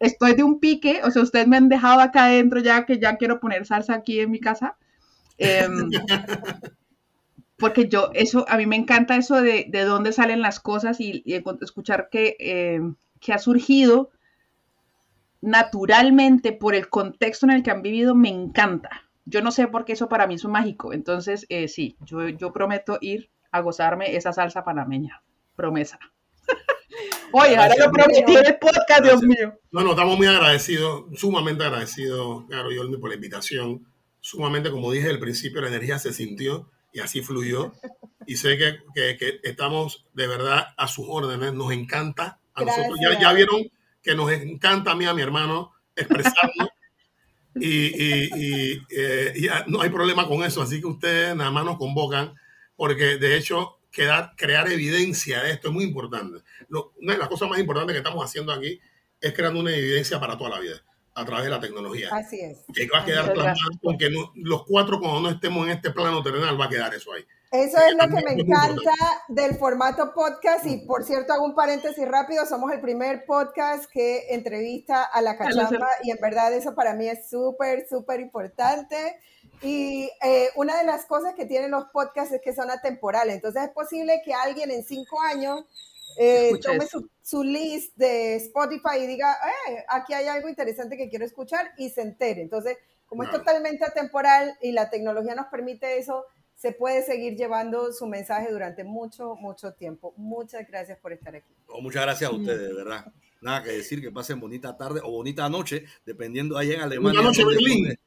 [0.00, 3.16] estoy de un pique, o sea, ustedes me han dejado acá adentro ya que ya
[3.16, 4.76] quiero poner salsa aquí en mi casa.
[5.38, 5.88] Em,
[7.56, 11.22] porque yo, eso, a mí me encanta eso de, de dónde salen las cosas y,
[11.60, 14.10] escuchar que, em, que, ha surgido
[15.40, 19.04] naturalmente por el contexto en el que han vivido, me encanta.
[19.24, 20.92] Yo no sé por qué eso para mí es un mágico.
[20.92, 25.22] Entonces, eh, sí, yo, yo prometo ir a gozarme esa salsa panameña
[25.54, 25.98] promesa.
[27.32, 29.58] Oye, ahora lo prometí en el podcast, Dios mío.
[29.70, 33.86] No, no, estamos muy agradecidos, sumamente agradecidos, claro, yo por la invitación.
[34.28, 37.72] Sumamente, como dije al principio, la energía se sintió y así fluyó.
[38.26, 42.38] Y sé que, que, estamos de verdad a sus órdenes, nos encanta.
[42.52, 43.70] A nosotros ya, ya, vieron
[44.02, 46.68] que nos encanta a mí, a mi hermano, expresarnos.
[47.54, 51.64] y, y, y, eh, y no hay problema con eso, así que ustedes nada más
[51.64, 52.34] nos convocan,
[52.76, 56.44] porque de hecho crear evidencia de esto es muy importante.
[56.68, 58.78] una de las cosas más importantes que estamos haciendo aquí
[59.22, 60.82] es creando una evidencia para toda la vida
[61.18, 62.08] a través de la tecnología.
[62.12, 62.58] Así es.
[62.72, 66.60] Que va a quedar plasmado, porque los cuatro cuando no estemos en este plano terrenal
[66.60, 67.24] va a quedar eso ahí.
[67.50, 68.92] Eso es lo que me encanta
[69.28, 74.34] del formato podcast y por cierto hago un paréntesis rápido, somos el primer podcast que
[74.34, 79.18] entrevista a la cachamba y en verdad eso para mí es súper, súper importante.
[79.62, 83.36] Y eh, una de las cosas que tienen los podcasts es que son atemporales.
[83.36, 85.64] Entonces es posible que alguien en cinco años
[86.18, 86.86] eh, tome
[87.22, 89.36] su, list de Spotify y diga,
[89.68, 92.42] eh, aquí hay algo interesante que quiero escuchar y se entere.
[92.42, 92.76] Entonces,
[93.06, 96.24] como es totalmente atemporal y la tecnología nos permite eso,
[96.54, 100.12] se puede seguir llevando su mensaje durante mucho, mucho tiempo.
[100.16, 101.54] Muchas gracias por estar aquí.
[101.80, 103.06] muchas gracias a ustedes, de verdad.
[103.40, 107.20] Nada que decir, que pasen bonita tarde o bonita noche, dependiendo ahí en Alemania.
[107.20, 107.98] Buenas noches,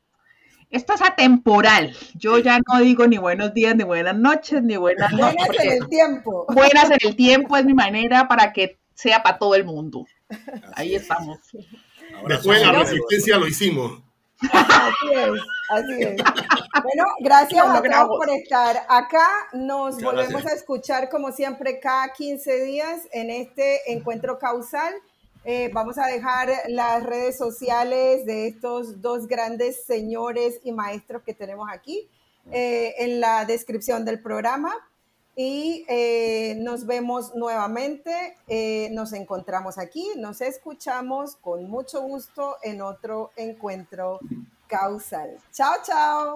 [0.72, 1.95] esto es atemporal.
[2.15, 5.35] Yo ya no digo ni buenos días, ni buenas noches, ni buenas noches.
[5.35, 6.45] Buenas en el tiempo.
[6.49, 10.06] Buenas en el tiempo es mi manera para que sea para todo el mundo.
[10.76, 11.39] Ahí estamos.
[12.27, 14.02] Después de la resistencia lo hicimos.
[14.52, 15.30] Así es,
[15.69, 16.15] así es.
[16.84, 19.27] Bueno, gracias a todos por estar acá.
[19.53, 24.93] Nos volvemos a escuchar como siempre cada 15 días en este encuentro causal.
[25.43, 31.34] Eh, vamos a dejar las redes sociales de estos dos grandes señores y maestros que
[31.34, 32.07] tenemos aquí
[32.51, 34.73] eh, en la descripción del programa.
[35.35, 38.35] Y eh, nos vemos nuevamente,
[38.91, 44.19] nos encontramos aquí, nos escuchamos con mucho gusto en otro encuentro
[44.68, 45.38] causal.
[45.51, 46.35] Chao, chao.